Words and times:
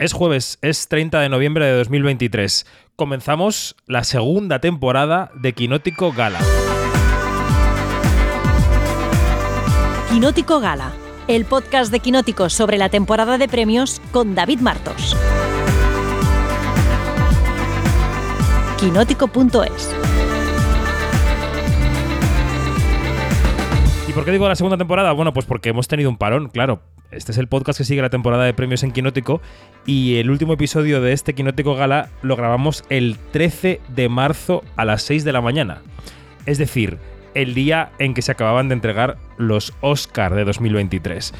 Es 0.00 0.12
jueves, 0.12 0.60
es 0.62 0.86
30 0.86 1.18
de 1.22 1.28
noviembre 1.28 1.66
de 1.66 1.72
2023. 1.72 2.66
Comenzamos 2.94 3.74
la 3.88 4.04
segunda 4.04 4.60
temporada 4.60 5.32
de 5.34 5.54
Quinótico 5.54 6.12
Gala. 6.12 6.38
Quinótico 10.08 10.60
Gala, 10.60 10.92
el 11.26 11.46
podcast 11.46 11.90
de 11.90 11.98
Quinótico 11.98 12.48
sobre 12.48 12.78
la 12.78 12.90
temporada 12.90 13.38
de 13.38 13.48
premios 13.48 14.00
con 14.12 14.36
David 14.36 14.60
Martos. 14.60 15.16
Quinótico.es 18.78 19.96
¿Y 24.06 24.12
por 24.12 24.24
qué 24.24 24.30
digo 24.30 24.46
la 24.46 24.54
segunda 24.54 24.76
temporada? 24.76 25.10
Bueno, 25.10 25.32
pues 25.32 25.44
porque 25.44 25.70
hemos 25.70 25.88
tenido 25.88 26.08
un 26.08 26.18
parón, 26.18 26.50
claro. 26.50 26.82
Este 27.10 27.32
es 27.32 27.38
el 27.38 27.48
podcast 27.48 27.78
que 27.78 27.84
sigue 27.84 28.02
la 28.02 28.10
temporada 28.10 28.44
de 28.44 28.52
premios 28.52 28.82
en 28.82 28.92
Quinótico 28.92 29.40
y 29.86 30.16
el 30.16 30.30
último 30.30 30.52
episodio 30.52 31.00
de 31.00 31.14
este 31.14 31.34
Quinótico 31.34 31.74
Gala 31.74 32.10
lo 32.20 32.36
grabamos 32.36 32.84
el 32.90 33.16
13 33.32 33.80
de 33.88 34.08
marzo 34.10 34.62
a 34.76 34.84
las 34.84 35.02
6 35.04 35.24
de 35.24 35.32
la 35.32 35.40
mañana. 35.40 35.80
Es 36.44 36.58
decir, 36.58 36.98
el 37.32 37.54
día 37.54 37.92
en 37.98 38.12
que 38.12 38.20
se 38.20 38.32
acababan 38.32 38.68
de 38.68 38.74
entregar 38.74 39.16
los 39.38 39.72
Oscar 39.80 40.34
de 40.34 40.44
2023. 40.44 41.32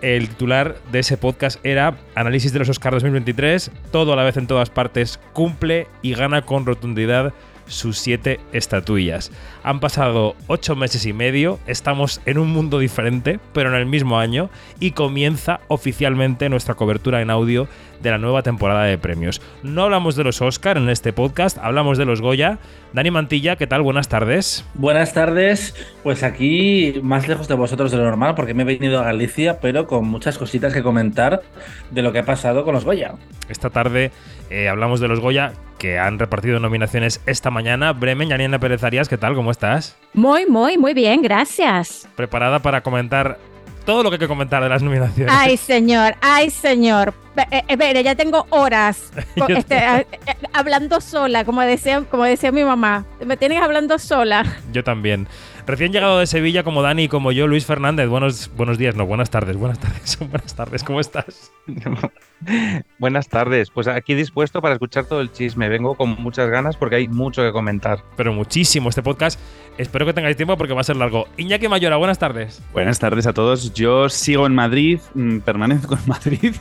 El 0.00 0.28
titular 0.28 0.76
de 0.92 1.00
ese 1.00 1.16
podcast 1.16 1.64
era 1.66 1.96
Análisis 2.14 2.52
de 2.52 2.60
los 2.60 2.68
Oscar 2.68 2.92
2023, 2.92 3.72
todo 3.90 4.12
a 4.12 4.16
la 4.16 4.22
vez 4.22 4.36
en 4.36 4.46
todas 4.46 4.70
partes, 4.70 5.18
cumple 5.32 5.88
y 6.02 6.14
gana 6.14 6.42
con 6.42 6.66
rotundidad 6.66 7.34
sus 7.66 7.98
siete 7.98 8.40
estatuillas. 8.52 9.30
Han 9.62 9.80
pasado 9.80 10.36
ocho 10.46 10.76
meses 10.76 11.06
y 11.06 11.12
medio, 11.12 11.58
estamos 11.66 12.20
en 12.26 12.38
un 12.38 12.50
mundo 12.50 12.78
diferente, 12.78 13.40
pero 13.52 13.70
en 13.70 13.76
el 13.76 13.86
mismo 13.86 14.18
año, 14.18 14.50
y 14.80 14.92
comienza 14.92 15.60
oficialmente 15.68 16.48
nuestra 16.48 16.74
cobertura 16.74 17.20
en 17.20 17.30
audio 17.30 17.68
de 18.02 18.10
la 18.10 18.18
nueva 18.18 18.42
temporada 18.42 18.84
de 18.84 18.98
premios. 18.98 19.40
No 19.62 19.82
hablamos 19.82 20.16
de 20.16 20.24
los 20.24 20.42
Oscar 20.42 20.76
en 20.76 20.88
este 20.88 21.12
podcast, 21.12 21.58
hablamos 21.58 21.98
de 21.98 22.04
los 22.04 22.20
Goya. 22.20 22.58
Dani 22.92 23.10
Mantilla, 23.10 23.56
¿qué 23.56 23.66
tal? 23.66 23.82
Buenas 23.82 24.08
tardes. 24.08 24.64
Buenas 24.74 25.12
tardes. 25.12 25.74
Pues 26.02 26.22
aquí 26.22 26.94
más 27.02 27.28
lejos 27.28 27.48
de 27.48 27.54
vosotros 27.54 27.90
de 27.90 27.98
lo 27.98 28.04
normal, 28.04 28.34
porque 28.34 28.54
me 28.54 28.62
he 28.62 28.66
venido 28.66 29.00
a 29.00 29.04
Galicia, 29.04 29.60
pero 29.60 29.86
con 29.86 30.06
muchas 30.06 30.38
cositas 30.38 30.72
que 30.72 30.82
comentar 30.82 31.42
de 31.90 32.02
lo 32.02 32.12
que 32.12 32.20
ha 32.20 32.24
pasado 32.24 32.64
con 32.64 32.74
los 32.74 32.84
Goya. 32.84 33.14
Esta 33.48 33.70
tarde 33.70 34.10
eh, 34.50 34.68
hablamos 34.68 35.00
de 35.00 35.08
los 35.08 35.20
Goya 35.20 35.52
que 35.78 35.98
han 35.98 36.18
repartido 36.18 36.58
nominaciones 36.58 37.20
esta 37.26 37.50
mañana. 37.50 37.92
Bremen, 37.92 38.28
Yanina 38.28 38.58
Pérez 38.58 38.82
Arias, 38.82 39.08
¿qué 39.08 39.18
tal? 39.18 39.34
¿Cómo 39.34 39.50
estás? 39.50 39.96
Muy, 40.14 40.46
muy, 40.46 40.78
muy 40.78 40.94
bien, 40.94 41.22
gracias. 41.22 42.08
¿Preparada 42.16 42.60
para 42.60 42.82
comentar 42.82 43.38
todo 43.86 44.02
lo 44.02 44.10
que 44.10 44.16
hay 44.16 44.20
que 44.20 44.28
comentar 44.28 44.62
de 44.62 44.68
las 44.68 44.82
nominaciones? 44.82 45.34
Ay, 45.34 45.56
señor, 45.56 46.16
ay, 46.20 46.50
señor. 46.50 47.14
Eh, 47.50 47.62
eh, 47.68 48.02
ya 48.02 48.14
tengo 48.14 48.46
horas 48.48 49.12
este, 49.48 49.76
eh, 49.76 50.06
hablando 50.52 51.00
sola, 51.00 51.44
como 51.44 51.60
decía, 51.60 52.02
como 52.10 52.24
decía 52.24 52.52
mi 52.52 52.64
mamá. 52.64 53.04
Me 53.24 53.36
tienes 53.36 53.62
hablando 53.62 53.98
sola. 53.98 54.44
Yo 54.72 54.82
también. 54.84 55.28
Recién 55.66 55.92
llegado 55.92 56.20
de 56.20 56.28
Sevilla, 56.28 56.62
como 56.62 56.80
Dani 56.80 57.04
y 57.04 57.08
como 57.08 57.32
yo, 57.32 57.48
Luis 57.48 57.66
Fernández. 57.66 58.08
Buenos, 58.08 58.52
buenos 58.56 58.78
días, 58.78 58.94
no, 58.94 59.04
buenas 59.04 59.30
tardes, 59.30 59.56
buenas 59.56 59.80
tardes, 59.80 60.16
buenas 60.30 60.54
tardes, 60.54 60.84
¿cómo 60.84 61.00
estás? 61.00 61.50
buenas 63.00 63.28
tardes, 63.28 63.70
pues 63.70 63.88
aquí 63.88 64.14
dispuesto 64.14 64.62
para 64.62 64.74
escuchar 64.74 65.06
todo 65.06 65.20
el 65.20 65.32
chisme. 65.32 65.68
Vengo 65.68 65.96
con 65.96 66.10
muchas 66.22 66.48
ganas 66.50 66.76
porque 66.76 66.94
hay 66.94 67.08
mucho 67.08 67.42
que 67.42 67.50
comentar. 67.50 67.98
Pero 68.16 68.32
muchísimo 68.32 68.90
este 68.90 69.02
podcast. 69.02 69.40
Espero 69.76 70.06
que 70.06 70.12
tengáis 70.12 70.36
tiempo 70.36 70.56
porque 70.56 70.72
va 70.72 70.82
a 70.82 70.84
ser 70.84 70.94
largo. 70.94 71.26
Iñaki 71.36 71.66
Mayora, 71.66 71.96
buenas 71.96 72.20
tardes. 72.20 72.62
Buenas 72.72 73.00
tardes 73.00 73.26
a 73.26 73.32
todos. 73.32 73.74
Yo 73.74 74.08
sigo 74.08 74.46
en 74.46 74.54
Madrid, 74.54 75.00
mm, 75.14 75.38
permanezco 75.38 75.94
en 75.94 76.00
Madrid, 76.06 76.54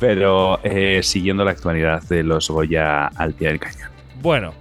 pero 0.00 0.60
eh, 0.64 1.00
siguiendo 1.02 1.44
la 1.44 1.50
actualidad 1.50 2.02
de 2.04 2.22
los 2.22 2.48
Goya 2.48 3.08
al 3.08 3.34
pie 3.34 3.48
del 3.48 3.60
cañón. 3.60 3.90
Bueno, 4.22 4.54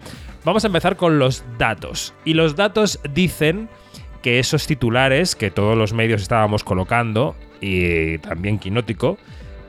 vamos 0.44 0.66
a 0.66 0.68
empezar 0.68 0.98
con 0.98 1.18
los 1.18 1.46
datos. 1.58 2.14
Y 2.26 2.34
los 2.34 2.58
datos 2.58 3.00
dicen 3.14 3.70
que 4.26 4.40
esos 4.40 4.66
titulares 4.66 5.36
que 5.36 5.52
todos 5.52 5.78
los 5.78 5.94
medios 5.94 6.20
estábamos 6.24 6.64
colocando, 6.64 7.36
y 7.62 8.18
también 8.18 8.58
Quinótico, 8.58 9.20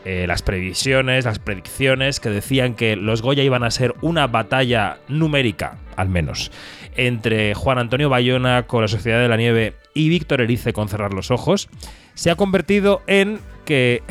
eh, 0.06 0.24
las 0.26 0.40
previsiones, 0.40 1.26
las 1.26 1.38
predicciones 1.38 2.20
que 2.20 2.30
decían 2.30 2.72
que 2.72 2.96
los 2.96 3.20
Goya 3.20 3.42
iban 3.42 3.64
a 3.64 3.70
ser 3.70 3.94
una 4.00 4.28
batalla 4.28 4.96
numérica, 5.08 5.76
al 5.94 6.08
menos, 6.08 6.50
entre 6.96 7.52
Juan 7.52 7.76
Antonio 7.76 8.08
Bayona 8.08 8.62
con 8.62 8.80
la 8.80 8.88
Sociedad 8.88 9.20
de 9.20 9.28
la 9.28 9.36
Nieve 9.36 9.74
y 9.92 10.08
Víctor 10.08 10.40
Erice 10.40 10.72
con 10.72 10.88
Cerrar 10.88 11.12
los 11.12 11.30
Ojos, 11.30 11.68
se 12.14 12.30
ha 12.30 12.36
convertido 12.36 13.02
en 13.06 13.40
que 13.66 14.02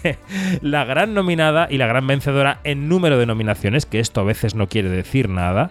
la 0.60 0.84
gran 0.84 1.14
nominada 1.14 1.66
y 1.70 1.78
la 1.78 1.86
gran 1.86 2.06
vencedora 2.06 2.60
en 2.64 2.90
número 2.90 3.18
de 3.18 3.24
nominaciones, 3.24 3.86
que 3.86 4.00
esto 4.00 4.20
a 4.20 4.24
veces 4.24 4.54
no 4.54 4.68
quiere 4.68 4.90
decir 4.90 5.30
nada, 5.30 5.70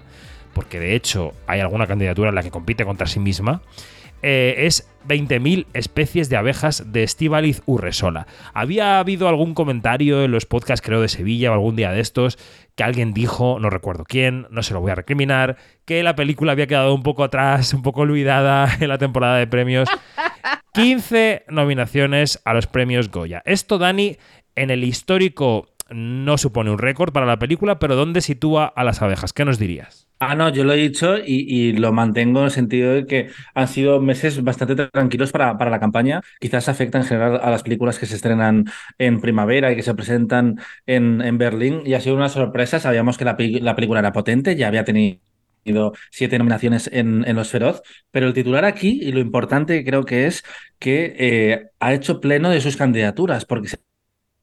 porque 0.56 0.80
de 0.80 0.96
hecho 0.96 1.34
hay 1.46 1.60
alguna 1.60 1.86
candidatura 1.86 2.30
en 2.30 2.36
la 2.36 2.42
que 2.42 2.50
compite 2.50 2.84
contra 2.84 3.06
sí 3.06 3.20
misma, 3.20 3.62
eh, 4.24 4.66
es 4.66 4.90
20.000 5.08 5.68
especies 5.74 6.30
de 6.30 6.38
abejas 6.38 6.92
de 6.92 7.04
Estivaliz 7.04 7.62
Urresola. 7.66 8.26
Había 8.54 9.00
habido 9.00 9.28
algún 9.28 9.54
comentario 9.54 10.24
en 10.24 10.32
los 10.32 10.46
podcasts, 10.46 10.86
creo, 10.86 11.02
de 11.02 11.10
Sevilla 11.10 11.52
o 11.52 11.54
algún 11.54 11.76
día 11.76 11.92
de 11.92 12.00
estos, 12.00 12.40
que 12.76 12.84
alguien 12.84 13.14
dijo, 13.14 13.60
no 13.60 13.70
recuerdo 13.70 14.06
quién, 14.06 14.48
no 14.50 14.64
se 14.64 14.74
lo 14.74 14.82
voy 14.82 14.92
a 14.92 14.96
recriminar, 14.96 15.58
que 15.86 16.04
la 16.04 16.16
película 16.16 16.54
había 16.54 16.68
quedado 16.68 16.96
un 16.96 17.04
poco 17.04 17.24
atrás, 17.24 17.74
un 17.74 17.82
poco 17.82 18.02
olvidada 18.02 18.70
en 18.80 18.88
la 18.88 18.98
temporada 18.98 19.38
de 19.38 19.48
premios. 19.48 19.90
15 20.74 21.46
nominaciones 21.50 22.42
a 22.46 22.54
los 22.54 22.66
premios 22.66 23.12
Goya. 23.12 23.44
Esto, 23.46 23.78
Dani, 23.78 24.18
en 24.56 24.72
el 24.72 24.84
histórico 24.84 25.68
no 25.94 26.38
supone 26.38 26.72
un 26.72 26.78
récord 26.78 27.14
para 27.14 27.26
la 27.26 27.40
película, 27.40 27.80
pero 27.80 27.96
¿dónde 27.96 28.22
sitúa 28.22 28.66
a 28.66 28.84
las 28.84 29.02
abejas? 29.02 29.34
¿Qué 29.34 29.46
nos 29.46 29.60
dirías? 29.60 30.08
Ah, 30.20 30.36
no, 30.36 30.50
yo 30.50 30.64
lo 30.64 30.74
he 30.74 30.78
dicho 30.78 31.18
y, 31.18 31.74
lo 31.74 31.92
mantengo 31.92 32.40
en 32.40 32.46
el 32.46 32.52
sentido 32.52 32.94
de 32.94 33.06
que 33.06 33.30
han 33.54 33.68
sido 33.68 34.00
meses 34.00 34.42
bastante 34.44 34.76
tranquilos 34.88 35.32
para, 35.32 35.58
para, 35.58 35.70
la 35.70 35.80
campaña. 35.80 36.22
Quizás 36.40 36.70
afecta 36.70 36.98
en 36.98 37.04
general 37.04 37.40
a 37.44 37.50
las 37.50 37.64
películas 37.64 38.00
que 38.00 38.06
se 38.06 38.16
estrenan 38.16 38.66
en 38.98 39.20
primavera 39.20 39.72
y 39.72 39.76
que 39.76 39.82
se 39.84 39.94
presentan 39.94 40.60
en, 40.86 41.22
en 41.22 41.38
Berlín. 41.38 41.82
Y 41.86 41.94
ha 41.94 42.00
sido 42.00 42.16
una 42.16 42.30
sorpresa. 42.30 42.80
Sabíamos 42.80 43.18
que 43.18 43.26
la, 43.26 43.36
la 43.38 43.76
película 43.76 44.00
era 44.00 44.14
potente, 44.14 44.56
ya 44.56 44.68
había 44.68 44.86
tenido 44.86 45.20
siete 46.10 46.38
nominaciones 46.38 46.90
en, 46.94 47.28
en, 47.28 47.36
Los 47.36 47.50
Feroz, 47.50 47.82
pero 48.12 48.28
el 48.28 48.34
titular 48.34 48.66
aquí, 48.66 49.00
y 49.02 49.12
lo 49.12 49.20
importante 49.20 49.84
creo 49.84 50.04
que 50.04 50.28
es 50.28 50.44
que 50.80 51.16
eh, 51.18 51.70
ha 51.80 51.94
hecho 51.94 52.20
pleno 52.20 52.50
de 52.50 52.62
sus 52.62 52.78
candidaturas, 52.78 53.46
porque 53.46 53.70
se 53.70 53.78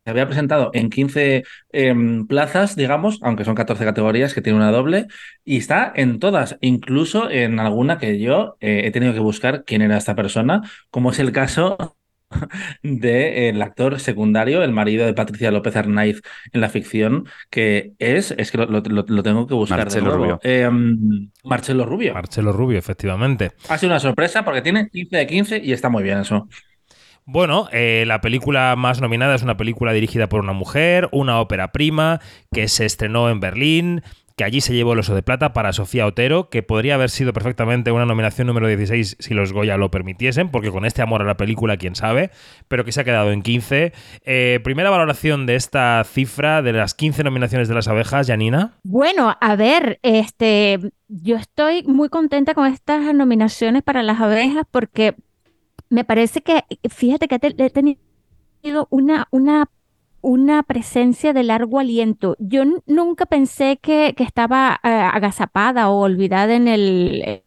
se 0.05 0.11
había 0.11 0.27
presentado 0.27 0.71
en 0.73 0.91
15 0.91 1.45
em, 1.73 2.27
plazas, 2.27 2.75
digamos, 2.77 3.19
aunque 3.23 3.45
son 3.45 3.55
14 3.55 3.85
categorías 3.85 4.35
que 4.35 4.41
tiene 4.41 4.59
una 4.59 4.71
doble, 4.71 5.07
y 5.45 5.59
está 5.59 5.93
en 5.95 6.19
todas, 6.19 6.57
incluso 6.61 7.31
en 7.31 7.61
alguna 7.61 7.99
que 7.99 8.19
yo 8.19 8.57
eh, 8.61 8.83
he 8.85 8.91
tenido 8.91 9.13
que 9.13 9.21
buscar 9.21 9.65
quién 9.65 9.83
era 9.83 9.99
esta 9.99 10.15
persona, 10.15 10.63
como 10.91 11.11
es 11.11 11.19
el 11.19 11.33
caso 11.33 11.97
del 12.83 13.61
actor 13.61 14.01
secundario, 14.01 14.63
el 14.63 14.73
marido 14.73 15.05
de 15.05 15.15
Patricia 15.15 15.51
López 15.51 15.77
Arnaiz 15.77 16.23
en 16.53 16.61
la 16.61 16.69
ficción, 16.69 17.27
que 17.51 17.93
es, 17.99 18.31
es 18.31 18.51
que 18.51 18.59
lo, 18.59 18.83
tengo 18.83 19.47
que 19.47 19.55
buscar. 19.55 19.81
Marcelo 19.81 20.17
Rubio. 20.17 20.41
Em, 20.43 21.31
Marcelo 21.45 21.85
Rubio. 21.85 22.15
Marcelo 22.15 22.53
Rubio, 22.53 22.79
efectivamente. 22.79 23.53
Ha 23.69 23.77
sido 23.77 23.93
una 23.93 24.01
sorpresa 24.01 24.45
porque 24.45 24.63
tiene 24.63 24.89
15 24.89 25.17
de 25.17 25.27
15 25.27 25.61
y 25.63 25.73
está 25.73 25.89
muy 25.89 26.03
bien 26.03 26.19
eso. 26.19 26.49
Bueno, 27.25 27.69
eh, 27.73 28.05
la 28.07 28.21
película 28.21 28.75
más 28.77 29.01
nominada 29.01 29.35
es 29.35 29.43
una 29.43 29.57
película 29.57 29.93
dirigida 29.93 30.29
por 30.29 30.41
una 30.41 30.53
mujer, 30.53 31.09
una 31.13 31.41
ópera 31.41 31.73
prima, 31.73 32.21
que 32.53 32.69
se 32.69 32.87
estrenó 32.87 33.31
en 33.31 33.41
Berlín, 33.41 34.03
que 34.41 34.45
allí 34.45 34.63
se 34.63 34.73
llevó 34.73 34.95
el 34.95 35.01
oso 35.01 35.15
de 35.15 35.23
plata 35.23 35.53
para 35.53 35.75
Sofía 35.75 36.07
Otero, 36.07 36.49
que 36.49 36.63
podría 36.63 36.95
haber 36.95 37.11
sido 37.11 37.35
perfectamente 37.35 37.93
una 37.93 38.07
nominación 38.07 38.47
número 38.47 38.69
16 38.69 39.19
si 39.19 39.35
los 39.35 39.53
Goya 39.53 39.77
lo 39.77 39.91
permitiesen, 39.91 40.49
porque 40.49 40.71
con 40.71 40.87
este 40.87 41.03
amor 41.03 41.21
a 41.21 41.27
la 41.27 41.37
película, 41.37 41.77
quién 41.77 41.95
sabe, 41.95 42.31
pero 42.67 42.87
que 42.87 42.91
se 42.91 43.03
ha 43.03 43.05
quedado 43.05 43.33
en 43.33 43.43
15. 43.43 43.93
Eh, 44.25 44.61
primera 44.65 44.89
valoración 44.89 45.45
de 45.45 45.57
esta 45.57 46.03
cifra, 46.05 46.63
de 46.63 46.73
las 46.73 46.95
15 46.95 47.23
nominaciones 47.23 47.69
de 47.69 47.75
las 47.75 47.87
abejas, 47.87 48.29
Janina. 48.29 48.79
Bueno, 48.83 49.37
a 49.39 49.57
ver, 49.57 50.01
este, 50.03 50.79
yo 51.09 51.37
estoy 51.37 51.83
muy 51.83 52.09
contenta 52.09 52.55
con 52.55 52.67
estas 52.67 53.15
nominaciones 53.15 53.83
para 53.83 54.03
las 54.03 54.21
abejas 54.23 54.65
porque 54.71 55.17
me 55.91 56.05
parece 56.05 56.41
que, 56.41 56.65
fíjate 56.89 57.29
que 57.29 57.39
he 57.43 57.71
tenido 57.71 58.01
una, 58.91 59.29
una, 59.31 59.71
una 60.23 60.63
presencia 60.63 61.33
de 61.33 61.43
largo 61.43 61.79
aliento. 61.79 62.37
Yo 62.39 62.63
nunca 62.87 63.27
pensé 63.27 63.79
que, 63.79 64.15
que 64.17 64.23
estaba 64.25 64.81
eh, 64.83 64.89
agazapada 64.89 65.91
o 65.91 66.01
olvidada 66.01 66.55
en 66.55 66.69
el... 66.69 67.23
Eh, 67.27 67.45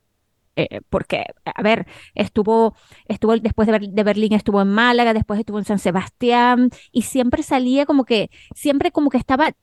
eh, 0.55 0.81
porque, 0.89 1.25
a 1.45 1.61
ver, 1.63 1.87
estuvo, 2.13 2.75
estuvo 3.07 3.35
después 3.37 3.67
de, 3.67 3.79
de, 3.89 4.03
Berlín, 4.03 4.33
estuvo 4.33 4.61
en 4.61 4.69
Málaga, 4.69 5.13
después 5.13 5.39
estuvo 5.39 5.57
en 5.57 5.65
San 5.65 5.79
Sebastián, 5.79 6.69
y 6.91 7.03
siempre 7.03 7.41
salía 7.41 7.87
como 7.87 8.05
que, 8.05 8.29
siempre 8.53 8.91
como 8.91 9.09
que 9.09 9.17
estaba, 9.17 9.53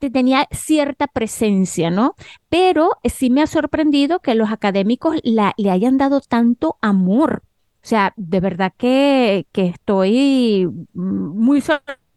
tenía 0.00 0.48
cierta 0.50 1.06
presencia, 1.06 1.90
¿no? 1.90 2.16
Pero 2.48 2.96
sí 3.04 3.30
me 3.30 3.42
ha 3.42 3.46
sorprendido 3.46 4.18
que 4.18 4.34
los 4.34 4.50
académicos 4.50 5.18
la, 5.22 5.54
le 5.56 5.70
hayan 5.70 5.98
dado 5.98 6.20
tanto 6.20 6.78
amor 6.80 7.44
o 7.82 7.86
sea, 7.86 8.12
de 8.16 8.40
verdad 8.40 8.72
que, 8.76 9.46
que 9.52 9.66
estoy 9.66 10.68
muy 10.92 11.62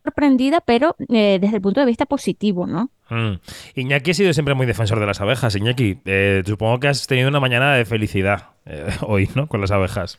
sorprendida, 0.04 0.62
pero 0.62 0.96
eh, 1.10 1.38
desde 1.40 1.58
el 1.58 1.62
punto 1.62 1.80
de 1.80 1.86
vista 1.86 2.06
positivo, 2.06 2.66
¿no? 2.68 2.90
Mm. 3.10 3.40
Iñaki 3.76 4.12
ha 4.12 4.14
sido 4.14 4.34
siempre 4.34 4.56
muy 4.56 4.66
defensor 4.66 5.00
de 5.00 5.06
las 5.06 5.22
abejas. 5.22 5.56
Iñaki, 5.56 6.00
eh, 6.06 6.44
supongo 6.46 6.80
que 6.80 6.88
has 6.88 7.08
tenido 7.08 7.30
una 7.30 7.40
mañana 7.40 7.76
de 7.76 7.86
felicidad 7.86 8.50
eh, 8.66 8.90
hoy, 9.02 9.30
¿no? 9.36 9.48
Con 9.48 9.62
las 9.62 9.72
abejas. 9.72 10.18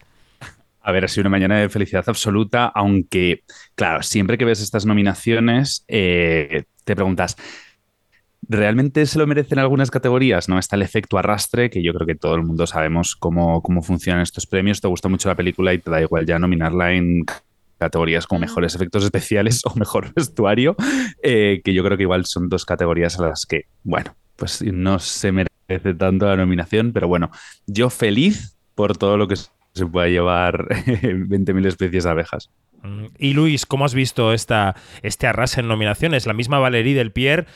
A 0.81 0.91
ver, 0.91 1.05
ha 1.05 1.09
sido 1.09 1.23
una 1.23 1.31
mañana 1.31 1.59
de 1.59 1.69
felicidad 1.69 2.05
absoluta, 2.09 2.67
aunque, 2.67 3.45
claro, 3.77 4.03
siempre 4.03 4.37
que 4.37 4.45
ves 4.45 4.61
estas 4.61 4.85
nominaciones, 4.85 5.85
te 5.87 6.67
preguntas, 6.85 7.37
¿realmente 8.49 9.07
se 9.07 9.19
lo 9.19 9.27
merecen 9.27 9.59
algunas 9.59 9.91
categorías? 9.91 10.49
No 10.49 10.59
está 10.59 10.77
el 10.77 10.83
efecto 10.83 11.19
arrastre, 11.19 11.71
que 11.71 11.83
yo 11.83 11.93
creo 11.95 12.07
que 12.07 12.15
todo 12.15 12.35
el 12.35 12.43
mundo 12.43 12.67
sabemos 12.67 13.17
cómo, 13.17 13.63
cómo 13.63 13.83
funcionan 13.83 14.23
estos 14.23 14.47
premios. 14.47 14.81
Te 14.81 14.89
gusta 14.89 15.09
mucho 15.09 15.29
la 15.29 15.35
película 15.35 15.73
y 15.73 15.79
te 15.79 15.91
da 15.91 16.01
igual 16.01 16.27
ya 16.27 16.39
nominarla 16.39 16.93
en 16.93 17.25
categorías 17.79 18.27
como 18.27 18.41
mejores 18.41 18.75
efectos 18.75 19.05
especiales 19.05 19.63
o 19.65 19.75
mejor 19.75 20.13
vestuario, 20.15 20.77
eh, 21.23 21.61
que 21.65 21.75
yo 21.75 21.83
creo 21.85 21.97
que 21.97 22.05
igual 22.05 22.27
son 22.27 22.49
dos 22.49 22.65
categorías 22.65 23.19
a 23.19 23.29
las 23.29 23.47
que, 23.47 23.67
bueno, 23.83 24.15
pues 24.37 24.63
no 24.63 24.99
se 24.99 25.33
merece 25.33 25.95
tanto 25.99 26.27
la 26.27 26.37
nominación, 26.37 26.93
pero 26.93 27.09
bueno, 27.09 27.31
yo 27.67 27.91
feliz 27.91 28.57
por 28.75 28.97
todo 28.97 29.17
lo 29.17 29.29
que 29.29 29.37
se 29.37 29.87
pueda 29.87 30.09
llevar 30.09 30.69
20.000 30.69 31.67
especies 31.67 32.05
de 32.05 32.11
abejas. 32.11 32.51
Mm, 32.83 33.07
y 33.19 33.33
Luis, 33.35 33.67
¿cómo 33.67 33.85
has 33.85 33.95
visto 33.95 34.33
esta, 34.33 34.77
este 35.03 35.27
arrase 35.27 35.61
en 35.61 35.69
nominaciones? 35.69 36.27
La 36.27 36.35
misma 36.35 36.59
Valerie 36.59 36.95
del 36.95 37.13
Pierre 37.13 37.47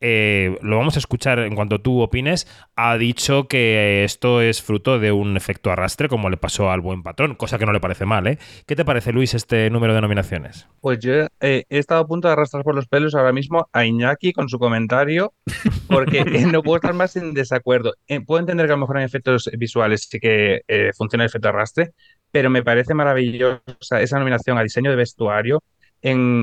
eh, 0.00 0.58
lo 0.60 0.76
vamos 0.76 0.96
a 0.96 0.98
escuchar 0.98 1.38
en 1.38 1.54
cuanto 1.54 1.80
tú 1.80 2.00
opines, 2.00 2.46
ha 2.76 2.98
dicho 2.98 3.48
que 3.48 4.04
esto 4.04 4.42
es 4.42 4.62
fruto 4.62 4.98
de 4.98 5.12
un 5.12 5.36
efecto 5.36 5.70
arrastre, 5.70 6.08
como 6.08 6.28
le 6.28 6.36
pasó 6.36 6.70
al 6.70 6.80
buen 6.80 7.02
patrón, 7.02 7.34
cosa 7.34 7.58
que 7.58 7.66
no 7.66 7.72
le 7.72 7.80
parece 7.80 8.04
mal, 8.04 8.26
¿eh? 8.26 8.38
¿Qué 8.66 8.76
te 8.76 8.84
parece, 8.84 9.12
Luis, 9.12 9.34
este 9.34 9.70
número 9.70 9.94
de 9.94 10.02
nominaciones? 10.02 10.66
Pues 10.80 10.98
yo 10.98 11.26
eh, 11.40 11.64
he 11.68 11.78
estado 11.78 12.02
a 12.02 12.06
punto 12.06 12.28
de 12.28 12.32
arrastrar 12.32 12.62
por 12.62 12.74
los 12.74 12.86
pelos 12.88 13.14
ahora 13.14 13.32
mismo 13.32 13.68
a 13.72 13.86
Iñaki 13.86 14.32
con 14.32 14.48
su 14.48 14.58
comentario, 14.58 15.32
porque 15.88 16.24
no 16.52 16.62
puedo 16.62 16.76
estar 16.76 16.94
más 16.94 17.16
en 17.16 17.32
desacuerdo. 17.32 17.94
Eh, 18.06 18.20
puedo 18.20 18.40
entender 18.40 18.66
que 18.66 18.72
a 18.72 18.76
lo 18.76 18.80
mejor 18.80 18.98
en 18.98 19.04
efectos 19.04 19.50
visuales 19.56 20.08
sí 20.10 20.20
que 20.20 20.60
funciona 20.96 21.24
el 21.24 21.28
efecto 21.28 21.48
arrastre, 21.48 21.92
pero 22.30 22.50
me 22.50 22.62
parece 22.62 22.92
maravillosa 22.92 24.00
esa 24.00 24.18
nominación 24.18 24.58
a 24.58 24.62
diseño 24.62 24.90
de 24.90 24.96
vestuario 24.96 25.62
en 26.02 26.42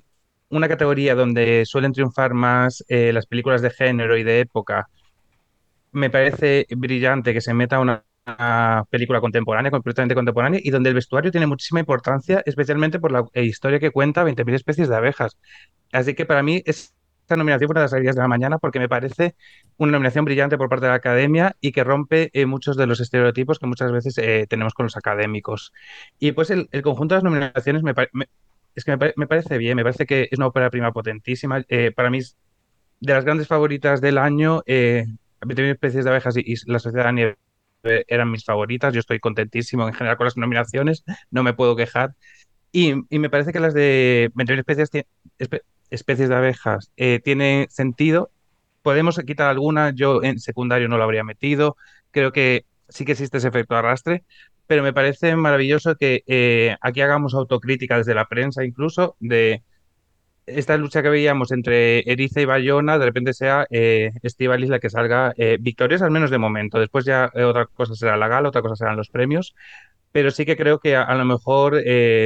una 0.53 0.67
categoría 0.67 1.15
donde 1.15 1.63
suelen 1.65 1.93
triunfar 1.93 2.33
más 2.33 2.83
eh, 2.87 3.11
las 3.11 3.25
películas 3.25 3.61
de 3.61 3.71
género 3.71 4.17
y 4.17 4.23
de 4.23 4.39
época, 4.41 4.87
me 5.91 6.09
parece 6.09 6.65
brillante 6.69 7.33
que 7.33 7.41
se 7.41 7.53
meta 7.53 7.79
una, 7.79 8.03
película 8.89 9.19
contemporánea, 9.19 9.69
completamente 9.69 10.15
contemporánea, 10.15 10.59
y 10.63 10.69
donde 10.69 10.89
el 10.89 10.95
vestuario 10.95 11.29
tiene 11.29 11.45
muchísima 11.45 11.81
importancia, 11.81 12.41
especialmente 12.45 12.97
por 12.99 13.11
la 13.11 13.25
eh, 13.33 13.43
historia 13.43 13.79
que 13.79 13.91
cuenta 13.91 14.23
20.000 14.23 14.53
especies 14.55 14.87
de 14.87 14.95
abejas. 14.95 15.37
Así 15.91 16.13
que 16.15 16.25
para 16.25 16.41
mí 16.41 16.63
esta 16.65 17.35
nominación 17.35 17.67
fue 17.67 17.73
una 17.73 17.81
de 17.81 17.85
las 17.85 17.93
alegrías 17.93 18.15
de 18.15 18.21
la 18.21 18.29
mañana 18.29 18.59
porque 18.59 18.79
me 18.79 18.87
parece 18.87 19.35
una 19.75 19.91
nominación 19.91 20.23
brillante 20.23 20.57
por 20.57 20.69
parte 20.69 20.85
de 20.85 20.91
la 20.91 20.95
academia 20.95 21.57
y 21.59 21.73
que 21.73 21.83
rompe 21.83 22.29
eh, 22.31 22.45
muchos 22.45 22.77
de 22.77 22.87
los 22.87 23.01
estereotipos 23.01 23.59
que 23.59 23.67
muchas 23.67 23.91
veces 23.91 24.15
tenemos 24.47 24.73
con 24.73 24.85
los 24.85 24.95
académicos. 24.95 25.73
Y 26.17 26.31
pues 26.31 26.49
el, 26.49 26.69
conjunto 26.81 27.15
de 27.15 27.17
las 27.17 27.23
nominaciones 27.25 27.83
me, 27.83 27.93
es 28.75 28.83
que 28.83 28.97
me, 29.15 29.27
parece 29.27 29.57
bien, 29.57 29.75
me 29.75 29.83
parece 29.83 30.05
que 30.05 30.27
es 30.31 30.37
una 30.37 30.47
ópera 30.47 30.69
prima 30.69 30.91
potentísima. 30.91 31.63
Eh, 31.67 31.91
para 31.95 32.09
mí, 32.09 32.19
de 32.99 33.13
las 33.13 33.25
grandes 33.25 33.47
favoritas 33.47 34.01
del 34.01 34.17
año, 34.17 34.63
eh, 34.65 35.05
especies 35.41 36.05
de 36.05 36.09
abejas 36.09 36.37
y, 36.37 36.55
La 36.65 36.79
Sociedad 36.79 37.05
de 37.05 37.13
Nieve 37.13 37.37
eran 38.07 38.31
mis 38.31 38.45
favoritas. 38.45 38.93
Yo 38.93 38.99
estoy 38.99 39.19
contentísimo 39.19 39.87
en 39.87 39.93
general 39.93 40.17
con 40.17 40.25
las 40.25 40.37
nominaciones, 40.37 41.03
no 41.29 41.43
me 41.43 41.53
puedo 41.53 41.75
quejar. 41.75 42.15
Y, 42.71 42.95
me 43.09 43.29
parece 43.29 43.53
que 43.53 43.59
las 43.59 43.73
de 43.73 44.31
21 44.33 44.61
especies, 44.61 44.89
especies 45.89 46.29
de 46.29 46.35
abejas 46.35 46.91
eh, 46.97 47.19
tiene 47.23 47.67
sentido. 47.69 48.31
Podemos 48.81 49.19
quitar 49.19 49.49
alguna, 49.49 49.91
yo 49.91 50.23
en 50.23 50.39
secundario 50.39 50.89
no 50.89 50.97
lo 50.97 51.03
habría 51.03 51.23
metido. 51.23 51.77
Creo 52.11 52.31
que 52.31 52.65
sí 52.89 53.05
que 53.05 53.13
existe 53.13 53.37
ese 53.37 53.47
efecto 53.47 53.75
arrastre, 53.75 54.23
pero 54.67 54.83
me 54.83 54.93
parece 54.93 55.35
maravilloso 55.35 55.95
que 55.95 56.23
eh, 56.27 56.75
aquí 56.81 57.01
hagamos 57.01 57.33
autocrítica 57.33 57.97
desde 57.97 58.15
la 58.15 58.25
prensa 58.25 58.63
incluso 58.63 59.15
de 59.19 59.63
esta 60.45 60.75
lucha 60.75 61.01
que 61.01 61.09
veíamos 61.09 61.51
entre 61.51 61.99
Eriza 61.99 62.41
y 62.41 62.45
Bayona, 62.45 62.97
de 62.97 63.05
repente 63.05 63.33
sea 63.33 63.65
eh, 63.69 64.11
Estivalis 64.23 64.69
la 64.69 64.79
que 64.79 64.89
salga 64.89 65.33
eh, 65.37 65.57
victoriosa, 65.59 66.05
al 66.05 66.11
menos 66.11 66.31
de 66.31 66.37
momento. 66.37 66.79
Después 66.79 67.05
ya 67.05 67.31
otra 67.33 67.65
cosa 67.67 67.95
será 67.95 68.17
la 68.17 68.27
gala, 68.27 68.49
otra 68.49 68.61
cosa 68.61 68.75
serán 68.75 68.97
los 68.97 69.09
premios, 69.09 69.55
pero 70.11 70.31
sí 70.31 70.45
que 70.45 70.57
creo 70.57 70.79
que 70.79 70.97
a 70.97 71.15
lo 71.15 71.23
mejor 71.23 71.81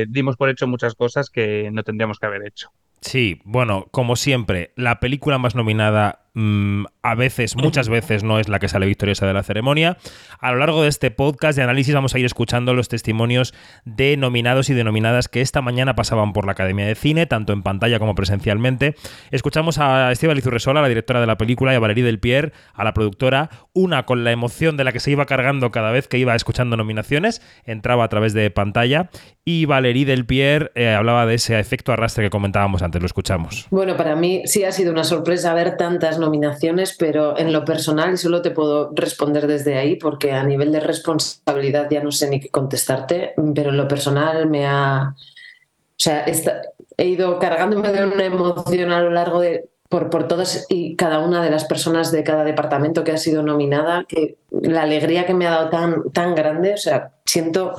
dimos 0.10 0.36
por 0.36 0.50
hecho 0.50 0.68
muchas 0.68 0.95
cosas 0.95 1.30
que 1.30 1.69
no 1.71 1.83
tendríamos 1.83 2.18
que 2.18 2.25
haber 2.25 2.45
hecho. 2.48 2.71
Sí, 3.01 3.39
bueno, 3.45 3.88
como 3.92 4.15
siempre, 4.15 4.71
la 4.75 5.00
película 5.00 5.38
más 5.38 5.56
nominada 5.56 6.26
Mm, 6.39 6.86
a 7.01 7.16
veces, 7.16 7.56
muchas 7.56 7.89
veces 7.89 8.24
no 8.24 8.39
es 8.39 8.48
la 8.48 8.60
que 8.60 8.68
sale 8.68 8.86
victoriosa 8.86 9.25
de 9.25 9.34
la 9.34 9.42
ceremonia. 9.42 9.98
A 10.39 10.51
lo 10.51 10.60
largo 10.60 10.84
de 10.84 10.89
este 10.89 11.10
podcast 11.10 11.57
de 11.57 11.63
análisis 11.63 11.95
vamos 11.95 12.13
a 12.13 12.19
ir 12.19 12.25
escuchando 12.25 12.75
los 12.75 12.89
testimonios 12.89 13.56
de 13.86 14.18
nominados 14.18 14.69
y 14.69 14.75
denominadas 14.75 15.30
que 15.30 15.42
esta 15.42 15.63
mañana 15.63 15.95
pasaban 15.95 16.34
por 16.34 16.45
la 16.45 16.51
Academia 16.51 16.86
de 16.86 16.94
Cine, 16.94 17.25
tanto 17.25 17.54
en 17.54 17.63
pantalla 17.63 17.98
como 17.98 18.13
presencialmente. 18.13 18.94
Escuchamos 19.31 19.80
a 19.80 20.12
Esteban 20.12 20.36
Lizurresola, 20.36 20.84
la 20.84 20.89
directora 20.89 21.19
de 21.19 21.25
la 21.25 21.39
película, 21.39 21.74
y 21.74 21.78
a 21.78 21.80
Valerie 21.80 22.04
Del 22.04 22.19
Pierre, 22.19 22.51
a 22.75 22.84
la 22.84 22.94
productora, 22.94 23.50
una 23.74 24.06
con 24.06 24.24
la 24.24 24.31
emoción 24.31 24.78
de 24.78 24.84
la 24.84 24.92
que 24.92 25.00
se 25.00 25.10
iba 25.10 25.25
cargando 25.25 25.72
cada 25.72 25.89
vez 25.89 26.07
que 26.07 26.19
iba 26.19 26.36
escuchando 26.36 26.78
nominaciones, 26.78 27.42
entraba 27.63 28.04
a 28.04 28.10
través 28.10 28.34
de 28.34 28.51
pantalla, 28.51 29.10
y 29.44 29.66
Valerie 29.66 30.06
Del 30.06 30.28
Pierre 30.28 30.69
eh, 30.75 30.89
hablaba 30.94 31.25
de 31.25 31.34
ese 31.34 31.60
efecto 31.60 31.94
arrastre 31.94 32.25
que 32.25 32.30
comentábamos 32.30 32.84
antes, 32.84 33.01
lo 33.01 33.07
escuchamos. 33.07 33.66
Bueno, 33.72 33.98
para 33.98 34.16
mí 34.16 34.44
sí 34.45 34.66
ha 34.66 34.72
sido 34.72 34.92
una 34.92 35.04
sorpresa 35.04 35.56
ver 35.56 35.78
tantas 35.78 36.19
nominaciones 36.19 36.26
nominaciones, 36.27 36.95
pero 36.97 37.38
en 37.38 37.51
lo 37.53 37.65
personal 37.65 38.18
solo 38.18 38.41
te 38.41 38.51
puedo 38.51 38.91
responder 38.94 39.47
desde 39.47 39.77
ahí 39.77 39.95
porque 39.95 40.33
a 40.33 40.44
nivel 40.44 40.71
de 40.71 40.79
responsabilidad 40.79 41.88
ya 41.89 42.03
no 42.03 42.12
sé 42.12 42.29
ni 42.29 42.39
qué 42.39 42.50
contestarte, 42.50 43.33
pero 43.56 43.69
en 43.69 43.77
lo 43.77 43.88
personal 43.88 44.47
me 44.50 44.68
ha... 44.68 45.15
O 45.15 46.00
sea, 46.00 46.25
he 46.97 47.07
ido 47.07 47.39
cargándome 47.39 47.91
de 47.91 48.06
una 48.06 48.25
emoción 48.25 48.91
a 48.91 49.01
lo 49.01 49.09
largo 49.09 49.39
de... 49.39 49.69
Por, 49.89 50.09
por 50.09 50.27
todas 50.27 50.65
y 50.68 50.97
cada 50.97 51.19
una 51.19 51.41
de 51.41 51.50
las 51.50 51.63
personas 51.63 52.12
de 52.12 52.21
cada 52.21 52.44
departamento 52.44 53.06
que 53.06 53.13
ha 53.13 53.18
sido 53.18 53.41
nominada, 53.41 54.03
que 54.06 54.35
la 54.51 54.81
alegría 54.81 55.25
que 55.25 55.33
me 55.33 55.47
ha 55.47 55.51
dado 55.51 55.69
tan, 55.69 56.12
tan 56.12 56.35
grande, 56.35 56.74
o 56.74 56.77
sea, 56.77 57.13
siento 57.24 57.74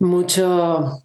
mucho, 0.00 1.04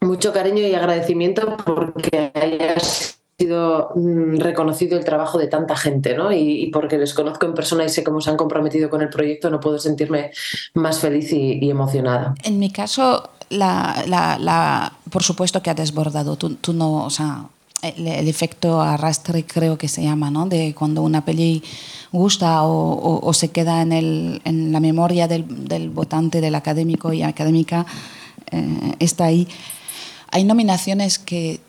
mucho 0.00 0.32
cariño 0.32 0.62
y 0.62 0.72
agradecimiento 0.72 1.56
porque 1.64 2.30
hayas 2.32 3.17
sido 3.38 3.92
mm, 3.94 4.38
reconocido 4.38 4.98
el 4.98 5.04
trabajo 5.04 5.38
de 5.38 5.46
tanta 5.46 5.76
gente, 5.76 6.16
¿no? 6.16 6.32
Y, 6.32 6.70
porque 6.72 6.98
les 6.98 7.14
conozco 7.14 7.46
en 7.46 7.54
persona 7.54 7.84
y 7.84 7.88
sé 7.88 8.02
cómo 8.02 8.20
se 8.20 8.30
han 8.30 8.36
comprometido 8.36 8.90
con 8.90 9.00
el 9.00 9.08
proyecto, 9.08 9.48
no 9.48 9.60
puedo 9.60 9.78
sentirme 9.78 10.32
más 10.74 10.98
feliz 10.98 11.32
y, 11.32 11.70
emocionada. 11.70 12.34
En 12.42 12.58
mi 12.58 12.72
caso, 12.72 13.30
la, 13.50 14.04
la, 14.08 14.92
por 15.10 15.22
supuesto 15.22 15.62
que 15.62 15.70
ha 15.70 15.74
desbordado. 15.74 16.36
Tú, 16.36 16.56
tú 16.56 16.72
no, 16.72 17.04
o 17.04 17.10
sea, 17.10 17.44
el, 17.82 18.26
efecto 18.26 18.80
arrastre 18.80 19.44
creo 19.44 19.78
que 19.78 19.86
se 19.86 20.02
llama, 20.02 20.32
¿no? 20.32 20.46
De 20.46 20.74
cuando 20.74 21.02
una 21.02 21.24
peli 21.24 21.62
gusta 22.10 22.64
o, 22.64 23.20
o, 23.24 23.32
se 23.34 23.50
queda 23.50 23.82
en, 23.82 23.92
el, 23.92 24.42
en, 24.44 24.72
la 24.72 24.80
memoria 24.80 25.28
del, 25.28 25.68
del, 25.68 25.90
votante, 25.90 26.40
del 26.40 26.56
académico 26.56 27.12
y 27.12 27.22
académica, 27.22 27.86
eh, 28.50 28.94
está 28.98 29.26
ahí. 29.26 29.46
Hay 30.30 30.42
nominaciones 30.42 31.18
que 31.18 31.60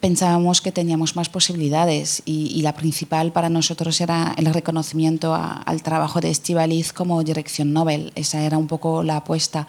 pensábamos 0.00 0.60
que 0.60 0.72
teníamos 0.72 1.16
más 1.16 1.28
posibilidades 1.28 2.22
y, 2.24 2.60
la 2.62 2.74
principal 2.74 3.32
para 3.32 3.48
nosotros 3.48 4.00
era 4.00 4.34
el 4.36 4.46
reconocimiento 4.46 5.34
al 5.34 5.82
trabajo 5.82 6.20
de 6.20 6.30
Estivaliz 6.30 6.92
como 6.92 7.22
dirección 7.22 7.72
Nobel. 7.72 8.12
Esa 8.14 8.42
era 8.42 8.58
un 8.58 8.66
poco 8.66 9.02
la 9.02 9.18
apuesta. 9.18 9.66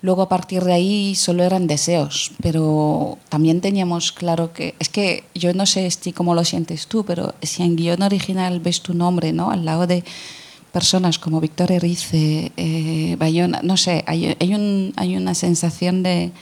Luego 0.00 0.22
a 0.22 0.28
partir 0.28 0.64
de 0.64 0.72
ahí 0.72 1.14
solo 1.14 1.44
eran 1.44 1.68
deseos, 1.68 2.32
pero 2.42 3.18
también 3.28 3.60
teníamos 3.60 4.10
claro 4.10 4.52
que, 4.52 4.74
es 4.80 4.88
que 4.88 5.24
yo 5.34 5.54
no 5.54 5.64
sé 5.64 5.86
Esti 5.86 6.12
cómo 6.12 6.34
lo 6.34 6.44
sientes 6.44 6.88
tú, 6.88 7.04
pero 7.04 7.34
si 7.40 7.62
en 7.62 7.76
guion 7.76 8.02
original 8.02 8.58
ves 8.58 8.80
tu 8.82 8.94
nombre, 8.94 9.32
¿no? 9.32 9.52
Al 9.52 9.64
lado 9.64 9.86
de 9.86 10.02
personas 10.72 11.20
como 11.20 11.40
Víctor 11.40 11.70
Erice, 11.70 12.50
eh, 12.56 13.14
Bayona, 13.16 13.60
no 13.62 13.76
sé, 13.76 14.02
hay, 14.08 14.36
hay, 14.40 14.54
un, 14.54 14.92
hay 14.96 15.16
una 15.16 15.34
sensación 15.34 16.02
de, 16.02 16.32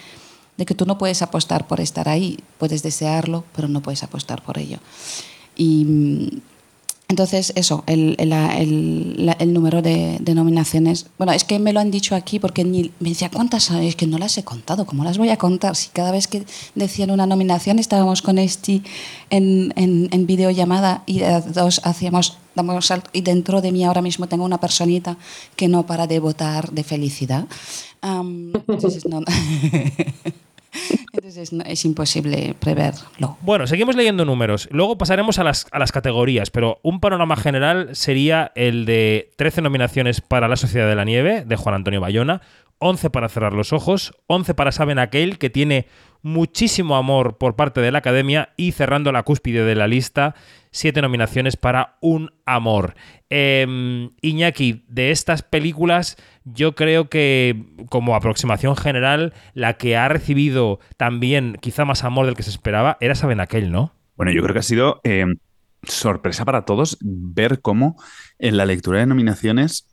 de 0.61 0.67
que 0.67 0.75
tú 0.75 0.85
no 0.85 0.99
puedes 0.99 1.23
apostar 1.23 1.67
por 1.67 1.81
estar 1.81 2.07
ahí, 2.07 2.38
puedes 2.59 2.83
desearlo, 2.83 3.45
pero 3.57 3.67
no 3.67 3.81
puedes 3.81 4.02
apostar 4.02 4.43
por 4.43 4.59
ello. 4.59 4.79
Y 5.57 5.85
mm, 5.87 6.29
entonces, 7.09 7.52
eso, 7.57 7.83
el, 7.87 8.14
el, 8.19 9.52
número 9.52 9.83
de, 9.83 10.21
nominaciones. 10.33 11.07
Bueno, 11.19 11.33
es 11.33 11.43
que 11.43 11.59
me 11.59 11.73
lo 11.73 11.81
han 11.81 11.90
dicho 11.90 12.14
aquí 12.14 12.38
porque 12.38 12.62
ni, 12.62 12.93
me 13.00 13.09
decía, 13.09 13.31
¿cuántas? 13.31 13.71
Es 13.71 13.97
que 13.97 14.07
no 14.07 14.17
las 14.17 14.38
he 14.38 14.45
contado, 14.45 14.87
¿cómo 14.87 15.02
las 15.02 15.19
voy 15.19 15.31
a 15.31 15.37
contar? 15.37 15.75
Si 15.75 15.88
cada 15.88 16.12
vez 16.12 16.29
que 16.29 16.45
decían 16.76 17.11
una 17.11 17.26
nominación 17.26 17.79
estábamos 17.81 18.21
con 18.23 18.38
Esti 18.38 18.85
en, 19.31 19.73
en, 19.76 20.09
en 20.12 20.26
videollamada 20.26 21.02
y 21.07 21.21
dos 21.52 21.81
hacíamos, 21.85 22.37
damos 22.55 22.87
salto, 22.87 23.11
y 23.12 23.23
dentro 23.23 23.61
de 23.61 23.73
mí 23.73 23.83
ahora 23.83 24.02
mismo 24.02 24.29
tengo 24.29 24.45
una 24.45 24.61
personita 24.61 25.17
que 25.57 25.69
no 25.69 25.87
para 25.87 26.07
de 26.07 26.21
votar 26.21 26.71
de 26.71 26.85
felicidad. 26.85 27.47
entonces, 28.02 29.05
no. 29.07 29.23
Entonces 31.12 31.53
no, 31.53 31.65
es 31.65 31.85
imposible 31.85 32.55
preverlo. 32.59 33.37
Bueno, 33.41 33.67
seguimos 33.67 33.97
leyendo 33.97 34.25
números. 34.25 34.69
Luego 34.71 34.97
pasaremos 34.99 35.39
a 35.39 35.45
las, 35.45 35.67
a 35.73 35.79
las 35.79 35.93
categorías, 35.93 36.50
pero 36.50 36.79
un 36.83 37.00
panorama 37.00 37.37
general 37.37 37.95
sería 37.95 38.53
el 38.55 38.85
de 38.85 39.31
13 39.37 39.62
nominaciones 39.62 40.21
para 40.21 40.49
La 40.49 40.57
Sociedad 40.57 40.89
de 40.89 40.97
la 40.97 41.05
Nieve, 41.05 41.45
de 41.45 41.57
Juan 41.57 41.75
Antonio 41.75 42.00
Bayona, 42.00 42.43
11 42.79 43.11
para 43.11 43.29
cerrar 43.29 43.53
los 43.53 43.73
ojos, 43.73 44.15
11 44.27 44.55
para 44.55 44.73
Saben 44.73 44.99
Aquel, 44.99 45.39
que 45.39 45.50
tiene 45.50 45.87
muchísimo 46.23 46.97
amor 46.97 47.39
por 47.39 47.57
parte 47.57 47.81
de 47.81 47.93
la 47.93 47.99
academia 47.99 48.50
y 48.57 48.73
cerrando 48.73 49.12
la 49.12 49.23
cúspide 49.23 49.65
de 49.65 49.75
la 49.75 49.89
lista, 49.89 50.35
7 50.71 51.03
nominaciones 51.03 51.57
para 51.57 51.97
Un 52.00 52.31
Amor. 52.47 52.95
Em, 53.29 54.11
Iñaki, 54.21 54.85
de 54.89 55.11
estas 55.11 55.43
películas, 55.43 56.17
yo 56.45 56.75
creo 56.75 57.09
que 57.09 57.65
como 57.89 58.15
aproximación 58.15 58.77
general, 58.77 59.33
la 59.55 59.75
que 59.75 59.97
ha 59.97 60.09
recibido 60.09 60.81
también 60.97 61.57
quizá 61.61 61.85
más 61.85 62.05
amor 62.05 62.27
del 62.27 62.37
que 62.37 62.43
se 62.43 62.50
esperaba 62.50 62.97
era 63.00 63.15
Saben 63.15 63.41
Aquel, 63.41 63.71
¿no? 63.71 63.93
Bueno, 64.17 64.33
yo 64.33 64.43
creo 64.43 64.53
que 64.53 64.61
ha 64.61 64.62
sido 64.62 65.00
eh, 65.05 65.27
sorpresa 65.85 66.45
para 66.45 66.65
todos 66.65 66.99
ver 67.00 67.61
cómo 67.61 67.97
en 68.39 68.57
la 68.57 68.67
lectura 68.67 69.00
de 69.00 69.07
nominaciones 69.07 69.90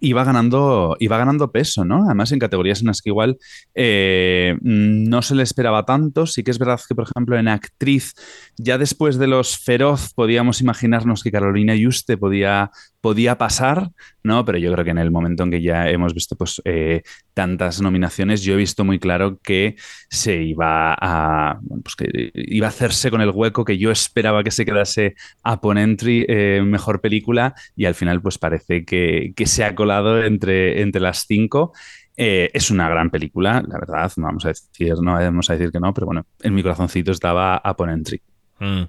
iba 0.00 0.24
ganando, 0.24 0.96
iba 1.00 1.18
ganando 1.18 1.52
peso, 1.52 1.84
¿no? 1.84 2.04
Además, 2.04 2.32
en 2.32 2.38
categorías 2.38 2.80
en 2.80 2.88
las 2.88 3.02
que 3.02 3.10
igual 3.10 3.38
eh, 3.74 4.56
no 4.62 5.22
se 5.22 5.34
le 5.34 5.42
esperaba 5.42 5.84
tanto. 5.84 6.26
Sí 6.26 6.42
que 6.42 6.50
es 6.50 6.58
verdad 6.58 6.80
que, 6.86 6.94
por 6.94 7.04
ejemplo, 7.04 7.38
en 7.38 7.48
actriz, 7.48 8.14
ya 8.56 8.78
después 8.78 9.18
de 9.18 9.26
los 9.26 9.58
feroz, 9.58 10.12
podíamos 10.14 10.60
imaginarnos 10.60 11.22
que 11.22 11.32
Carolina 11.32 11.74
Yuste 11.74 12.16
podía, 12.16 12.70
podía 13.00 13.38
pasar, 13.38 13.90
¿no? 14.22 14.44
Pero 14.44 14.58
yo 14.58 14.72
creo 14.72 14.84
que 14.84 14.90
en 14.90 14.98
el 14.98 15.10
momento 15.10 15.42
en 15.44 15.50
que 15.50 15.62
ya 15.62 15.88
hemos 15.88 16.14
visto 16.14 16.36
pues, 16.36 16.60
eh, 16.64 17.02
tantas 17.34 17.80
nominaciones, 17.80 18.42
yo 18.42 18.54
he 18.54 18.56
visto 18.56 18.84
muy 18.84 18.98
claro 18.98 19.38
que 19.42 19.76
se 20.10 20.42
iba 20.42 20.94
a, 21.00 21.58
pues 21.82 21.96
que 21.96 22.30
iba 22.34 22.66
a 22.66 22.70
hacerse 22.70 23.10
con 23.10 23.20
el 23.20 23.30
hueco 23.30 23.64
que 23.64 23.78
yo 23.78 23.90
esperaba 23.90 24.42
que 24.42 24.50
se 24.50 24.64
quedase 24.64 25.14
a 25.42 25.60
Ponentry 25.60 26.26
eh, 26.28 26.62
mejor 26.64 27.00
película 27.00 27.54
y 27.76 27.84
al 27.84 27.94
final 27.94 28.20
pues 28.20 28.38
parece 28.38 28.84
que, 28.84 29.32
que 29.36 29.46
se 29.46 29.64
ha 29.64 29.74
colado 29.78 30.22
entre, 30.24 30.82
entre 30.82 31.00
las 31.00 31.24
cinco. 31.26 31.72
Eh, 32.16 32.50
es 32.52 32.72
una 32.72 32.88
gran 32.88 33.10
película, 33.10 33.62
la 33.66 33.78
verdad, 33.78 34.10
no 34.16 34.26
vamos 34.26 34.44
a 34.44 34.48
decir, 34.48 34.94
no 35.00 35.12
vamos 35.12 35.48
a 35.48 35.52
decir 35.52 35.70
que 35.70 35.78
no, 35.78 35.94
pero 35.94 36.06
bueno, 36.06 36.26
en 36.42 36.52
mi 36.52 36.64
corazoncito 36.64 37.12
estaba 37.12 37.56
a 37.56 37.76
Ponentry. 37.76 38.20
Mm. 38.58 38.82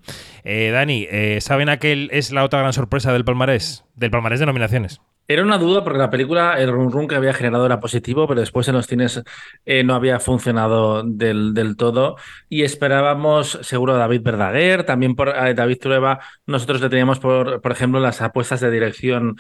Eh, 0.43 0.71
Dani, 0.71 1.07
eh, 1.11 1.37
¿saben 1.39 1.69
aquel 1.69 2.09
es 2.11 2.31
la 2.31 2.43
otra 2.43 2.59
gran 2.59 2.73
sorpresa 2.73 3.13
del 3.13 3.25
palmarés? 3.25 3.85
Del 3.95 4.09
palmarés 4.09 4.39
de 4.39 4.47
nominaciones. 4.47 4.99
Era 5.31 5.43
una 5.43 5.59
duda 5.59 5.83
porque 5.83 5.99
la 5.99 6.09
película, 6.09 6.59
el 6.59 6.71
run 6.71 6.91
run 6.91 7.07
que 7.07 7.13
había 7.13 7.33
generado 7.33 7.63
era 7.67 7.79
positivo, 7.79 8.27
pero 8.27 8.39
después 8.39 8.67
en 8.67 8.73
los 8.73 8.87
cines 8.87 9.21
eh, 9.63 9.83
no 9.83 9.93
había 9.93 10.19
funcionado 10.19 11.03
del, 11.03 11.53
del, 11.53 11.77
todo. 11.77 12.15
Y 12.49 12.63
esperábamos, 12.63 13.59
seguro, 13.61 13.93
a 13.93 13.97
David 13.97 14.23
Verdaguer, 14.23 14.85
también 14.85 15.15
por 15.15 15.29
a 15.29 15.53
David 15.53 15.77
Trueba. 15.79 16.19
Nosotros 16.47 16.81
le 16.81 16.89
teníamos, 16.89 17.19
por, 17.19 17.61
por 17.61 17.71
ejemplo, 17.71 17.99
las 17.99 18.21
apuestas 18.23 18.59
de 18.59 18.71
dirección 18.71 19.35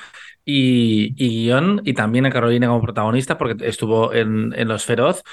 y, 0.45 1.15
y 1.17 1.45
guion, 1.45 1.81
y 1.83 1.93
también 1.93 2.27
a 2.27 2.31
Carolina 2.31 2.67
como 2.67 2.83
protagonista, 2.83 3.39
porque 3.39 3.67
estuvo 3.67 4.13
en, 4.13 4.53
en 4.55 4.67
Los 4.67 4.85
Feroz 4.85 5.23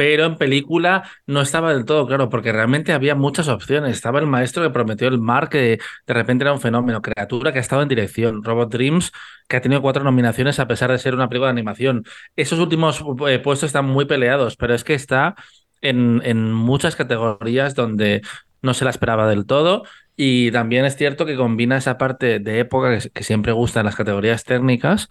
pero 0.00 0.24
en 0.24 0.36
película 0.36 1.02
no 1.26 1.42
estaba 1.42 1.74
del 1.74 1.84
todo 1.84 2.06
claro, 2.06 2.30
porque 2.30 2.52
realmente 2.52 2.94
había 2.94 3.14
muchas 3.14 3.48
opciones. 3.48 3.92
Estaba 3.92 4.18
el 4.18 4.26
maestro 4.26 4.62
que 4.62 4.70
prometió 4.70 5.08
el 5.08 5.18
mar, 5.18 5.50
que 5.50 5.78
de 6.06 6.14
repente 6.14 6.42
era 6.42 6.54
un 6.54 6.60
fenómeno, 6.62 7.02
criatura 7.02 7.52
que 7.52 7.58
ha 7.58 7.60
estado 7.60 7.82
en 7.82 7.88
dirección, 7.88 8.42
Robot 8.42 8.72
Dreams, 8.72 9.12
que 9.46 9.58
ha 9.58 9.60
tenido 9.60 9.82
cuatro 9.82 10.02
nominaciones 10.02 10.58
a 10.58 10.66
pesar 10.66 10.90
de 10.90 10.96
ser 10.96 11.14
una 11.14 11.28
película 11.28 11.48
de 11.48 11.58
animación. 11.58 12.04
Esos 12.34 12.58
últimos 12.60 13.04
eh, 13.28 13.40
puestos 13.40 13.66
están 13.66 13.84
muy 13.84 14.06
peleados, 14.06 14.56
pero 14.56 14.72
es 14.74 14.84
que 14.84 14.94
está 14.94 15.34
en, 15.82 16.22
en 16.24 16.50
muchas 16.50 16.96
categorías 16.96 17.74
donde 17.74 18.22
no 18.62 18.72
se 18.72 18.86
la 18.86 18.90
esperaba 18.90 19.28
del 19.28 19.44
todo. 19.44 19.84
Y 20.16 20.50
también 20.50 20.86
es 20.86 20.96
cierto 20.96 21.26
que 21.26 21.36
combina 21.36 21.76
esa 21.76 21.98
parte 21.98 22.38
de 22.38 22.60
época 22.60 22.98
que, 22.98 23.10
que 23.10 23.22
siempre 23.22 23.52
gusta 23.52 23.80
en 23.80 23.86
las 23.86 23.96
categorías 23.96 24.44
técnicas 24.44 25.10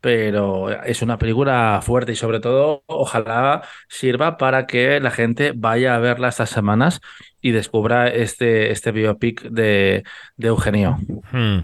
pero 0.00 0.70
es 0.82 1.02
una 1.02 1.18
película 1.18 1.80
fuerte 1.82 2.12
y 2.12 2.16
sobre 2.16 2.40
todo 2.40 2.84
ojalá 2.86 3.62
sirva 3.88 4.36
para 4.36 4.66
que 4.66 5.00
la 5.00 5.10
gente 5.10 5.52
vaya 5.54 5.94
a 5.94 5.98
verla 5.98 6.28
estas 6.28 6.50
semanas 6.50 7.00
y 7.40 7.52
descubra 7.52 8.08
este, 8.08 8.70
este 8.70 8.92
biopic 8.92 9.42
de, 9.42 10.04
de 10.36 10.48
Eugenio. 10.48 10.98
Hmm. 11.32 11.60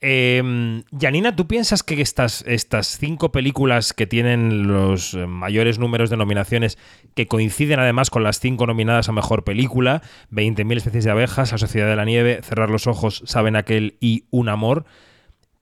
Eh, 0.00 0.82
Janina, 0.98 1.34
¿tú 1.34 1.48
piensas 1.48 1.82
que 1.82 2.00
estas, 2.00 2.44
estas 2.46 2.98
cinco 2.98 3.32
películas 3.32 3.92
que 3.92 4.06
tienen 4.06 4.68
los 4.68 5.14
mayores 5.14 5.78
números 5.78 6.08
de 6.08 6.16
nominaciones, 6.16 6.78
que 7.14 7.26
coinciden 7.26 7.80
además 7.80 8.10
con 8.10 8.22
las 8.22 8.38
cinco 8.38 8.66
nominadas 8.66 9.08
a 9.08 9.12
Mejor 9.12 9.42
Película, 9.42 10.02
20.000 10.30 10.76
especies 10.76 11.04
de 11.04 11.10
abejas, 11.10 11.50
La 11.50 11.58
Sociedad 11.58 11.88
de 11.88 11.96
la 11.96 12.04
Nieve, 12.04 12.40
Cerrar 12.42 12.70
los 12.70 12.86
Ojos, 12.86 13.22
Saben 13.26 13.56
Aquel 13.56 13.96
y 14.00 14.24
Un 14.30 14.48
Amor, 14.48 14.84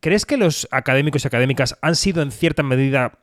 ¿Crees 0.00 0.26
que 0.26 0.36
los 0.36 0.68
académicos 0.70 1.24
y 1.24 1.28
académicas 1.28 1.78
han 1.82 1.96
sido 1.96 2.22
en 2.22 2.30
cierta 2.30 2.62
medida 2.62 3.20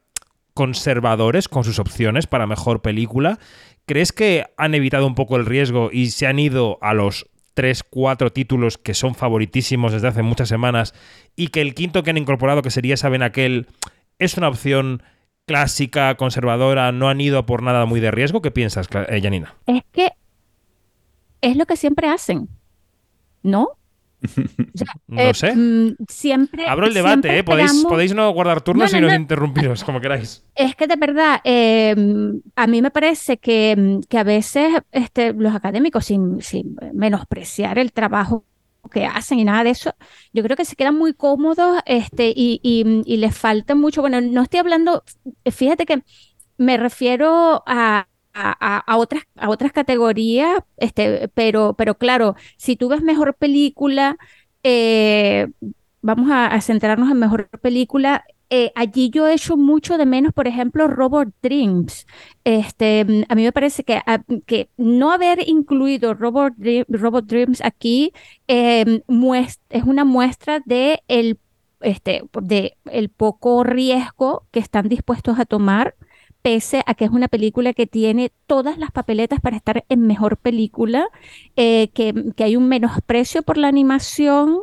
conservadores 0.54 1.48
con 1.48 1.64
sus 1.64 1.80
opciones 1.80 2.28
para 2.28 2.48
mejor 2.48 2.82
película? 2.82 3.40
¿Crees 3.86 4.12
que 4.12 4.46
han 4.58 4.76
evitado 4.76 5.08
un 5.08 5.16
poco 5.16 5.36
el 5.36 5.46
riesgo 5.46 5.90
y 5.92 6.12
se 6.12 6.28
han 6.28 6.40
ido 6.40 6.78
a 6.82 6.94
los 6.94 7.30
3, 7.54 7.84
4 7.84 8.32
títulos 8.32 8.78
que 8.78 8.94
son 8.94 9.16
favoritísimos 9.16 9.92
desde 9.92 10.08
hace 10.08 10.24
muchas 10.24 10.50
semanas 10.50 10.94
y 11.36 11.50
que 11.50 11.62
el 11.62 11.76
quinto 11.76 12.04
que 12.04 12.10
han 12.10 12.18
incorporado, 12.18 12.62
que 12.62 12.72
sería 12.72 12.98
Saben 12.98 13.24
Aquel, 13.24 13.68
es 14.20 14.38
una 14.38 14.48
opción 14.48 15.04
clásica, 15.46 16.16
conservadora, 16.16 16.92
no 16.92 17.10
han 17.10 17.22
ido 17.22 17.46
por 17.46 17.62
nada 17.62 17.86
muy 17.86 18.00
de 18.00 18.12
riesgo? 18.12 18.42
¿Qué 18.42 18.52
piensas, 18.52 18.88
eh, 19.10 19.22
Janina? 19.22 19.56
Es 19.68 19.84
que 19.92 20.12
es 21.42 21.58
lo 21.58 21.66
que 21.66 21.76
siempre 21.76 22.08
hacen, 22.08 22.50
¿no? 23.42 23.70
no 25.08 25.22
eh, 25.22 25.34
sé. 25.34 25.56
Mm, 25.56 25.96
siempre. 26.08 26.68
Abro 26.68 26.88
el 26.88 26.94
debate, 26.94 27.38
¿eh? 27.38 27.44
Podéis, 27.44 27.86
podéis, 27.88 28.14
no 28.14 28.32
guardar 28.32 28.62
turnos 28.62 28.92
no, 28.92 29.00
no, 29.00 29.08
y 29.08 29.10
nos 29.10 29.20
interrumpiros, 29.20 29.84
como 29.84 30.00
queráis. 30.00 30.44
Es 30.56 30.76
que 30.76 30.88
de 30.88 30.96
verdad, 30.96 31.42
eh, 31.44 31.96
a 32.56 32.68
mí 32.68 32.82
me 32.82 32.92
parece 32.92 33.38
que, 33.38 34.00
que 34.10 34.18
a 34.18 34.24
veces 34.24 34.74
este, 34.92 35.34
los 35.34 35.54
académicos, 35.54 36.06
sin, 36.06 36.42
sin, 36.42 36.76
menospreciar 36.94 37.80
el 37.80 37.92
trabajo 37.92 38.46
que 38.92 39.06
hacen 39.06 39.40
y 39.40 39.46
nada 39.46 39.64
de 39.64 39.70
eso, 39.70 39.96
yo 40.34 40.44
creo 40.44 40.58
que 40.58 40.66
se 40.66 40.76
quedan 40.76 40.96
muy 40.96 41.14
cómodos 41.14 41.80
este, 41.86 42.34
y, 42.36 42.60
y, 42.62 43.02
y 43.06 43.18
les 43.18 43.36
falta 43.36 43.76
mucho. 43.76 44.02
Bueno, 44.02 44.20
no 44.22 44.44
estoy 44.44 44.60
hablando, 44.60 45.04
fíjate 45.50 45.86
que 45.86 46.04
me 46.58 46.78
refiero 46.78 47.64
a, 47.66 48.08
a, 48.34 48.98
otras, 48.98 49.24
a 49.36 49.50
otras 49.50 49.72
categorías, 49.72 50.60
este, 50.78 51.30
pero, 51.34 51.76
pero 51.76 51.98
claro, 51.98 52.36
si 52.58 52.76
tú 52.76 52.90
ves 52.90 53.02
mejor 53.02 53.36
película, 53.36 54.18
eh, 54.64 55.48
vamos 56.02 56.30
a, 56.32 56.60
centrarnos 56.62 57.12
en 57.12 57.20
mejor 57.20 57.50
película. 57.62 58.24
Eh, 58.50 58.72
allí 58.76 59.10
yo 59.10 59.28
he 59.28 59.34
hecho 59.34 59.58
mucho 59.58 59.98
de 59.98 60.06
menos, 60.06 60.34
por 60.34 60.48
ejemplo, 60.48 60.88
Robot 60.88 61.30
Dreams. 61.42 62.06
Este, 62.44 63.26
a 63.28 63.36
mí 63.36 63.44
me 63.44 63.52
parece 63.52 63.84
que, 63.84 63.96
a, 63.96 64.22
que 64.46 64.70
no 64.78 65.12
haber 65.12 65.48
incluido 65.48 66.14
Robot, 66.14 66.54
Robot 66.88 67.26
Dreams 67.26 67.62
aquí 67.62 68.14
eh, 68.48 69.02
es 69.70 69.84
una 69.84 70.06
muestra 70.06 70.62
de 70.66 71.02
el, 71.08 71.40
este, 71.82 72.24
de 72.42 72.78
el 72.86 73.10
poco 73.10 73.64
riesgo 73.64 74.46
que 74.52 74.60
están 74.60 74.88
dispuestos 74.88 75.40
a 75.40 75.46
tomar 75.46 75.96
pese 76.44 76.84
a 76.86 76.94
que 76.94 77.06
es 77.06 77.12
una 77.12 77.30
película 77.30 77.74
que 77.74 77.88
tiene 77.88 78.32
todas 78.46 78.78
las 78.78 78.92
papeletas 78.92 79.40
para 79.40 79.56
estar 79.56 79.86
en 79.90 80.02
mejor 80.06 80.38
película, 80.38 81.08
eh, 81.56 81.88
que, 81.94 82.14
que, 82.36 82.44
hay 82.44 82.58
un 82.58 82.68
menosprecio 82.68 83.44
por 83.44 83.58
la 83.58 83.70
animación, 83.70 84.60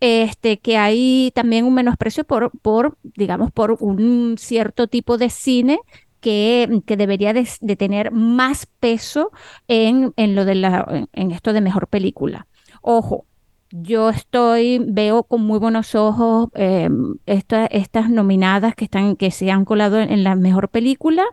este, 0.00 0.58
que 0.58 0.78
hay 0.78 1.32
también 1.34 1.66
un 1.66 1.74
menosprecio 1.74 2.24
por, 2.24 2.52
por 2.60 2.96
digamos, 3.02 3.50
por 3.52 3.72
un 3.72 4.36
cierto 4.38 4.86
tipo 4.86 5.18
de 5.18 5.28
cine 5.28 5.80
que, 6.20 6.80
que, 6.86 6.96
debería 6.96 7.32
de, 7.32 7.48
de, 7.60 7.76
tener 7.76 8.12
más 8.12 8.66
peso 8.78 9.32
en, 9.66 10.14
en 10.16 10.36
lo 10.36 10.44
de 10.44 10.54
la, 10.54 10.86
en, 10.88 11.08
en 11.12 11.32
esto 11.32 11.52
de 11.52 11.60
mejor 11.60 11.88
película. 11.88 12.46
Ojo, 12.80 13.26
yo 13.76 14.10
estoy, 14.10 14.78
veo 14.86 15.24
con 15.24 15.42
muy 15.42 15.58
buenos 15.58 15.96
ojos 15.96 16.48
eh, 16.54 16.88
esta, 17.26 17.66
estas 17.66 18.08
nominadas 18.08 18.76
que, 18.76 18.84
están, 18.84 19.16
que 19.16 19.32
se 19.32 19.50
han 19.50 19.64
colado 19.64 20.00
en, 20.00 20.22
la 20.22 20.36
mejor 20.36 20.68
película, 20.68 21.24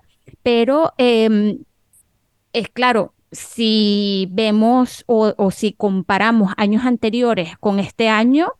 pero 0.41 0.93
eh, 0.97 1.59
es 2.53 2.69
claro, 2.69 3.13
si 3.31 4.27
vemos 4.31 5.03
o, 5.05 5.51
si 5.51 5.73
comparamos 5.73 6.53
años 6.57 6.83
anteriores 6.83 7.57
con 7.59 7.79
este 7.79 8.09
año, 8.09 8.53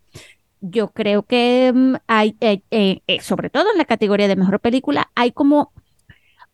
yo 0.62 0.90
creo 0.90 1.24
que 1.24 1.72
mm, 1.74 1.96
hay, 2.06 2.38
eh, 2.40 2.62
eh, 2.70 3.20
sobre 3.22 3.50
todo 3.50 3.72
en 3.72 3.80
la 3.80 3.86
categoría 3.86 4.28
de 4.28 4.36
mejor 4.36 4.60
película, 4.60 5.12
hay 5.16 5.32
como 5.32 5.72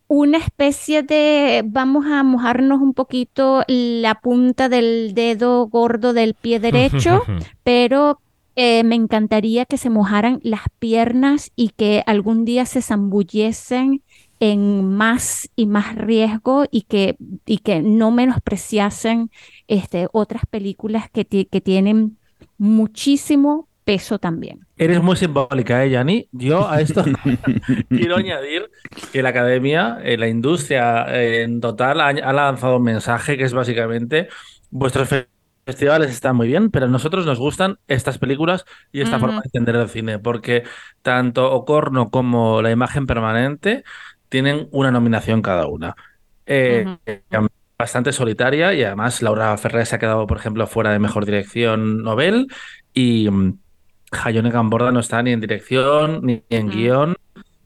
una 0.08 0.38
especie 0.38 1.04
de, 1.04 1.64
vamos 1.66 2.06
a 2.06 2.24
mojarnos 2.24 2.82
un 2.82 2.94
poquito 2.94 3.64
la 3.68 4.16
punta 4.16 4.70
del 4.70 5.14
dedo 5.14 5.68
gordo 5.68 6.14
del 6.14 6.34
pie 6.34 6.60
derecho, 6.60 7.24
pero 7.64 8.22
eh, 8.56 8.84
me 8.84 8.96
encantaría 8.96 9.66
que 9.66 9.78
se 9.78 9.90
mojaran 9.90 10.40
las 10.44 10.62
piernas 10.80 11.52
y 11.56 11.70
que 11.70 12.04
algún 12.06 12.46
día 12.46 12.66
se 12.66 12.82
zambullesen 12.82 14.02
en 14.40 14.84
más 14.96 15.50
y 15.56 15.66
más 15.66 15.96
riesgo 15.96 16.66
y 16.72 16.84
que, 16.84 17.18
y 17.46 17.58
que 17.60 17.82
no 17.82 18.12
menospreciasen 18.12 19.30
este, 19.68 20.08
otras 20.14 20.44
películas 20.46 21.10
que, 21.10 21.26
que 21.26 21.62
tienen 21.62 22.18
muchísimo 22.58 23.68
peso 23.84 24.20
también. 24.20 24.67
Eres 24.78 25.02
muy 25.02 25.16
simbólica, 25.16 25.84
¿eh, 25.84 25.90
Yanni? 25.90 26.30
Yo 26.32 26.70
a 26.70 26.82
esto 26.82 27.04
quiero 27.90 28.18
añadir 28.18 28.70
que 29.12 29.24
la 29.24 29.30
academia, 29.30 29.98
eh, 30.04 30.18
la 30.18 30.28
industria 30.28 31.06
en 31.10 31.60
total, 31.62 32.00
ha, 32.00 32.10
ha, 32.10 32.34
lanzado 32.34 32.78
un 32.78 32.84
mensaje 32.84 33.38
que 33.38 33.44
es 33.44 33.54
básicamente 33.54 34.28
vuestros 34.70 35.10
festivales 35.68 36.12
están 36.12 36.36
muy 36.36 36.48
bien, 36.48 36.72
pero 36.72 36.86
a 36.86 36.90
nosotros 36.90 37.26
nos 37.26 37.40
gustan 37.40 37.78
estas 37.88 38.18
películas 38.18 38.66
y 38.92 39.02
esta 39.02 39.16
uh 39.16 39.20
-huh. 39.20 39.22
forma 39.22 39.42
de 39.42 39.46
entender 39.46 39.76
el 39.76 39.90
cine, 39.90 40.18
porque 40.18 40.64
tanto 41.02 41.52
Ocorno 41.52 42.10
como 42.10 42.62
La 42.62 42.72
Imagen 42.72 43.06
Permanente 43.06 43.84
tienen 44.30 44.70
una 44.72 44.92
nominación 44.92 45.42
cada 45.42 45.68
una. 45.68 45.96
Eh, 46.46 46.86
uh 46.88 46.98
-huh. 47.06 47.50
Bastante 47.78 48.12
solitaria 48.12 48.74
y 48.74 48.84
además 48.84 49.22
Laura 49.22 49.56
Ferrer 49.58 49.86
se 49.86 49.96
ha 49.96 50.00
quedado, 50.00 50.26
por 50.26 50.38
ejemplo, 50.38 50.66
fuera 50.66 50.92
de 50.92 51.00
Mejor 51.00 51.26
Dirección 51.26 52.02
Nobel 52.02 52.48
y 52.94 53.30
Hayone 54.12 54.52
Gamborda 54.52 54.92
no 54.92 55.00
está 55.00 55.22
ni 55.24 55.32
en 55.32 55.42
dirección 55.42 56.22
ni 56.24 56.44
en 56.50 56.68
-huh. 56.70 56.74
guion, 56.74 57.16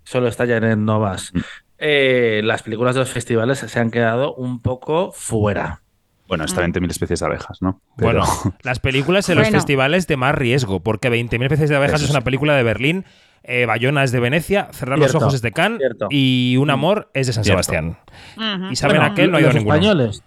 solo 0.03 0.27
está 0.27 0.45
ya 0.45 0.57
en 0.57 0.85
Novas. 0.85 1.31
Eh, 1.77 2.41
las 2.43 2.63
películas 2.63 2.95
de 2.95 2.99
los 3.01 3.09
festivales 3.09 3.59
se 3.59 3.79
han 3.79 3.91
quedado 3.91 4.33
un 4.35 4.61
poco 4.61 5.11
fuera. 5.11 5.81
Bueno, 6.27 6.45
está 6.45 6.61
20.000 6.61 6.89
especies 6.89 7.19
de 7.19 7.25
abejas, 7.25 7.61
¿no? 7.61 7.81
Pero... 7.97 8.21
Bueno, 8.21 8.25
las 8.63 8.79
películas 8.79 9.27
en 9.29 9.35
los 9.35 9.45
bueno. 9.45 9.57
festivales 9.57 10.07
de 10.07 10.15
más 10.17 10.33
riesgo, 10.33 10.79
porque 10.79 11.09
20.000 11.11 11.43
especies 11.43 11.69
de 11.69 11.75
abejas 11.75 12.01
es 12.03 12.09
una 12.09 12.21
película 12.21 12.55
de 12.55 12.63
Berlín, 12.63 13.05
eh, 13.43 13.65
Bayona 13.65 14.03
es 14.03 14.11
de 14.11 14.19
Venecia, 14.19 14.69
Cerrar 14.71 14.97
cierto, 14.99 15.13
los 15.15 15.23
ojos 15.23 15.33
es 15.33 15.41
de 15.41 15.51
Cannes 15.51 15.79
cierto. 15.79 16.07
y 16.09 16.55
Un 16.57 16.69
amor 16.69 17.09
es 17.13 17.27
de 17.27 17.33
San 17.33 17.43
cierto. 17.43 17.63
Sebastián. 17.63 17.97
Uh 18.37 18.41
-huh. 18.41 18.71
Y 18.71 18.75
saben 18.77 18.97
bueno, 18.97 19.11
aquel 19.11 19.31
no 19.31 19.37
ha 19.37 19.41
ido 19.41 19.49
los 19.49 19.55
ninguno. 19.55 19.75
Españoles, 19.75 20.23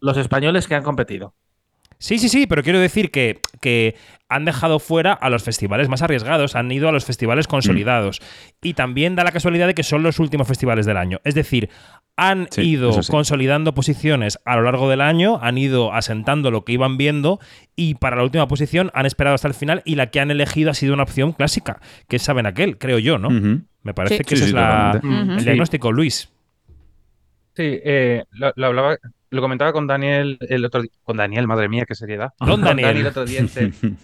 los 0.00 0.16
españoles 0.18 0.66
que 0.68 0.74
han 0.74 0.82
competido. 0.82 1.34
Sí, 2.02 2.18
sí, 2.18 2.28
sí, 2.28 2.48
pero 2.48 2.64
quiero 2.64 2.80
decir 2.80 3.12
que, 3.12 3.38
que, 3.60 3.94
han 4.28 4.44
dejado 4.44 4.78
fuera 4.78 5.12
a 5.12 5.28
los 5.30 5.44
festivales 5.44 5.88
más 5.88 6.02
arriesgados, 6.02 6.56
han 6.56 6.72
ido 6.72 6.88
a 6.88 6.92
los 6.92 7.04
festivales 7.04 7.46
consolidados. 7.46 8.20
Mm. 8.20 8.66
Y 8.66 8.74
también 8.74 9.14
da 9.14 9.24
la 9.24 9.30
casualidad 9.30 9.66
de 9.66 9.74
que 9.74 9.82
son 9.82 10.02
los 10.02 10.18
últimos 10.18 10.48
festivales 10.48 10.86
del 10.86 10.96
año. 10.96 11.20
Es 11.22 11.34
decir, 11.34 11.68
han 12.16 12.48
sí, 12.50 12.62
ido 12.62 13.02
sí. 13.02 13.12
consolidando 13.12 13.74
posiciones 13.74 14.40
a 14.44 14.56
lo 14.56 14.62
largo 14.62 14.88
del 14.88 15.00
año, 15.00 15.38
han 15.42 15.58
ido 15.58 15.92
asentando 15.92 16.50
lo 16.50 16.64
que 16.64 16.72
iban 16.72 16.96
viendo 16.96 17.38
y 17.76 17.94
para 17.96 18.16
la 18.16 18.24
última 18.24 18.48
posición 18.48 18.90
han 18.94 19.06
esperado 19.06 19.34
hasta 19.34 19.48
el 19.48 19.54
final 19.54 19.82
y 19.84 19.94
la 19.94 20.10
que 20.10 20.18
han 20.18 20.30
elegido 20.30 20.70
ha 20.70 20.74
sido 20.74 20.94
una 20.94 21.04
opción 21.04 21.32
clásica, 21.32 21.80
que 22.08 22.16
es 22.16 22.22
Saben 22.22 22.46
Aquel, 22.46 22.78
creo 22.78 22.98
yo, 22.98 23.18
¿no? 23.18 23.28
Uh 23.28 23.32
-huh. 23.32 23.64
Me 23.82 23.94
parece 23.94 24.18
sí. 24.18 24.24
que 24.24 24.34
ese 24.34 24.44
es 24.46 24.52
la, 24.52 24.98
el 25.02 25.44
diagnóstico, 25.44 25.92
Luis. 25.92 26.32
Sí, 27.54 27.80
eh, 27.84 28.24
lo, 28.30 28.52
lo, 28.56 28.66
hablaba, 28.66 28.96
lo 29.32 29.40
comentaba 29.40 29.72
con 29.72 29.86
Daniel 29.86 30.36
el 30.42 30.64
otro 30.66 30.82
día, 30.82 30.90
con 31.04 31.16
Daniel, 31.16 31.46
madre 31.46 31.66
mía, 31.66 31.86
qué 31.88 31.94
seriedad. 31.94 32.32
Con 32.38 32.60
Daniel. 32.60 32.88
Daniel 32.88 33.06
el 33.06 33.06
otro 33.06 33.24
día 33.24 33.40
en, 33.40 33.96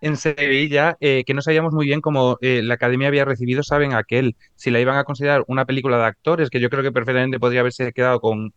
en 0.00 0.16
Sevilla, 0.16 0.96
eh, 1.00 1.24
que 1.26 1.34
no 1.34 1.42
sabíamos 1.42 1.74
muy 1.74 1.86
bien 1.86 2.00
cómo 2.00 2.38
eh, 2.40 2.62
la 2.62 2.74
academia 2.74 3.08
había 3.08 3.24
recibido, 3.24 3.64
saben, 3.64 3.94
aquel, 3.94 4.36
si 4.54 4.70
la 4.70 4.78
iban 4.78 4.96
a 4.96 5.02
considerar 5.02 5.42
una 5.48 5.64
película 5.64 5.98
de 5.98 6.04
actores, 6.04 6.50
que 6.50 6.60
yo 6.60 6.70
creo 6.70 6.84
que 6.84 6.92
perfectamente 6.92 7.40
podría 7.40 7.60
haberse 7.60 7.92
quedado 7.92 8.20
con. 8.20 8.54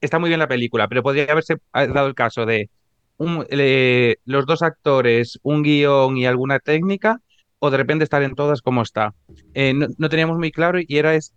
Está 0.00 0.18
muy 0.18 0.30
bien 0.30 0.40
la 0.40 0.48
película, 0.48 0.88
pero 0.88 1.02
podría 1.02 1.30
haberse 1.30 1.56
dado 1.72 2.06
el 2.06 2.14
caso 2.14 2.46
de 2.46 2.70
un, 3.18 3.46
eh, 3.50 4.16
los 4.24 4.46
dos 4.46 4.62
actores, 4.62 5.38
un 5.42 5.62
guion 5.62 6.16
y 6.16 6.24
alguna 6.24 6.58
técnica, 6.58 7.20
o 7.58 7.70
de 7.70 7.76
repente 7.76 8.04
estar 8.04 8.22
en 8.22 8.34
todas 8.34 8.62
como 8.62 8.80
está. 8.80 9.12
No, 9.54 9.88
no, 9.98 10.08
teníamos 10.08 10.38
muy 10.38 10.50
claro 10.50 10.78
y 10.80 10.96
era. 10.96 11.14
Es, 11.14 11.34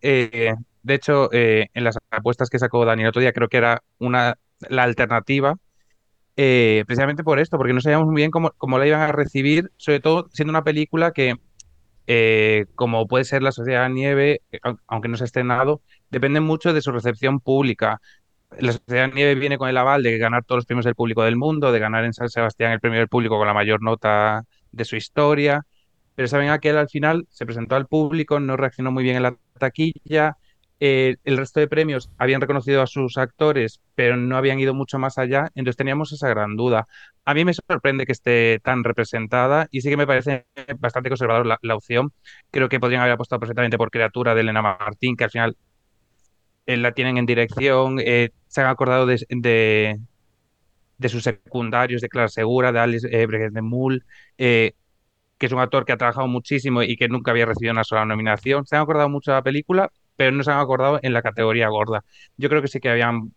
de 0.88 0.94
hecho, 0.96 1.30
eh, 1.34 1.68
en 1.74 1.84
las 1.84 1.98
apuestas 2.12 2.50
que 2.50 2.60
sacó 2.60 2.86
Daniel 2.86 3.10
otro 3.10 3.22
día, 3.22 3.34
creo 3.34 3.50
que 3.50 3.58
era 3.58 3.84
una, 4.00 4.38
la 4.70 4.84
alternativa, 4.84 5.56
eh, 6.38 6.84
precisamente 6.88 7.26
por 7.26 7.40
esto, 7.40 7.58
porque 7.58 7.74
no 7.74 7.82
sabíamos 7.82 8.08
muy 8.08 8.16
bien 8.16 8.32
cómo, 8.32 8.78
la 8.78 8.88
iban 8.88 9.02
a 9.02 9.12
recibir, 9.12 9.70
sobre 9.76 10.00
todo 10.00 10.30
siendo 10.32 10.52
una 10.52 10.64
película 10.64 11.12
que, 11.12 11.36
eh, 12.08 12.68
como 12.76 13.06
puede 13.06 13.26
ser 13.26 13.44
La 13.44 13.52
Sociedad 13.52 13.90
Nieve, 13.90 14.42
aunque 14.88 15.10
no 15.10 15.18
se 15.18 15.26
ha 15.26 15.26
estrenado, 15.26 15.82
depende 16.10 16.40
mucho 16.40 16.74
de 16.74 16.82
su 16.82 16.92
recepción 16.94 17.42
pública. 17.42 18.00
La 18.58 18.72
Sociedad 18.72 19.12
Nieve 19.14 19.36
viene 19.36 19.58
con 19.58 19.68
el 19.68 19.76
aval 19.78 20.04
de 20.04 20.18
ganar 20.18 20.46
todos 20.46 20.60
los 20.60 20.66
premios 20.66 20.86
del 20.86 20.96
público 20.96 21.24
del 21.24 21.36
mundo, 21.36 21.74
de 21.74 21.80
ganar 21.80 22.06
en 22.06 22.14
San 22.14 22.30
Sebastián 22.30 22.72
el 22.72 22.80
premio 22.80 23.00
del 23.00 23.10
público 23.10 23.38
con 23.38 23.48
la 23.48 23.54
mayor 23.54 23.82
nota 23.84 24.46
de 24.72 24.86
su 24.86 24.96
historia, 24.96 25.66
pero 26.16 26.30
saben 26.30 26.50
aquel 26.50 26.78
al 26.78 26.90
final 26.90 27.28
se 27.30 27.46
presentó 27.46 27.76
al 27.76 27.88
público, 27.88 28.40
no 28.40 28.56
reaccionó 28.56 28.92
muy 28.92 29.04
bien 29.04 29.18
en 29.18 29.24
la 29.24 29.36
taquilla, 29.60 30.38
eh, 30.80 31.18
el 31.24 31.38
resto 31.38 31.60
de 31.60 31.68
premios 31.68 32.12
habían 32.18 32.40
reconocido 32.40 32.84
a 32.84 32.88
sus 32.88 33.18
actores, 33.18 33.82
pero 33.96 34.16
no 34.16 34.38
habían 34.38 34.60
ido 34.60 34.76
mucho 34.76 35.00
más 35.00 35.18
allá, 35.18 35.50
entonces 35.56 35.76
teníamos 35.78 36.12
esa 36.12 36.30
gran 36.30 36.56
duda. 36.56 36.88
A 37.26 37.34
mí 37.34 37.44
me 37.46 37.54
sorprende 37.54 38.06
que 38.06 38.12
esté 38.12 38.60
tan 38.64 38.84
representada 38.84 39.68
y 39.72 39.82
sí 39.82 39.90
que 39.90 39.98
me 39.98 40.06
parece 40.06 40.46
bastante 40.80 41.10
conservador 41.10 41.48
la, 41.62 41.76
opción. 41.76 42.14
Creo 42.52 42.70
que 42.70 42.80
podrían 42.80 43.02
haber 43.02 43.14
apostado 43.14 43.40
perfectamente 43.40 43.78
por 43.78 43.90
Criatura 43.90 44.36
de 44.36 44.42
Elena 44.42 44.62
Martín, 44.62 45.16
que 45.16 45.24
al 45.24 45.32
final 45.32 45.58
eh, 46.68 46.78
la 46.78 46.92
tienen 46.92 47.18
en 47.18 47.26
dirección, 47.26 48.00
eh, 48.00 48.30
se 48.48 48.62
han 48.62 48.68
acordado 48.68 49.06
de, 49.08 49.26
de, 49.30 50.00
de, 50.98 51.10
sus 51.10 51.24
secundarios, 51.24 52.02
de 52.02 52.10
Clara 52.10 52.28
Segura, 52.30 52.72
de 52.72 52.80
Alice 52.80 53.08
eh, 53.12 53.26
Breguet 53.26 53.52
de 53.52 53.62
Mull, 53.62 54.06
que 54.38 55.46
es 55.46 55.52
un 55.52 55.60
actor 55.60 55.86
que 55.86 55.94
ha 55.94 55.98
trabajado 55.98 56.28
muchísimo 56.28 56.84
y 56.84 56.98
que 56.98 57.10
nunca 57.10 57.32
había 57.32 57.46
recibido 57.46 57.72
una 57.74 57.84
sola 57.84 58.06
nominación. 58.06 58.66
Se 58.66 58.76
han 58.76 58.84
acordado 58.84 59.10
mucho 59.10 59.32
de 59.32 59.38
la 59.38 59.44
película, 59.44 59.92
pero 60.18 60.32
no 60.32 60.44
se 60.44 60.52
han 60.52 60.60
acordado 60.60 61.00
en 61.02 61.14
la 61.14 61.22
categoría 61.22 61.70
gorda. 61.70 62.04
Yo 62.36 62.50
creo 62.50 62.62
que 62.62 62.68
sí 62.68 62.82
que 62.82 62.90
habían, 62.90 63.34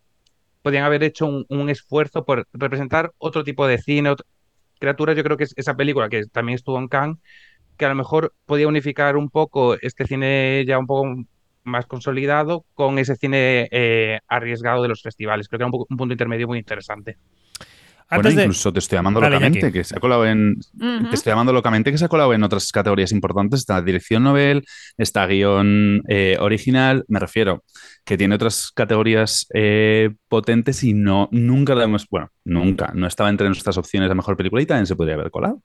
podían 0.63 0.85
haber 0.85 1.05
hecho 1.05 1.27
un, 1.49 1.71
esfuerzo 1.71 2.25
por 2.25 2.49
representar 2.53 3.13
otro 3.19 3.45
tipo 3.45 3.67
de 3.69 3.79
cine, 3.79 4.11
otra, 4.11 4.27
criaturas. 4.81 5.17
Yo 5.17 5.23
creo 5.23 5.37
que 5.37 5.45
es 5.45 5.55
esa 5.57 5.77
película 5.77 6.09
que 6.09 6.27
también 6.27 6.57
estuvo 6.57 6.79
en 6.79 6.89
Cannes, 6.89 7.19
que 7.77 7.85
a 7.85 7.91
lo 7.91 7.95
mejor 7.95 8.35
podía 8.47 8.67
unificar 8.67 9.17
un 9.17 9.31
poco 9.31 9.77
este 9.81 10.07
cine 10.07 10.65
ya 10.67 10.79
un 10.79 10.87
poco 10.87 11.25
más 11.65 11.87
consolidado 11.87 12.65
con 12.75 12.99
ese 12.99 13.17
cine 13.17 13.69
eh, 13.71 14.21
arriesgado 14.27 14.83
de 14.83 14.89
los 14.89 15.03
festivales. 15.03 15.49
Creo 15.49 15.59
que 15.59 15.65
era 15.65 15.71
un, 15.71 15.87
un 15.89 15.97
punto 15.97 16.13
intermedio 16.13 16.49
muy 16.49 16.59
interesante. 16.59 17.19
Antes 18.13 18.35
bueno, 18.35 18.43
incluso 18.43 18.71
de... 18.71 18.75
te 18.75 18.79
estoy 18.81 18.97
llamando 18.97 19.21
Dale, 19.21 19.37
locamente, 19.37 19.61
Jackie. 19.61 19.73
que 19.73 19.85
se 19.85 19.97
ha 19.97 20.01
colado 20.01 20.27
en. 20.27 20.57
Uh 20.75 20.85
-huh. 20.85 21.09
Te 21.11 21.15
estoy 21.15 21.31
llamando 21.31 21.53
locamente 21.53 21.93
que 21.93 21.99
se 21.99 22.05
ha 22.05 22.09
colado 22.09 22.35
en 22.35 22.43
otras 22.43 22.73
categorías 22.73 23.13
importantes. 23.13 23.61
Está 23.61 23.81
dirección 23.81 24.25
novel, 24.25 24.65
está 24.99 25.27
guion 25.27 26.03
eh, 26.09 26.37
original. 26.41 27.05
Me 27.07 27.21
refiero 27.21 27.63
que 28.05 28.19
tiene 28.19 28.35
otras 28.35 28.73
categorías 28.75 29.47
eh, 29.55 30.11
potentes 30.29 30.83
y 30.83 30.93
no 30.93 31.29
nunca 31.31 31.77
la 31.77 31.85
hemos. 31.85 32.09
Bueno, 32.09 32.31
nunca. 32.45 32.91
No 32.95 33.07
estaba 33.07 33.31
entre 33.31 33.47
nuestras 33.47 33.79
opciones 33.79 34.09
de 34.09 34.15
mejor 34.17 34.37
película 34.37 34.61
y 34.61 34.67
también 34.67 34.87
se 34.87 34.97
podría 34.97 35.15
haber 35.15 35.31
colado. 35.31 35.63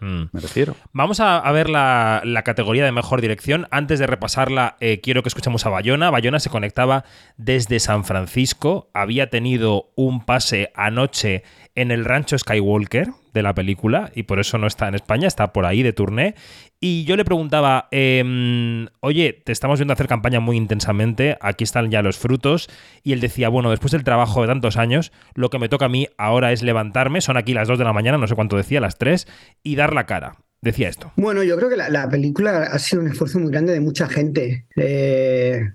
Mm. 0.00 0.24
Me 0.32 0.40
refiero. 0.40 0.76
Vamos 0.92 1.20
a, 1.20 1.38
a 1.38 1.52
ver 1.52 1.70
la, 1.70 2.22
la, 2.24 2.42
categoría 2.42 2.84
de 2.84 2.92
mejor 2.92 3.20
dirección. 3.20 3.66
Antes 3.70 3.98
de 3.98 4.06
repasarla, 4.06 4.76
eh, 4.80 5.00
quiero 5.00 5.22
que 5.22 5.28
escuchemos 5.28 5.66
a 5.66 5.70
Bayona. 5.70 6.10
Bayona 6.10 6.40
se 6.40 6.50
conectaba 6.50 7.04
desde 7.36 7.80
San 7.80 8.04
Francisco. 8.04 8.90
Había 8.92 9.30
tenido 9.30 9.92
un 9.94 10.24
pase 10.24 10.72
anoche 10.74 11.42
en 11.74 11.90
el 11.90 12.04
rancho 12.04 12.38
Skywalker 12.38 13.08
de 13.34 13.42
la 13.42 13.54
película 13.54 14.10
y 14.14 14.22
por 14.22 14.38
eso 14.38 14.56
no 14.56 14.66
está 14.66 14.88
en 14.88 14.94
España, 14.94 15.26
está 15.26 15.52
por 15.52 15.66
ahí 15.66 15.82
de 15.82 15.92
turné. 15.92 16.34
Y 16.80 17.04
yo 17.04 17.16
le 17.16 17.24
preguntaba, 17.24 17.88
eh, 17.90 18.86
oye, 19.00 19.32
te 19.32 19.52
estamos 19.52 19.78
viendo 19.78 19.92
hacer 19.92 20.06
campaña 20.06 20.40
muy 20.40 20.56
intensamente, 20.56 21.36
aquí 21.40 21.64
están 21.64 21.90
ya 21.90 22.02
los 22.02 22.16
frutos. 22.16 22.70
Y 23.02 23.12
él 23.12 23.20
decía, 23.20 23.48
bueno, 23.48 23.70
después 23.70 23.92
del 23.92 24.04
trabajo 24.04 24.40
de 24.40 24.48
tantos 24.48 24.76
años, 24.76 25.12
lo 25.34 25.50
que 25.50 25.58
me 25.58 25.68
toca 25.68 25.86
a 25.86 25.88
mí 25.90 26.08
ahora 26.16 26.52
es 26.52 26.62
levantarme, 26.62 27.20
son 27.20 27.36
aquí 27.36 27.52
las 27.52 27.68
2 27.68 27.78
de 27.78 27.84
la 27.84 27.92
mañana, 27.92 28.18
no 28.18 28.26
sé 28.26 28.34
cuánto 28.34 28.56
decía, 28.56 28.80
las 28.80 28.98
3, 28.98 29.26
y 29.62 29.76
dar 29.76 29.92
la 29.92 30.06
cara 30.06 30.43
decía 30.64 30.88
esto. 30.88 31.12
Bueno, 31.16 31.42
yo 31.42 31.56
creo 31.56 31.68
que 31.68 31.76
la, 31.76 31.90
la, 31.90 32.08
película 32.08 32.64
ha 32.64 32.78
sido 32.78 33.02
un 33.02 33.08
esfuerzo 33.08 33.38
muy 33.38 33.50
grande 33.50 33.72
de 33.72 33.80
mucha 33.80 34.08
gente 34.08 34.66
eh, 34.76 35.72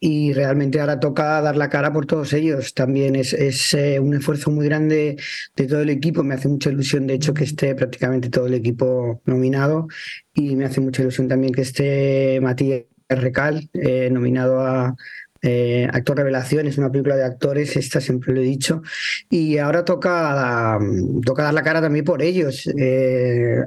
y 0.00 0.32
realmente 0.32 0.80
ahora 0.80 1.00
toca 1.00 1.40
dar 1.40 1.56
la 1.56 1.68
cara 1.68 1.92
por 1.92 2.06
todos 2.06 2.32
ellos. 2.32 2.72
También 2.72 3.16
es, 3.16 3.32
es 3.32 3.74
eh, 3.74 3.98
un 4.00 4.14
esfuerzo 4.14 4.50
muy 4.50 4.66
grande 4.66 5.16
de 5.56 5.66
todo 5.66 5.82
el 5.82 5.90
equipo. 5.90 6.22
Me 6.22 6.34
hace 6.34 6.48
mucha 6.48 6.70
ilusión, 6.70 7.06
de 7.06 7.14
hecho, 7.14 7.34
que 7.34 7.44
esté 7.44 7.74
prácticamente 7.74 8.30
todo 8.30 8.46
el 8.46 8.54
equipo 8.54 9.20
nominado 9.26 9.88
y 10.32 10.54
me 10.54 10.64
hace 10.64 10.80
mucha 10.80 11.02
ilusión 11.02 11.28
también 11.28 11.52
que 11.52 11.62
esté 11.62 12.38
Matías 12.40 12.84
Recal 13.08 13.68
eh, 13.72 14.08
nominado 14.10 14.60
a, 14.60 14.94
eh, 15.42 15.88
Actor 15.92 16.18
Revelación, 16.18 16.66
es 16.66 16.78
una 16.78 16.90
película 16.90 17.16
de 17.16 17.24
actores, 17.24 17.76
esta 17.76 18.00
siempre 18.00 18.34
lo 18.34 18.40
he 18.40 18.44
dicho, 18.44 18.82
y 19.30 19.58
ahora 19.58 19.84
toca, 19.84 20.78
toca 21.24 21.44
dar 21.44 21.54
la 21.54 21.62
cara 21.62 21.80
también 21.80 22.04
por 22.04 22.22
ellos. 22.22 22.68
Eh, 22.76 23.64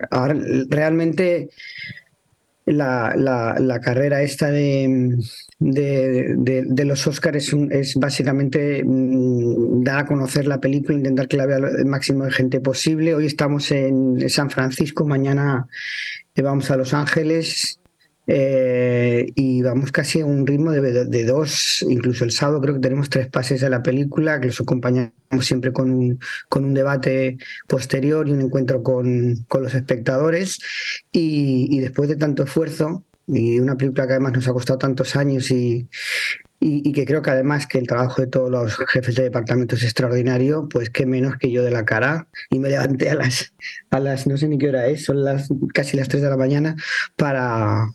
realmente 0.70 1.50
la, 2.66 3.14
la, 3.16 3.80
carrera 3.80 4.22
esta 4.22 4.50
de, 4.52 5.18
de, 5.60 6.86
los 6.86 7.08
Oscars 7.08 7.54
es, 7.72 7.96
básicamente 7.96 8.84
mm, 8.84 9.84
dar 9.84 10.00
a 10.00 10.06
conocer 10.06 10.48
la 10.48 10.60
película, 10.60 10.98
intentar 10.98 11.28
que 11.28 11.38
la 11.38 11.46
vea 11.46 11.58
el 11.58 11.86
máximo 11.86 12.26
de 12.26 12.32
gente 12.32 12.60
posible. 12.60 13.16
Hoy 13.16 13.26
estamos 13.26 13.72
en 13.72 14.30
San 14.30 14.50
Francisco, 14.50 15.06
mañana 15.06 15.68
vamos 16.36 16.72
a 16.72 16.78
Los 16.78 16.94
Ángeles 16.94 17.81
eh, 18.34 19.28
y 19.36 19.62
vamos 19.62 19.92
casi 19.92 20.22
a 20.22 20.26
un 20.26 20.48
ritmo 20.48 20.72
de, 20.72 21.04
de, 21.04 21.26
dos, 21.26 21.86
incluso 21.90 22.24
el 22.24 22.32
sábado 22.32 22.62
creo 22.62 22.76
que 22.76 22.80
tenemos 22.80 23.10
tres 23.10 23.28
pases 23.28 23.60
de 23.60 23.70
la 23.70 23.84
película 23.84 24.40
que 24.40 24.48
los 24.48 24.62
acompañamos 24.62 25.12
siempre 25.42 25.74
con 25.74 25.92
un, 25.92 26.20
con 26.48 26.64
un 26.64 26.74
debate 26.74 27.38
posterior 27.68 28.30
y 28.30 28.32
un 28.32 28.40
encuentro 28.40 28.84
con, 28.84 29.44
con 29.50 29.64
los 29.64 29.74
espectadores. 29.74 30.60
Y, 31.12 31.68
y 31.76 31.80
después 31.82 32.08
de 32.08 32.16
tanto 32.16 32.44
esfuerzo 32.44 33.04
y 33.28 33.60
una 33.60 33.76
película 33.76 34.08
que 34.08 34.14
además 34.14 34.32
nos 34.32 34.48
ha 34.48 34.54
costado 34.54 34.80
tantos 34.80 35.18
años 35.18 35.52
y, 35.52 35.90
y, 36.62 36.94
que 36.94 37.06
creo 37.06 37.22
que 37.22 37.32
además 37.32 37.68
que 37.68 37.80
el 37.80 37.88
trabajo 37.88 38.22
de 38.22 38.28
todos 38.28 38.50
los 38.50 38.78
jefes 38.88 39.16
de 39.16 39.24
departamento 39.24 39.76
es 39.76 39.84
extraordinario, 39.84 40.70
pues 40.70 40.90
qué 40.90 41.06
menos 41.06 41.36
que 41.38 41.52
yo 41.52 41.64
de 41.64 41.72
la 41.72 41.84
cara. 41.84 42.30
Y 42.50 42.60
me 42.60 42.70
levanté 42.70 43.10
a 43.10 43.16
las, 43.16 43.54
a 43.90 44.00
las 44.00 44.26
no 44.26 44.38
sé 44.38 44.48
ni 44.48 44.58
qué 44.58 44.70
hora 44.70 44.88
es, 44.88 45.04
son 45.04 45.22
las 45.26 45.50
casi 45.74 45.98
las 45.98 46.08
3 46.08 46.24
de 46.24 46.30
la 46.30 46.38
mañana 46.38 46.78
para, 47.18 47.88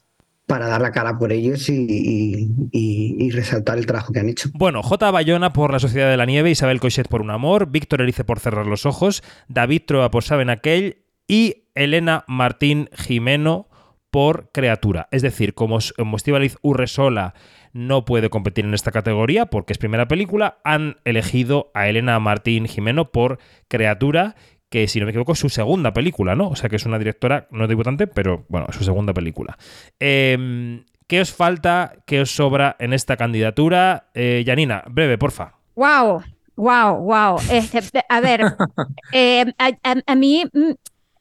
para 0.47 0.69
dar 0.69 0.81
la 0.81 0.93
cara 0.93 1.19
por 1.19 1.33
ellos 1.33 1.69
y, 1.69 3.31
resaltar 3.33 3.77
el 3.77 3.87
trabajo 3.87 4.13
que 4.13 4.21
han 4.21 4.29
hecho. 4.29 4.49
Bueno, 4.55 4.83
J. 4.83 5.11
Bayona 5.11 5.53
por 5.53 5.73
La 5.73 5.81
Sociedad 5.81 6.11
de 6.11 6.17
la 6.17 6.25
Nieve, 6.25 6.51
Isabel 6.51 6.81
Cochet 6.81 7.09
por 7.09 7.21
Un 7.21 7.31
Amor, 7.31 7.71
Víctor 7.71 8.01
Erice 8.01 8.25
por 8.25 8.39
Cerrar 8.39 8.67
los 8.67 8.87
Ojos, 8.87 9.23
David 9.49 9.83
Troa 9.87 10.11
por 10.11 10.23
Saben 10.23 10.49
Aquel 10.49 11.03
y 11.27 11.65
Elena 11.75 12.25
Martín 12.29 12.89
Jimeno 12.95 13.69
por 14.11 14.51
Criatura. 14.53 15.09
Es 15.11 15.23
decir, 15.23 15.55
como, 15.55 15.79
Estivaliz 15.79 16.57
Urresola 16.63 17.35
no 17.73 18.05
puede 18.07 18.31
competir 18.31 18.65
en 18.65 18.73
esta 18.73 18.93
categoría 18.93 19.47
porque 19.47 19.75
es 19.75 19.79
primera 19.79 20.09
película, 20.09 20.59
han 20.65 20.97
elegido 21.05 21.71
a 21.75 21.89
Elena 21.89 22.19
Martín 22.21 22.67
Jimeno 22.67 23.11
por 23.11 23.39
Criatura, 23.69 24.37
que 24.69 24.89
si 24.89 24.99
no 24.99 25.07
me 25.07 25.11
equivoco 25.11 25.33
es 25.33 25.39
su 25.39 25.49
segunda 25.49 25.93
película, 25.93 26.35
¿no? 26.35 26.49
O 26.49 26.57
sea 26.57 26.69
que 26.69 26.77
es 26.77 26.87
una 26.87 26.99
directora, 26.99 27.47
no 27.51 27.67
debutante, 27.67 28.07
pero 28.07 28.45
bueno, 28.49 28.67
es 28.69 28.77
su 28.77 28.85
segunda 28.85 29.13
película. 29.13 29.57
Em, 30.01 30.85
¿Qué 31.07 31.21
os 31.21 31.33
falta, 31.33 31.93
qué 32.05 32.21
os 32.21 32.35
sobra 32.35 32.75
en 32.81 32.93
esta 32.93 33.17
candidatura? 33.17 34.11
Eh, 34.15 34.43
Janina, 34.45 34.83
breve, 34.89 35.19
porfa. 35.19 35.55
¡Wow! 35.77 36.23
Wow, 36.57 36.97
wow. 37.03 37.37
Este, 37.51 38.03
a 38.09 38.21
ver, 38.21 38.41
eh, 39.13 39.45
a, 39.59 40.15
mí 40.17 40.45
mm, 40.53 40.73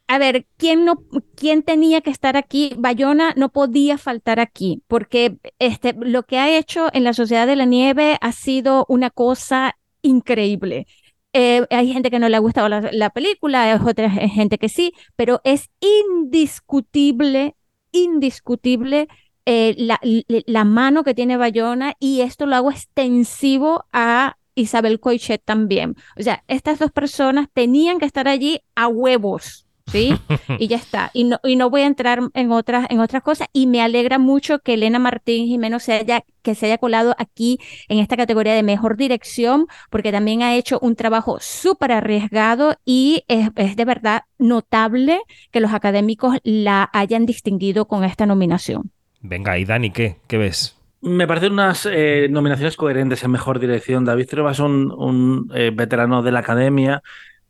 a 0.07 0.17
ver, 0.17 0.45
¿quién, 0.57 0.85
no, 0.85 1.03
¿quién 1.35 1.63
tenía 1.63 2.01
que 2.01 2.09
estar 2.09 2.37
aquí? 2.37 2.73
Bayona 2.77 3.33
no 3.35 3.49
podía 3.49 3.97
faltar 3.97 4.39
aquí, 4.39 4.81
porque 4.87 5.37
este, 5.59 5.93
lo 5.99 6.23
que 6.23 6.37
ha 6.37 6.57
hecho 6.57 6.89
en 6.93 7.03
la 7.03 7.13
Sociedad 7.13 7.47
de 7.47 7.55
la 7.55 7.65
Nieve 7.65 8.17
ha 8.21 8.31
sido 8.31 8.85
una 8.87 9.09
cosa 9.09 9.77
increíble. 10.01 10.87
Eh, 11.37 11.67
hay 11.69 11.91
gente 11.91 12.09
que 12.09 12.17
no 12.17 12.29
le 12.29 12.37
ha 12.37 12.39
gustado 12.39 12.69
la, 12.69 13.09
película, 13.09 13.63
hay 13.63 13.77
otra 13.77 14.09
gente 14.09 14.57
que 14.57 14.69
sí, 14.69 14.93
pero 15.17 15.41
es 15.43 15.69
indiscutible, 15.81 17.57
indiscutible 17.91 19.09
eh, 19.45 19.75
la, 19.77 19.99
la, 20.01 20.63
mano 20.63 21.03
que 21.03 21.13
tiene 21.13 21.35
Bayona 21.35 21.95
y 21.99 22.21
esto 22.21 22.45
lo 22.45 22.55
hago 22.55 22.71
extensivo 22.71 23.83
a 23.91 24.37
Isabel 24.55 25.01
Coichet 25.01 25.43
también. 25.43 25.95
O 26.17 26.23
sea, 26.23 26.41
estas 26.47 26.79
dos 26.79 26.93
personas 26.93 27.49
tenían 27.53 27.99
que 27.99 28.05
estar 28.05 28.29
allí 28.29 28.61
a 28.73 28.87
huevos. 28.87 29.64
¿Sí? 29.95 30.15
Y 30.59 30.67
ya 30.67 30.77
está. 30.77 31.11
Y 31.13 31.25
no, 31.25 31.39
y 31.43 31.55
no 31.55 31.69
voy 31.69 31.81
a 31.81 31.87
entrar 31.87 32.19
en 32.33 32.51
otras, 32.51 32.87
en 32.89 32.99
otras 32.99 33.23
cosas. 33.23 33.47
Y 33.51 33.67
me 33.67 33.81
alegra 33.81 34.19
mucho 34.19 34.59
que 34.59 34.75
Elena 34.75 34.99
Martín 34.99 35.47
Jimeno 35.47 35.79
se 35.79 35.93
haya, 35.93 36.23
que 36.41 36.55
se 36.55 36.67
haya 36.67 36.77
colado 36.77 37.15
aquí 37.17 37.59
en 37.89 37.99
esta 37.99 38.15
categoría 38.15 38.53
de 38.53 38.63
mejor 38.63 38.95
dirección, 38.95 39.67
porque 39.89 40.11
también 40.11 40.43
ha 40.43 40.55
hecho 40.55 40.79
un 40.81 40.95
trabajo 40.95 41.37
súper 41.41 41.91
arriesgado 41.91 42.75
y 42.85 43.23
es, 43.27 43.49
de 43.75 43.85
verdad 43.85 44.23
notable 44.37 45.19
que 45.51 45.59
los 45.59 45.73
académicos 45.73 46.37
la 46.43 46.89
hayan 46.93 47.25
distinguido 47.25 47.85
con 47.85 48.03
esta 48.03 48.25
nominación. 48.25 48.91
Venga, 49.21 49.57
y 49.57 49.65
Dani, 49.65 49.91
¿qué? 49.91 50.17
¿Qué 50.27 50.37
ves? 50.37 50.77
Me 51.01 51.27
parecen 51.27 51.53
unas 51.53 51.87
eh, 51.91 52.27
nominaciones 52.29 52.77
coherentes 52.77 53.23
en 53.23 53.31
mejor 53.31 53.59
dirección. 53.59 54.05
David 54.05 54.27
Treva 54.27 54.51
es 54.51 54.59
un, 54.59 54.91
un 54.91 55.51
eh, 55.53 55.71
veterano 55.73 56.23
de 56.23 56.31
la 56.31 56.39
academia 56.39 57.01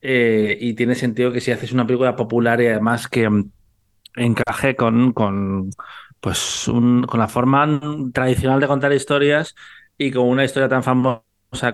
eh, 0.08 0.56
y 0.62 0.76
tiene 0.76 0.94
sentido 0.94 1.32
que 1.32 1.42
si 1.42 1.52
haces 1.52 1.72
una 1.72 1.88
película 1.88 2.16
popular 2.16 2.62
y 2.62 2.68
además 2.68 3.08
que 3.08 3.28
mm, 3.28 3.50
encaje 4.18 4.76
con, 4.76 5.14
con, 5.14 5.72
pues 6.20 6.66
con 6.68 7.20
la 7.20 7.28
forma 7.28 7.82
tradicional 8.14 8.60
de 8.60 8.68
contar 8.68 8.94
historias 8.94 9.56
y 9.98 10.12
con 10.12 10.28
una 10.28 10.44
historia 10.46 10.70
tan 10.70 10.84
famosa 10.84 11.24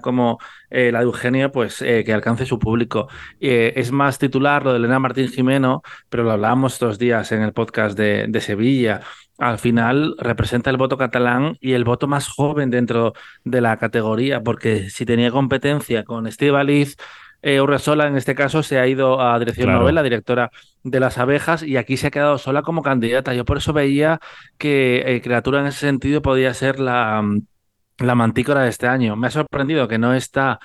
como 0.02 0.40
eh, 0.70 0.94
la 0.94 1.00
de 1.00 1.06
Eugenio, 1.06 1.52
pues 1.52 1.82
eh, 1.82 2.06
que 2.06 2.14
alcance 2.14 2.46
su 2.46 2.58
público. 2.58 3.10
es 3.42 3.92
más 3.92 4.18
titular 4.18 4.64
lo 4.64 4.72
de 4.72 4.78
Elena 4.78 5.00
Martín 5.00 5.28
Jimeno, 5.28 5.82
pero 6.10 6.24
lo 6.24 6.32
hablábamos 6.32 6.74
estos 6.74 6.98
días 7.00 7.34
en 7.34 7.42
el 7.42 7.52
podcast 7.52 7.98
de, 7.98 8.28
de, 8.30 8.40
Sevilla. 8.40 9.02
Al 9.40 9.60
final 9.60 10.16
representa 10.20 10.70
el 10.70 10.78
voto 10.78 10.98
catalán 10.98 11.58
y 11.60 11.74
el 11.74 11.84
voto 11.84 12.08
más 12.08 12.30
joven 12.30 12.70
dentro 12.70 13.14
de 13.44 13.60
la 13.60 13.76
categoría, 13.78 14.42
porque 14.42 14.90
si 14.90 15.06
tenía 15.06 15.32
competencia 15.32 16.06
con 16.06 16.28
Estivaliz, 16.28 16.96
eh, 17.42 17.62
Urresola 17.62 18.08
en 18.08 18.16
este 18.16 18.36
caso 18.36 18.64
se 18.64 18.80
ha 18.80 18.88
ido 18.88 19.22
a 19.22 19.38
dirección 19.40 19.72
novela, 19.72 20.04
directora 20.04 20.52
de 20.84 21.00
las 21.00 21.18
abejas, 21.18 21.64
y 21.64 21.78
aquí 21.78 21.98
se 21.98 22.08
ha 22.08 22.12
quedado 22.12 22.38
sola 22.38 22.62
como 22.62 22.82
candidata. 22.82 23.34
Yo 23.34 23.46
por 23.46 23.58
eso 23.58 23.74
veía 23.74 24.20
que 24.58 25.04
eh, 25.06 25.22
Criatura 25.22 25.62
en 25.62 25.68
ese 25.68 25.80
sentido 25.80 26.22
podía 26.22 26.54
ser 26.54 26.80
la, 26.80 27.22
mm, 27.22 27.42
la 28.00 28.16
mantícora 28.16 28.62
de 28.62 28.70
este 28.70 28.88
año. 28.88 29.16
Me 29.16 29.28
ha 29.28 29.32
sorprendido 29.32 29.88
que 29.88 29.98
no 29.98 30.14
está 30.14 30.60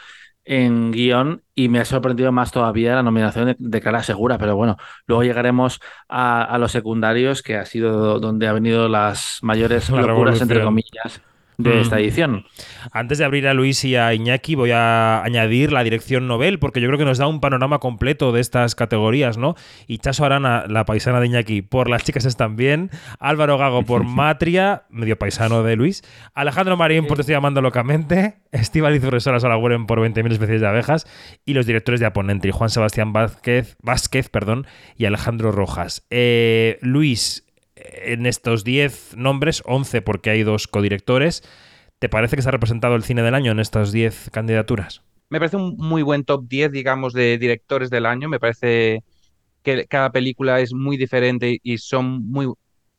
en 0.46 0.92
guion 0.92 1.42
y 1.54 1.68
me 1.68 1.80
ha 1.80 1.84
sorprendido 1.84 2.30
más 2.30 2.52
todavía 2.52 2.94
la 2.94 3.02
nominación 3.02 3.56
de, 3.58 3.80
cara 3.80 4.02
segura, 4.02 4.38
pero 4.38 4.54
bueno, 4.54 4.76
luego 5.06 5.24
llegaremos 5.24 5.80
a, 6.08 6.56
los 6.58 6.70
secundarios, 6.72 7.42
que 7.42 7.56
ha 7.56 7.66
sido 7.66 8.20
donde 8.20 8.46
ha 8.46 8.52
venido 8.52 8.88
las 8.88 9.40
mayores 9.42 9.90
locuras, 9.90 10.40
entre 10.40 10.62
comillas, 10.62 11.20
de 11.59 11.81
esta 11.81 11.99
edición. 11.99 12.47
Antes 12.92 13.19
de 13.19 13.25
abrir 13.25 13.49
a 13.49 13.55
Luis 13.55 13.85
y 13.85 13.97
a 13.97 14.12
Iñaki, 14.14 14.55
voy 14.55 14.71
a 14.73 15.23
añadir 15.23 15.73
la 15.73 15.85
dirección 15.85 16.29
Nobel, 16.29 16.59
porque 16.59 16.81
yo 16.81 16.88
creo 16.88 16.99
que 16.99 17.05
nos 17.05 17.19
da 17.19 17.27
un 17.27 17.40
panorama 17.40 17.79
completo 17.79 18.33
de 18.33 18.40
estas 18.40 18.75
categorías, 18.75 19.38
¿no? 19.38 19.55
Y 19.87 19.99
Chaso 19.99 20.25
Arana, 20.25 20.64
la 20.69 20.85
paisana 20.85 21.21
de 21.21 21.27
Iñaki, 21.27 21.62
por 21.62 21.88
Las 21.88 22.05
chicas 22.05 22.25
están 22.25 22.57
bien. 22.57 22.90
Álvaro 23.19 23.59
Gago 23.59 23.83
por 23.83 24.05
Matria, 24.16 24.85
medio 24.90 25.19
paisano 25.19 25.62
de 25.62 25.77
Luis. 25.77 26.03
Alejandro 26.35 26.77
Marín 26.77 27.07
por 27.07 27.16
Te 27.16 27.23
estoy 27.23 27.35
llamando 27.35 27.62
locamente. 27.62 28.37
Estíbaliz 28.53 29.03
Urresola 29.05 29.40
Solagüeren 29.40 29.87
por 29.87 30.01
20.000 30.01 30.33
especies 30.33 30.61
de 30.61 30.66
abejas. 30.66 31.07
Y 31.45 31.55
los 31.55 31.66
directores 31.66 32.01
de 32.01 32.07
Aponente, 32.07 32.51
Juan 32.53 32.71
Sebastián 32.71 33.12
Vázquez, 33.12 33.77
Vázquez 33.83 34.29
perdón, 34.29 34.66
y 34.97 35.07
Alejandro 35.07 35.53
Rojas. 35.53 36.07
Eh, 36.11 36.79
Luis, 36.83 37.45
en 37.92 38.27
estos 38.27 38.64
10 38.64 39.16
nombres, 39.16 39.62
11 39.66 40.03
porque 40.03 40.31
hay 40.31 40.42
dos 40.42 40.66
codirectores, 40.68 41.42
¿te 41.99 42.09
parece 42.09 42.37
que 42.37 42.42
se 42.42 42.49
ha 42.49 42.53
representado 42.53 42.94
el 42.94 43.05
cine 43.05 43.22
del 43.22 43.35
año 43.35 43.53
en 43.53 43.61
estas 43.61 43.92
10 43.92 44.31
candidaturas? 44.33 45.03
Me 45.29 45.38
parece 45.38 45.57
un 45.57 45.77
muy 45.77 46.03
buen 46.03 46.25
top 46.25 46.46
10, 46.46 46.70
digamos, 46.70 47.12
de 47.12 47.37
directores 47.38 47.90
del 47.90 48.07
año. 48.07 48.29
Me 48.29 48.38
parece 48.38 49.03
que 49.62 49.87
cada 49.87 50.12
película 50.12 50.61
es 50.61 50.72
muy 50.72 50.96
diferente 50.96 51.59
y 51.62 51.79
son 51.79 52.31
muy 52.31 52.46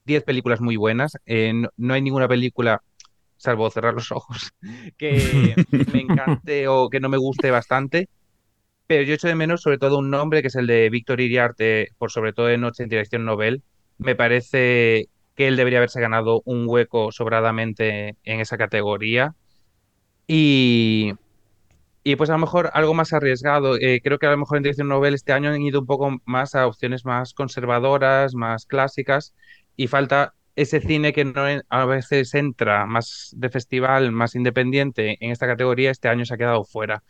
10 0.06 0.24
películas 0.24 0.60
muy 0.60 0.76
buenas. 0.76 1.18
Eh, 1.26 1.54
no, 1.78 1.94
hay 1.94 2.02
ninguna 2.02 2.28
película, 2.28 2.82
salvo 3.38 3.70
cerrar 3.70 3.94
los 3.94 4.12
ojos, 4.12 4.52
que 4.98 5.56
me 5.94 6.02
encante 6.02 6.68
o 6.68 6.90
que 6.90 7.00
no 7.00 7.10
me 7.10 7.18
guste 7.18 7.52
bastante. 7.52 8.10
Pero 8.88 9.04
yo 9.04 9.14
echo 9.14 9.28
de 9.28 9.36
menos 9.36 9.62
sobre 9.62 9.78
todo 9.78 10.00
un 10.00 10.10
nombre 10.10 10.42
que 10.42 10.48
es 10.48 10.56
el 10.56 10.68
de 10.68 10.90
Víctor 10.90 11.22
Iriarte, 11.22 11.90
por 11.98 12.12
sobre 12.12 12.34
todo 12.34 12.48
de 12.48 12.58
Noche 12.58 12.84
en 12.84 12.90
Dirección 12.90 13.26
Nobel, 13.26 13.64
me 13.98 14.16
parece 14.16 15.10
que 15.36 15.48
él 15.48 15.56
debería 15.56 15.80
haberse 15.80 16.02
ganado 16.02 16.42
un 16.46 16.66
hueco 16.68 17.12
sobradamente 17.12 18.16
en 18.24 18.40
esa 18.40 18.58
categoría. 18.58 19.36
Y, 20.26 21.14
y 22.04 22.16
pues 22.16 22.30
a 22.30 22.34
lo 22.34 22.40
mejor 22.40 22.72
algo 22.74 22.94
más 22.94 23.14
arriesgado. 23.14 23.78
Eh, 23.78 24.02
creo 24.04 24.18
que 24.18 24.26
a 24.26 24.32
lo 24.32 24.38
mejor 24.38 24.58
en 24.58 24.64
dirección 24.64 24.88
novel 24.88 25.14
este 25.14 25.34
año 25.34 25.52
han 25.52 25.62
ido 25.62 25.80
un 25.80 25.86
poco 25.86 26.18
más 26.26 26.56
a 26.56 26.66
opciones 26.68 27.06
más 27.06 27.34
conservadoras, 27.34 28.34
más 28.34 28.66
clásicas, 28.66 29.34
y 29.76 29.88
falta 29.88 30.34
ese 30.56 30.82
cine 30.82 31.14
que 31.14 31.24
no 31.24 31.44
a 31.70 31.86
veces 31.86 32.34
entra 32.34 32.88
más 32.88 33.32
de 33.38 33.50
festival, 33.50 34.12
más 34.12 34.34
independiente 34.34 35.18
en 35.24 35.32
esta 35.32 35.46
categoría, 35.46 35.92
este 35.92 36.10
año 36.10 36.26
se 36.26 36.34
ha 36.34 36.38
quedado 36.38 36.64
fuera. 36.64 37.04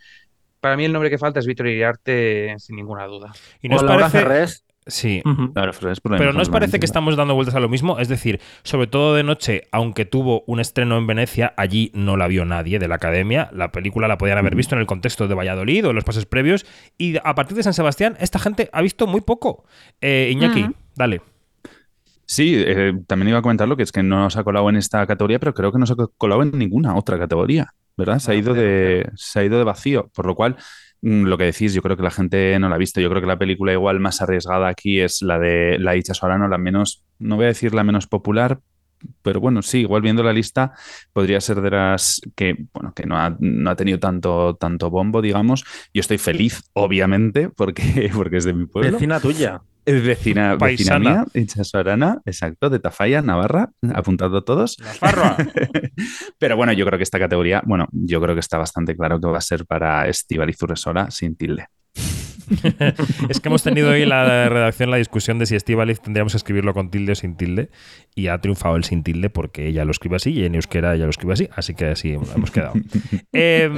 Para 0.60 0.76
mí 0.76 0.84
el 0.84 0.92
nombre 0.92 1.10
que 1.10 1.18
falta 1.18 1.40
es 1.40 1.46
Víctor 1.46 1.68
Iriarte, 1.68 2.56
sin 2.58 2.76
ninguna 2.76 3.06
duda. 3.06 3.32
¿Y 3.62 3.70
nos 3.70 3.84
parece... 3.84 4.67
Sí. 4.88 5.22
Pero 5.54 6.34
¿no 6.34 6.42
os 6.42 6.50
parece 6.50 6.80
que 6.80 6.86
estamos 6.86 7.16
dando 7.16 7.36
vueltas 7.36 7.56
a 7.56 7.60
lo 7.60 7.70
mismo? 7.70 8.00
Es 8.00 8.08
decir, 8.08 8.40
sobre 8.64 8.88
todo 8.88 9.16
de 9.16 9.24
noche, 9.24 9.64
aunque 9.72 10.06
tuvo 10.06 10.44
un 10.48 10.60
estreno 10.60 10.98
en 10.98 11.08
Venecia, 11.08 11.54
allí 11.58 11.92
no 11.94 12.18
la 12.18 12.28
vio 12.28 12.46
nadie 12.46 12.80
de 12.80 12.88
la 12.88 12.96
academia. 12.96 13.50
La 13.54 13.72
película 13.72 14.08
la 14.08 14.18
podían 14.18 14.38
haber 14.38 14.56
visto 14.56 14.76
en 14.76 14.82
el 14.82 14.88
contexto 14.88 15.28
de 15.28 15.36
Valladolid 15.36 15.86
o 15.86 15.90
en 15.90 15.96
los 15.96 16.04
pases 16.04 16.26
previos. 16.26 16.66
Y 16.98 17.18
a 17.18 17.36
partir 17.36 17.58
de 17.58 17.64
San 17.64 17.74
Sebastián, 17.74 18.16
esta 18.20 18.40
gente 18.40 18.70
ha 18.72 18.82
visto 18.82 19.08
muy 19.08 19.22
poco. 19.22 19.66
Eh, 20.02 20.30
Iñaki, 20.32 20.68
dale. 20.96 21.22
Sí, 22.26 22.56
eh, 22.58 22.94
también 23.08 23.30
iba 23.30 23.40
a 23.40 23.42
comentarlo, 23.42 23.78
que 23.78 23.84
es 23.84 23.92
que 23.92 24.04
no 24.04 24.30
se 24.30 24.40
ha 24.40 24.44
colado 24.44 24.70
en 24.70 24.76
esta 24.76 25.06
categoría, 25.08 25.40
pero 25.40 25.54
creo 25.54 25.72
que 25.72 25.80
no 25.80 25.86
se 25.86 25.94
ha 25.94 26.08
colado 26.18 26.44
en 26.44 26.52
ninguna 26.52 26.96
otra 26.96 27.18
categoría, 27.18 27.74
¿verdad? 27.96 28.20
Se, 28.20 28.32
ha, 28.32 28.34
ah, 28.34 28.38
ido 28.38 28.54
de, 28.54 29.10
se 29.16 29.40
ha 29.40 29.46
ido 29.46 29.58
de 29.58 29.64
vacío, 29.64 30.12
por 30.14 30.26
lo 30.26 30.36
cual 30.36 30.58
lo 31.02 31.38
que 31.38 31.46
decís, 31.46 31.74
yo 31.74 31.82
creo 31.82 31.98
que 31.98 32.04
la 32.04 32.12
gente 32.12 32.58
no 32.60 32.70
la 32.70 32.76
ha 32.76 32.80
visto. 32.80 33.00
Yo 33.02 33.10
creo 33.10 33.22
que 33.22 33.28
la 33.28 33.38
película 33.38 33.72
igual 33.72 34.00
más 34.00 34.22
arriesgada 34.22 34.68
aquí 34.68 35.00
es 35.00 35.22
la 35.22 35.40
de 35.40 35.78
la 35.80 35.94
Dicha 35.94 36.14
Solano, 36.14 36.48
la 36.48 36.58
menos, 36.58 37.04
no 37.20 37.36
voy 37.36 37.46
a 37.46 37.50
decir 37.50 37.74
la 37.74 37.84
menos 37.84 38.08
popular, 38.08 38.60
pero 39.22 39.40
bueno, 39.40 39.62
sí, 39.62 39.82
igual 39.82 40.02
viendo 40.02 40.24
la 40.24 40.34
lista 40.34 40.74
podría 41.14 41.40
ser 41.40 41.62
de 41.62 41.70
las 41.70 42.22
que, 42.36 42.66
bueno, 42.74 42.94
que 42.96 43.06
no 43.06 43.18
ha, 43.18 43.36
no 43.40 43.70
ha 43.70 43.76
tenido 43.76 44.00
tanto, 44.00 44.56
tanto 44.56 44.90
bombo, 44.90 45.22
digamos. 45.22 45.64
Yo 45.94 46.02
estoy 46.02 46.18
feliz, 46.18 46.64
obviamente, 46.74 47.50
porque, 47.50 48.12
porque 48.16 48.38
es 48.38 48.46
de 48.46 48.54
mi 48.54 48.66
pueblo. 48.66 48.92
Vecina 48.92 49.20
tuya. 49.20 49.62
Es 49.88 50.04
vecina, 50.04 50.56
vecina 50.56 51.00
mía, 51.00 51.26
exacto, 51.34 52.70
de 52.70 52.80
Tafalla, 52.80 53.22
Navarra, 53.22 53.72
apuntado 53.94 54.44
todos. 54.44 54.78
Nafarroa. 54.80 55.38
Pero 56.38 56.58
bueno, 56.58 56.74
yo 56.74 56.86
creo 56.86 56.98
que 57.00 57.04
esta 57.04 57.18
categoría, 57.18 57.62
bueno, 57.66 57.88
yo 57.94 58.20
creo 58.20 58.36
que 58.36 58.42
está 58.42 58.58
bastante 58.58 58.98
claro 58.98 59.18
que 59.22 59.28
va 59.28 59.38
a 59.38 59.42
ser 59.42 59.66
para 59.66 60.06
Estivaliz 60.10 60.62
Urresola 60.62 61.10
sin 61.10 61.38
tilde. 61.38 61.68
es 63.30 63.40
que 63.40 63.50
hemos 63.50 63.64
tenido 63.64 63.90
hoy 63.92 64.04
en 64.04 64.10
la 64.10 64.50
redacción 64.50 64.92
la 64.92 64.98
discusión 64.98 65.40
de 65.40 65.46
si 65.46 65.56
Estivaliz 65.56 66.00
tendríamos 66.00 66.34
que 66.34 66.38
escribirlo 66.38 66.74
con 66.74 66.90
tilde 66.90 67.12
o 67.12 67.16
sin 67.16 67.36
tilde. 67.36 67.70
Y 68.16 68.28
ha 68.28 68.40
triunfado 68.40 68.76
el 68.76 68.84
sin 68.84 69.04
tilde 69.04 69.30
porque 69.30 69.68
ella 69.68 69.86
lo 69.86 69.92
escribe 69.92 70.16
así 70.16 70.32
y 70.32 70.46
en 70.46 70.56
euskera 70.56 70.96
ella 70.96 71.06
lo 71.06 71.12
escribe 71.12 71.34
así. 71.34 71.50
Así 71.56 71.76
que 71.76 71.86
así 71.86 72.14
hemos 72.14 72.52
quedado. 72.52 72.74
Em, 73.34 73.74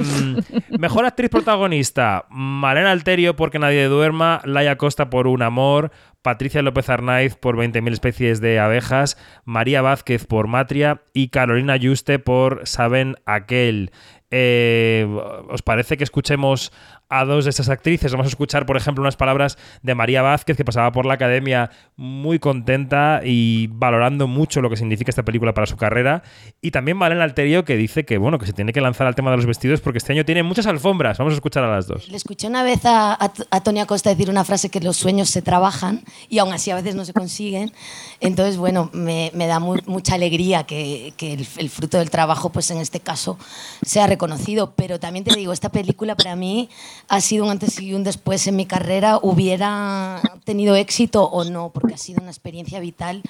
mejor 0.78 1.04
actriz 1.04 1.30
protagonista: 1.30 2.26
Malena 2.30 2.92
Alterio 2.92 3.36
porque 3.36 3.58
nadie 3.58 3.84
duerma, 3.86 4.40
Laia 4.44 4.76
Costa 4.76 5.10
por 5.10 5.26
Un 5.26 5.42
Amor, 5.42 5.90
Patricia 6.22 6.62
López 6.62 6.88
Arnaiz 6.88 7.36
por 7.36 7.56
20.000 7.56 7.92
especies 7.92 8.40
de 8.40 8.58
abejas, 8.58 9.16
María 9.44 9.82
Vázquez 9.82 10.26
por 10.26 10.46
Matria 10.46 11.02
y 11.12 11.28
Carolina 11.28 11.76
Yuste 11.76 12.18
por 12.18 12.62
Saben 12.64 13.16
Aquel. 13.26 13.90
Eh, 14.30 15.06
¿Os 15.48 15.62
parece 15.62 15.96
que 15.96 16.04
escuchemos 16.04 16.72
a 17.10 17.24
dos 17.24 17.44
de 17.44 17.50
estas 17.50 17.68
actrices? 17.68 18.12
Vamos 18.12 18.26
a 18.26 18.28
escuchar, 18.28 18.64
por 18.64 18.76
ejemplo, 18.76 19.02
unas 19.02 19.16
palabras 19.16 19.58
de 19.82 19.94
María 19.94 20.22
Vázquez, 20.22 20.56
que 20.56 20.64
pasaba 20.64 20.92
por 20.92 21.04
la 21.04 21.14
academia 21.14 21.70
muy 21.96 22.38
contenta 22.38 23.20
y 23.24 23.66
valorando 23.66 24.26
mucho 24.28 24.62
lo 24.62 24.70
que 24.70 24.76
significa 24.76 25.10
esta 25.10 25.24
película 25.24 25.52
para 25.52 25.66
su 25.66 25.76
carrera. 25.76 26.22
Y 26.62 26.70
también 26.70 26.96
Malena 26.96 27.24
Alterio, 27.24 27.64
que 27.64 27.76
dice 27.76 28.04
que, 28.04 28.16
bueno, 28.16 28.38
que 28.38 28.46
se 28.46 28.52
tiene 28.52 28.72
que 28.72 28.80
lanzar 28.80 29.06
al 29.06 29.14
tema 29.14 29.30
de 29.32 29.36
los 29.36 29.46
vestidos 29.46 29.80
porque 29.80 29.98
este 29.98 30.12
año 30.12 30.24
tiene 30.24 30.42
muchas 30.42 30.66
alfombras. 30.66 31.18
Vamos 31.18 31.32
a 31.32 31.34
escuchar 31.34 31.64
a 31.64 31.70
las 31.70 31.86
dos. 31.86 32.08
Le 32.08 32.16
escuché 32.16 32.46
una 32.46 32.62
vez 32.62 32.84
a, 32.86 33.12
a, 33.12 33.32
a 33.50 33.60
Tony 33.62 33.80
Acosta 33.80 34.10
decir 34.10 34.30
una 34.30 34.44
frase 34.44 34.70
que 34.70 34.80
los 34.80 34.96
sueños 34.96 35.28
se 35.28 35.42
trabajan 35.42 36.02
y 36.28 36.38
aún 36.38 36.52
así 36.52 36.70
a 36.70 36.76
veces 36.76 36.94
no 36.94 37.04
se 37.04 37.12
consiguen. 37.12 37.72
Entonces, 38.20 38.56
bueno, 38.56 38.88
me, 38.92 39.32
me 39.34 39.46
da 39.46 39.58
mu- 39.58 39.80
mucha 39.86 40.14
alegría 40.14 40.64
que, 40.64 41.12
que 41.16 41.32
el, 41.34 41.46
el 41.56 41.70
fruto 41.70 41.98
del 41.98 42.10
trabajo, 42.10 42.50
pues 42.50 42.70
en 42.70 42.78
este 42.78 43.00
caso, 43.00 43.38
sea 43.82 44.06
reconocido. 44.06 44.74
Pero 44.76 45.00
también 45.00 45.24
te 45.24 45.34
digo, 45.34 45.52
esta 45.52 45.70
película 45.70 46.14
para 46.14 46.36
mí 46.36 46.68
ha 47.08 47.20
sido 47.20 47.44
un 47.44 47.50
antes 47.50 47.80
y 47.80 47.94
un 47.94 48.04
después 48.04 48.46
en 48.46 48.56
mi 48.56 48.66
carrera. 48.66 49.18
Hubiera 49.22 50.20
tenido 50.44 50.76
éxito 50.76 51.24
o 51.24 51.44
no, 51.44 51.70
porque 51.70 51.94
ha 51.94 51.98
sido 51.98 52.22
una 52.22 52.30
experiencia 52.30 52.80
vital 52.80 53.22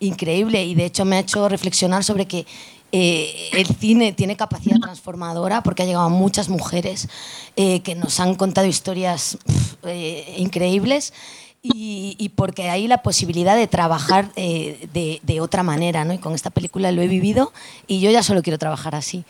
increíble 0.00 0.64
y 0.64 0.74
de 0.74 0.86
hecho 0.86 1.04
me 1.04 1.16
ha 1.16 1.20
hecho 1.20 1.48
reflexionar 1.48 2.04
sobre 2.04 2.26
que 2.26 2.46
eh, 2.90 3.50
el 3.52 3.66
cine 3.66 4.12
tiene 4.12 4.36
capacidad 4.36 4.78
transformadora 4.78 5.62
porque 5.62 5.82
ha 5.82 5.86
llegado 5.86 6.06
a 6.06 6.10
muchas 6.10 6.48
mujeres 6.48 7.08
eh, 7.56 7.80
que 7.80 7.94
nos 7.94 8.20
han 8.20 8.34
contado 8.34 8.66
historias 8.66 9.38
pf, 9.46 9.76
eh, 9.84 10.34
increíbles 10.38 11.14
y, 11.62 12.16
y 12.18 12.30
porque 12.30 12.68
hay 12.68 12.88
la 12.88 13.02
posibilidad 13.02 13.56
de 13.56 13.68
trabajar 13.68 14.32
eh, 14.36 14.88
de, 14.92 15.20
de 15.22 15.40
otra 15.40 15.62
manera. 15.62 16.04
¿no? 16.04 16.12
Y 16.12 16.18
con 16.18 16.34
esta 16.34 16.50
película 16.50 16.90
lo 16.92 17.00
he 17.02 17.08
vivido 17.08 17.52
y 17.86 18.00
yo 18.00 18.10
ya 18.10 18.22
solo 18.22 18.42
quiero 18.42 18.58
trabajar 18.58 18.94
así, 18.94 19.24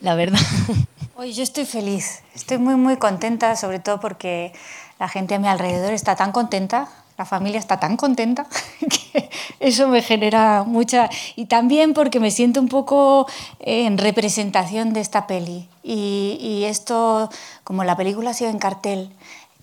la 0.00 0.14
verdad. 0.14 0.40
Hoy 1.16 1.32
yo 1.32 1.42
estoy 1.42 1.64
feliz, 1.64 2.22
estoy 2.34 2.58
muy 2.58 2.76
muy 2.76 2.96
contenta, 2.96 3.56
sobre 3.56 3.80
todo 3.80 3.98
porque 4.00 4.52
la 4.98 5.08
gente 5.08 5.34
a 5.34 5.38
mi 5.38 5.48
alrededor 5.48 5.92
está 5.92 6.14
tan 6.16 6.32
contenta, 6.32 6.88
la 7.16 7.24
familia 7.24 7.58
está 7.58 7.80
tan 7.80 7.96
contenta, 7.96 8.46
que 9.12 9.28
eso 9.58 9.88
me 9.88 10.02
genera 10.02 10.62
mucha... 10.64 11.10
Y 11.34 11.46
también 11.46 11.92
porque 11.92 12.20
me 12.20 12.30
siento 12.30 12.60
un 12.60 12.68
poco 12.68 13.26
eh, 13.58 13.86
en 13.86 13.98
representación 13.98 14.92
de 14.92 15.00
esta 15.00 15.26
peli. 15.26 15.68
Y, 15.82 16.38
y 16.40 16.64
esto, 16.64 17.28
como 17.64 17.82
la 17.82 17.96
película 17.96 18.30
ha 18.30 18.34
sido 18.34 18.50
en 18.50 18.58
cartel, 18.58 19.10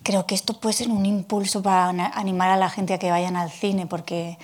creo 0.04 0.26
que 0.26 0.36
esto 0.36 0.60
puede 0.60 0.74
ser 0.74 0.89
un 0.89 1.06
impulso 1.06 1.63
para 1.63 1.88
animar 1.88 2.50
a 2.50 2.58
la 2.58 2.69
gente 2.69 2.93
a 2.93 3.00
que 3.00 3.10
vayan 3.10 3.38
al 3.38 3.50
cine, 3.50 3.88
porque 3.88 4.38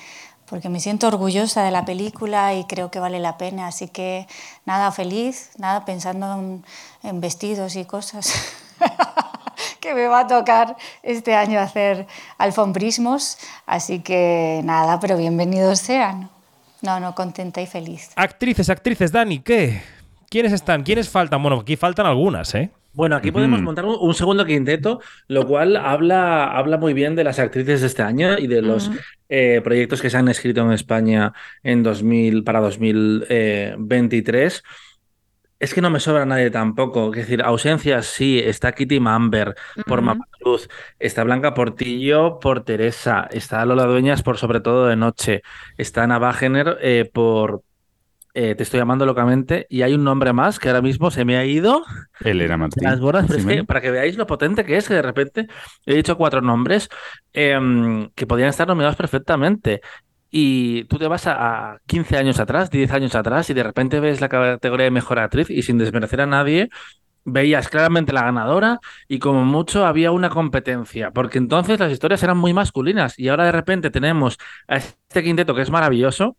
porque 0.52 0.68
me 0.68 0.82
siento 0.82 1.08
orgullosa 1.08 1.64
de 1.64 1.72
la 1.72 1.86
película 1.86 2.54
y 2.54 2.66
creo 2.66 2.92
que 2.92 3.00
vale 3.00 3.22
la 3.22 3.38
pena. 3.38 3.68
Así 3.68 3.88
que 3.88 4.28
nada, 4.66 4.92
feliz, 4.92 5.52
nada 5.58 5.86
pensando 5.86 6.34
en, 6.34 6.66
en 7.04 7.22
vestidos 7.22 7.78
y 7.78 7.86
cosas 7.86 8.34
que 9.80 9.96
me 9.96 10.08
va 10.08 10.20
a 10.20 10.28
tocar 10.28 10.76
este 11.04 11.36
año 11.36 11.58
hacer 11.58 12.06
alfombrismos. 12.38 13.38
Así 13.66 14.00
que 14.00 14.60
nada, 14.66 15.00
pero 15.00 15.16
bienvenidos 15.16 15.80
sean. 15.80 16.30
No, 16.82 17.00
no, 17.00 17.16
contenta 17.16 17.62
y 17.62 17.66
feliz. 17.66 18.10
Actrices, 18.18 18.70
actrices, 18.70 19.14
Dani, 19.14 19.40
¿qué? 19.40 19.82
¿Quiénes 20.30 20.52
están? 20.52 20.84
¿Quiénes 20.84 21.08
faltan? 21.08 21.42
Bueno, 21.42 21.62
aquí 21.62 21.78
faltan 21.78 22.06
algunas, 22.08 22.54
¿eh? 22.56 22.72
Bueno, 22.93 23.15
aquí 23.15 23.32
podemos 23.32 23.62
montar 23.62 23.86
un, 23.86 23.95
un 23.99 24.13
segundo 24.13 24.45
quinteto, 24.45 24.99
lo 25.27 25.47
cual 25.47 25.77
habla, 25.77 26.45
habla 26.45 26.77
muy 26.77 26.93
bien 26.93 27.15
de 27.15 27.23
las 27.23 27.39
actrices 27.39 27.82
de 27.82 27.88
este 27.88 28.01
año 28.01 28.38
y 28.38 28.47
de 28.47 28.62
los 28.62 28.91
eh, 29.30 29.62
proyectos 29.63 30.01
que 30.01 30.10
se 30.10 30.17
han 30.17 30.27
escrito 30.27 30.62
en 30.62 30.73
España 30.73 31.34
en 31.63 31.84
2000, 31.84 32.43
para 32.43 32.60
2023. 32.60 34.63
Es 35.60 35.75
que 35.75 35.82
no 35.82 35.91
me 35.91 35.99
sobra 35.99 36.25
nadie 36.25 36.49
tampoco. 36.49 37.12
Es 37.12 37.17
decir, 37.17 37.43
ausencias 37.43 38.08
sí, 38.08 38.39
está 38.39 38.71
Kitty 38.71 38.99
Mamber 38.99 39.56
por 39.86 39.99
Ujú. 39.99 40.08
Mamaluz, 40.08 40.67
está 40.99 41.23
Blanca 41.23 41.54
Portillo 41.54 42.39
por 42.39 42.65
Teresa, 42.65 43.27
está 43.32 43.63
Lola 43.65 43.86
Dueñas 43.86 44.23
por 44.23 44.38
Sobre 44.38 44.60
todo 44.60 44.88
de 44.88 44.95
Noche, 44.95 45.43
está 45.77 46.04
Ana 46.04 46.17
Wagener 46.17 46.77
eh, 46.82 47.10
por 47.13 47.62
eh, 48.34 48.56
Te 48.56 48.63
estoy 48.63 48.80
llamando 48.80 49.06
locamente 49.06 49.65
y 49.70 49.82
hay 49.84 49.94
un 49.94 50.04
nombre 50.04 50.34
más 50.34 50.60
que 50.60 50.70
ahora 50.70 50.82
mismo 50.82 51.12
se 51.12 51.26
me 51.26 51.38
ha 51.38 51.46
ido 51.46 51.84
Elena 52.20 52.58
Martín. 52.58 52.84
las 52.84 53.00
gordas, 53.00 53.26
pero 53.28 53.39
es 53.39 53.46
que 53.46 53.56
Jimeno. 53.56 53.65
para 53.65 53.82
que 53.82 53.91
veáis 53.91 54.17
lo 54.17 54.28
potente 54.28 54.65
que 54.65 54.78
es, 54.78 54.88
que 54.88 54.94
de 54.96 55.02
repente 55.02 55.48
he 55.86 55.96
dicho 55.96 56.17
cuatro 56.17 56.41
nombres 56.41 56.89
em, 57.34 58.10
que 58.12 58.28
podían 58.28 58.50
estar 58.50 58.67
nominados 58.67 58.96
perfectamente. 58.96 59.82
Y 60.30 60.86
tú 60.86 60.98
te 60.98 61.08
vas 61.08 61.28
a, 61.28 61.74
a 61.74 61.80
15 61.88 62.17
años 62.17 62.39
atrás, 62.39 62.70
10 62.70 62.91
años 62.91 63.15
atrás, 63.15 63.50
y 63.50 63.54
de 63.54 63.63
repente 63.63 64.00
ves 64.00 64.22
la 64.22 64.30
categoría 64.30 64.86
de 64.86 64.91
mejor 64.91 65.20
actriz 65.20 65.50
y 65.50 65.62
sin 65.63 65.78
desmerecer 65.78 66.22
a 66.22 66.26
nadie, 66.26 66.70
veías 67.24 67.70
claramente 67.70 68.13
la 68.13 68.24
ganadora 68.24 68.80
y 69.08 69.20
como 69.20 69.46
mucho 69.46 69.86
había 69.86 70.12
una 70.12 70.30
competencia, 70.30 71.12
porque 71.12 71.38
entonces 71.38 71.80
las 71.80 71.91
historias 71.91 72.24
eran 72.24 72.38
muy 72.38 72.54
masculinas 72.54 73.17
y 73.20 73.28
ahora 73.30 73.46
de 73.46 73.52
repente 73.52 73.89
tenemos 73.91 74.38
a 74.67 74.78
este 74.78 75.24
quinteto 75.24 75.54
que 75.54 75.62
es 75.62 75.70
maravilloso, 75.70 76.38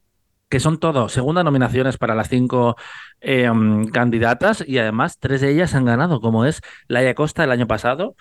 que 0.52 0.60
son 0.60 0.76
todo 0.76 1.08
segundas 1.08 1.46
nominaciones 1.46 1.96
para 1.96 2.14
las 2.14 2.28
cinco 2.28 2.76
eh, 3.22 3.50
mm, 3.50 3.86
candidatas 3.86 4.62
y 4.66 4.76
además 4.76 5.16
tres 5.18 5.40
de 5.40 5.50
ellas 5.50 5.74
han 5.74 5.86
ganado, 5.86 6.20
como 6.20 6.44
es 6.44 6.60
Laia 6.88 7.14
Costa 7.14 7.42
el 7.42 7.52
año 7.52 7.66
pasado, 7.66 8.16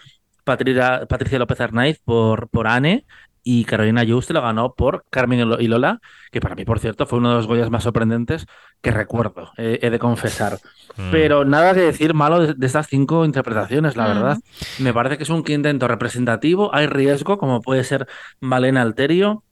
Patricia, 0.46 1.06
Patricia 1.10 1.40
López 1.40 1.60
Arnaiz 1.60 2.00
por, 2.06 2.48
por 2.48 2.70
Anne 2.70 3.06
y 3.44 3.66
Carolina 3.66 4.06
Juste 4.08 4.32
lo 4.32 4.42
ganó 4.42 4.76
por 4.76 5.04
Carmen 5.10 5.40
y 5.42 5.44
Lo- 5.44 5.60
y 5.60 5.68
Lola, 5.68 6.00
que 6.32 6.40
para 6.40 6.56
mí, 6.56 6.64
por 6.64 6.80
cierto, 6.80 7.06
fue 7.06 7.20
uno 7.20 7.32
de 7.32 7.36
los 7.36 7.48
Goyas 7.48 7.70
más 7.70 7.84
sorprendentes 7.84 8.46
que 8.82 8.92
recuerdo, 8.92 9.52
eh, 9.58 9.80
he 9.82 9.90
de 9.90 10.00
confesar. 10.00 10.54
Mm. 10.96 11.12
Pero 11.12 11.44
nada 11.44 11.74
que 11.74 11.82
decir 11.82 12.14
malo 12.14 12.40
de, 12.40 12.54
de 12.54 12.66
estas 12.66 12.88
cinco 12.88 13.26
interpretaciones, 13.26 13.98
la 13.98 14.08
verdad. 14.08 14.38
Me 14.80 14.94
parece 14.94 15.18
que 15.18 15.24
es 15.24 15.30
un 15.30 15.44
quinteto 15.44 15.86
representativo, 15.90 16.74
hay 16.74 16.88
riesgo, 16.88 17.38
como 17.38 17.60
puede 17.62 17.84
ser 17.84 18.08
Malena 18.40 18.84
Alterio, 18.84 19.44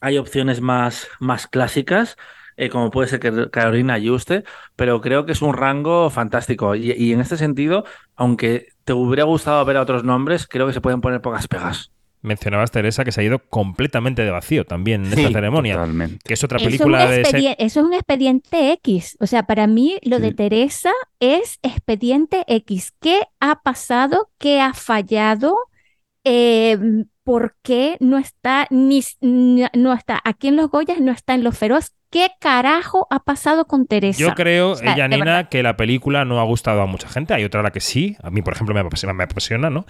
hay 0.00 0.18
opciones 0.18 0.60
más, 0.60 1.08
más 1.20 1.46
clásicas, 1.46 2.16
eh, 2.56 2.68
como 2.70 2.90
puede 2.90 3.08
ser 3.08 3.20
que 3.20 3.50
Carolina 3.50 3.98
Juste, 4.04 4.44
pero 4.76 5.00
creo 5.00 5.24
que 5.26 5.32
es 5.32 5.42
un 5.42 5.54
rango 5.54 6.10
fantástico. 6.10 6.74
Y, 6.74 6.92
y 6.92 7.12
en 7.12 7.20
este 7.20 7.36
sentido, 7.36 7.84
aunque 8.16 8.68
te 8.84 8.92
hubiera 8.92 9.24
gustado 9.24 9.64
ver 9.64 9.76
a 9.76 9.82
otros 9.82 10.04
nombres, 10.04 10.46
creo 10.46 10.66
que 10.66 10.72
se 10.72 10.80
pueden 10.80 11.00
poner 11.00 11.20
pocas 11.20 11.46
pegas. 11.46 11.92
Mencionabas, 12.20 12.72
Teresa, 12.72 13.04
que 13.04 13.12
se 13.12 13.20
ha 13.20 13.24
ido 13.24 13.38
completamente 13.38 14.22
de 14.22 14.32
vacío 14.32 14.64
también 14.64 15.04
en 15.04 15.12
esta 15.12 15.30
ceremonia. 15.30 15.74
Totalmente. 15.74 16.18
Que 16.24 16.34
es 16.34 16.42
otra 16.42 16.58
Eso 16.58 16.66
es, 16.68 16.72
un 16.74 16.78
película 16.78 17.06
de... 17.06 17.20
ese- 17.20 17.56
eso 17.60 17.80
es 17.80 17.86
un 17.86 17.94
expediente 17.94 18.72
X. 18.72 19.16
O 19.20 19.26
sea, 19.28 19.44
para 19.44 19.68
mí 19.68 19.98
lo 20.02 20.18
de. 20.18 20.34
Teresa 20.34 20.90
es 21.20 21.60
expediente 21.62 22.42
X. 22.48 22.92
¿Qué 23.00 23.20
ha 23.38 23.62
pasado? 23.62 24.30
¿Qué 24.38 24.60
ha 24.60 24.74
fallado? 24.74 25.56
Eh, 26.24 26.76
¿por 27.28 27.56
qué 27.62 27.98
no 28.00 28.16
está 28.16 28.66
ni 28.70 29.02
no 29.20 29.92
está 29.92 30.18
aquí 30.24 30.48
en 30.48 30.56
los 30.56 30.70
Goyas, 30.70 30.98
no 30.98 31.12
está 31.12 31.34
en 31.34 31.44
los 31.44 31.58
Feroz? 31.58 31.92
¿Qué 32.10 32.28
carajo 32.40 33.06
ha 33.10 33.18
pasado 33.22 33.66
con 33.66 33.86
Teresa? 33.86 34.18
Yo 34.18 34.34
creo, 34.34 34.70
O 34.70 34.76
sea, 34.76 34.94
ella, 34.94 35.02
de 35.02 35.16
Nina, 35.16 35.24
verdad. 35.26 35.48
que 35.50 35.62
la 35.62 35.76
película 35.76 36.24
no 36.24 36.40
ha 36.40 36.44
gustado 36.44 36.80
a 36.80 36.86
mucha 36.86 37.06
gente. 37.06 37.34
Hay 37.34 37.44
otra 37.44 37.60
a 37.60 37.62
la 37.64 37.70
que 37.70 37.80
sí. 37.80 38.16
A 38.22 38.30
mí, 38.30 38.40
por 38.40 38.54
ejemplo, 38.54 38.74
me 38.74 38.80
apasiona, 38.80 39.12
me 39.12 39.24
apasiona, 39.24 39.68
¿no? 39.68 39.84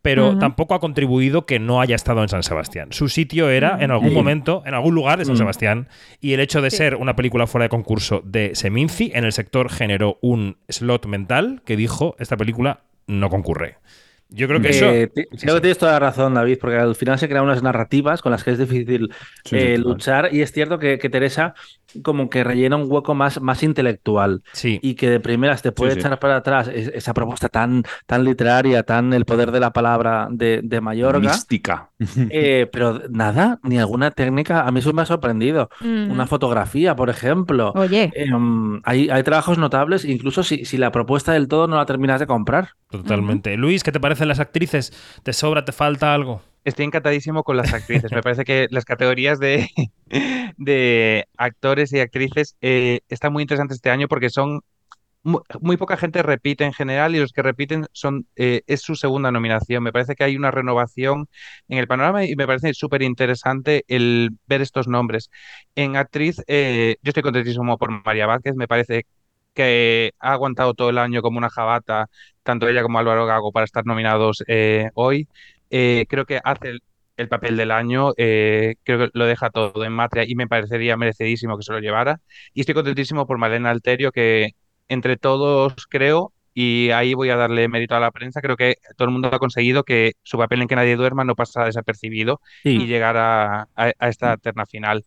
Pero 0.00 0.38
tampoco 0.38 0.74
ha 0.74 0.80
contribuido 0.80 1.44
que 1.44 1.58
no 1.58 1.82
haya 1.82 1.94
estado 1.94 2.22
en 2.22 2.30
San 2.30 2.42
Sebastián. 2.42 2.88
Su 2.92 3.10
sitio 3.10 3.50
era 3.50 3.76
en 3.82 3.90
algún 3.90 4.14
momento, 4.14 4.62
en 4.64 4.72
algún 4.72 4.94
lugar 4.94 5.18
de 5.18 5.26
San 5.26 5.34
Mm. 5.34 5.38
Sebastián. 5.38 5.88
Y 6.20 6.32
el 6.32 6.40
hecho 6.40 6.62
de 6.62 6.70
Sí. 6.70 6.78
ser 6.78 6.94
una 6.94 7.16
película 7.16 7.46
fuera 7.46 7.64
de 7.64 7.68
concurso 7.68 8.22
de 8.24 8.54
Seminci 8.54 9.10
en 9.14 9.24
el 9.24 9.32
sector 9.32 9.68
generó 9.70 10.16
un 10.22 10.56
slot 10.70 11.04
mental 11.04 11.60
que 11.66 11.76
dijo: 11.76 12.16
Esta 12.18 12.38
película 12.38 12.80
no 13.06 13.28
concurre. 13.28 13.76
Yo 14.30 14.46
creo 14.46 14.60
que 14.60 14.68
eso. 14.70 14.86
Eh, 14.90 15.06
ti- 15.06 15.24
creo 15.40 15.54
que 15.54 15.60
tienes 15.62 15.78
toda 15.78 15.92
la 15.92 15.98
razón, 16.00 16.34
David, 16.34 16.58
porque 16.60 16.76
al 16.76 16.94
final 16.94 17.18
se 17.18 17.28
crean 17.28 17.44
unas 17.44 17.62
narrativas 17.62 18.20
con 18.20 18.30
las 18.32 18.44
que 18.44 18.50
es 18.50 18.58
difícil 18.58 19.10
Sí, 19.44 19.56
eh, 19.56 19.76
sí, 19.76 19.82
luchar. 19.82 20.28
Y 20.34 20.42
es 20.42 20.52
cierto 20.52 20.78
que, 20.78 20.98
que 20.98 21.08
Teresa 21.08 21.54
como 22.02 22.28
que 22.28 22.44
rellena 22.44 22.76
un 22.76 22.84
hueco 22.92 23.14
más, 23.14 23.40
más 23.40 23.62
intelectual 23.62 24.42
Sí. 24.52 24.78
y 24.82 24.94
que 24.96 25.08
de 25.08 25.20
primeras 25.20 25.62
te 25.62 25.72
puede 25.72 25.92
sí. 25.92 26.00
echar 26.00 26.18
para 26.18 26.36
atrás 26.36 26.68
es- 26.68 26.88
esa 26.88 27.14
propuesta 27.14 27.48
tan, 27.48 27.84
tan 28.04 28.24
literaria, 28.24 28.82
tan 28.82 29.14
el 29.14 29.24
poder 29.24 29.50
de 29.52 29.60
la 29.60 29.72
palabra 29.72 30.28
de, 30.30 30.60
de 30.62 30.80
Mayorga. 30.82 31.20
Mística. 31.20 31.88
Eh, 32.28 32.68
pero 32.70 33.00
nada, 33.08 33.58
ni 33.62 33.78
alguna 33.78 34.10
técnica. 34.10 34.66
A 34.66 34.70
mí 34.70 34.80
eso 34.80 34.92
me 34.92 35.00
ha 35.02 35.06
sorprendido. 35.06 35.70
Mm. 35.80 36.10
Una 36.10 36.26
fotografía, 36.26 36.94
por 36.94 37.08
ejemplo. 37.08 37.72
Oye, 37.74 38.12
Em, 38.14 38.80
hay, 38.84 39.08
hay 39.08 39.22
trabajos 39.22 39.56
notables, 39.56 40.04
incluso 40.04 40.42
si, 40.42 40.66
si 40.66 40.76
la 40.76 40.92
propuesta 40.92 41.32
del 41.32 41.48
todo 41.48 41.66
no 41.66 41.76
la 41.76 41.86
terminas 41.86 42.20
de 42.20 42.26
comprar. 42.26 42.70
Totalmente. 42.90 43.56
Luis, 43.56 43.82
¿qué 43.82 43.92
te 43.92 44.00
parecen 44.18 44.28
las 44.28 44.40
actrices? 44.40 44.92
¿Te 45.22 45.32
sobra, 45.32 45.64
te 45.64 45.72
falta 45.72 46.14
algo? 46.14 46.42
Estoy 46.64 46.84
encantadísimo 46.84 47.44
con 47.44 47.56
las 47.56 47.72
actrices. 47.72 48.12
Me 48.12 48.22
parece 48.22 48.44
que 48.44 48.66
las 48.70 48.84
categorías 48.84 49.38
de, 49.38 49.70
de 50.58 51.26
actores 51.36 51.92
y 51.92 52.00
actrices 52.00 52.56
eh, 52.60 53.00
están 53.08 53.32
muy 53.32 53.42
interesantes 53.42 53.76
este 53.76 53.90
año 53.90 54.06
porque 54.08 54.28
son 54.28 54.60
mu- 55.22 55.40
muy, 55.60 55.76
poca 55.78 55.96
gente 55.96 56.22
repite 56.22 56.64
en 56.64 56.72
general 56.74 57.14
y 57.16 57.20
los 57.20 57.32
que 57.32 57.42
repiten 57.42 57.86
son 57.92 58.26
eh, 58.36 58.62
es 58.66 58.82
su 58.82 58.96
segunda 58.96 59.32
nominación. 59.32 59.82
Me 59.82 59.92
parece 59.92 60.14
que 60.16 60.24
hay 60.24 60.36
una 60.36 60.50
renovación 60.50 61.28
en 61.68 61.78
el 61.78 61.88
panorama 61.88 62.24
y 62.24 62.36
me 62.36 62.46
parece 62.46 62.74
súper 62.74 63.02
interesante 63.02 63.84
el 63.88 64.30
ver 64.46 64.62
estos 64.62 64.88
nombres. 64.88 65.30
En 65.74 65.96
actriz, 65.96 66.42
eh, 66.48 66.96
yo 67.02 67.10
estoy 67.10 67.22
contentísimo 67.22 67.78
por 67.78 67.90
María 68.04 68.26
Vázquez. 68.26 68.54
Me 68.56 68.68
parece 68.68 69.06
que 69.58 70.12
ha 70.20 70.32
aguantado 70.32 70.74
todo 70.74 70.90
el 70.90 70.98
año 70.98 71.22
como 71.22 71.38
una 71.38 71.50
jabata, 71.50 72.08
tanto 72.42 72.68
ella 72.68 72.82
como 72.82 72.98
Álvaro 72.98 73.26
Gago, 73.26 73.52
para 73.52 73.64
estar 73.64 73.84
nominados 73.86 74.44
eh, 74.48 74.90
hoy. 74.94 75.28
Eh, 75.70 76.06
creo 76.08 76.24
que 76.26 76.40
hace 76.44 76.68
el, 76.70 76.82
el 77.16 77.28
papel 77.28 77.56
del 77.56 77.70
año, 77.70 78.12
eh, 78.16 78.76
creo 78.84 78.98
que 78.98 79.10
lo 79.14 79.26
deja 79.26 79.50
todo 79.50 79.84
en 79.84 79.92
matria 79.92 80.24
y 80.26 80.34
me 80.34 80.46
parecería 80.48 80.96
merecidísimo 80.96 81.56
que 81.56 81.64
se 81.64 81.72
lo 81.72 81.80
llevara. 81.80 82.20
Y 82.54 82.60
estoy 82.60 82.74
contentísimo 82.74 83.26
por 83.26 83.38
Malena 83.38 83.70
Alterio, 83.70 84.12
que 84.12 84.50
entre 84.88 85.16
todos 85.16 85.74
creo, 85.88 86.32
y 86.54 86.90
ahí 86.90 87.14
voy 87.14 87.30
a 87.30 87.36
darle 87.36 87.68
mérito 87.68 87.94
a 87.94 88.00
la 88.00 88.10
prensa, 88.10 88.40
creo 88.40 88.56
que 88.56 88.76
todo 88.96 89.06
el 89.08 89.12
mundo 89.12 89.28
ha 89.32 89.38
conseguido 89.38 89.84
que 89.84 90.12
su 90.22 90.38
papel 90.38 90.62
en 90.62 90.68
Que 90.68 90.76
Nadie 90.76 90.96
Duerma 90.96 91.24
no 91.24 91.34
pasara 91.36 91.66
desapercibido 91.66 92.40
y 92.74 92.86
llegar 92.86 93.16
a, 93.16 93.62
a- 93.76 93.92
a 93.98 94.08
esta 94.08 94.36
terna 94.38 94.66
final. 94.66 95.04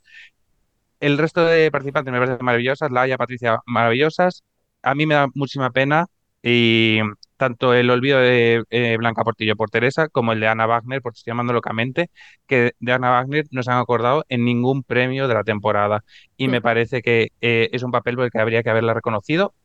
El 1.02 1.18
resto 1.18 1.44
de 1.46 1.72
participantes 1.72 2.14
me 2.14 2.20
parecen 2.20 2.46
maravillosas, 2.46 2.92
Laia, 2.92 3.18
Patricia, 3.18 3.60
maravillosas. 3.66 4.44
A 4.84 4.96
mí 4.96 5.06
me 5.08 5.16
da 5.16 5.28
muchísima 5.34 5.72
pena 5.72 6.06
y 6.44 7.00
tanto 7.38 7.74
el 7.74 7.90
olvido 7.90 8.20
de 8.20 8.64
eh, 8.70 8.98
Blanca 8.98 9.24
Portillo 9.24 9.56
por 9.56 9.72
Teresa 9.72 10.10
como 10.10 10.32
el 10.32 10.40
de 10.40 10.48
Ana 10.48 10.68
Wagner, 10.68 11.02
por 11.02 11.14
estoy 11.14 11.32
llamando 11.32 11.54
locamente, 11.54 12.12
que 12.48 12.74
de 12.80 12.92
Ana 12.94 13.10
Wagner 13.10 13.46
no 13.50 13.64
se 13.64 13.72
han 13.72 13.80
acordado 13.80 14.26
en 14.30 14.46
ningún 14.46 14.84
premio 14.84 15.28
de 15.28 15.34
la 15.34 15.44
temporada. 15.44 16.04
Y 16.38 16.48
me 16.50 16.62
parece 16.62 17.02
que 17.02 17.30
eh, 17.42 17.70
es 17.72 17.82
un 17.82 17.92
papel 17.92 18.16
por 18.16 18.26
el 18.26 18.32
que 18.32 18.40
habría 18.40 18.62
que 18.62 18.70
haberla 18.70 18.94
reconocido. 18.94 19.56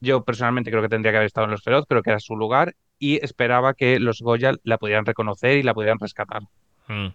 Yo 0.00 0.24
personalmente 0.24 0.72
creo 0.72 0.82
que 0.82 0.88
tendría 0.88 1.12
que 1.12 1.18
haber 1.18 1.26
estado 1.28 1.44
en 1.44 1.52
Los 1.52 1.62
Feroz, 1.62 1.84
creo 1.88 2.02
que 2.02 2.10
era 2.10 2.18
su 2.20 2.36
lugar 2.36 2.74
y 2.98 3.24
esperaba 3.24 3.74
que 3.74 4.00
los 4.00 4.22
Goya 4.22 4.54
la 4.64 4.78
pudieran 4.78 5.06
reconocer 5.06 5.56
y 5.56 5.62
la 5.62 5.74
pudieran 5.74 6.00
rescatar. 6.00 6.42
Mm. 6.90 7.14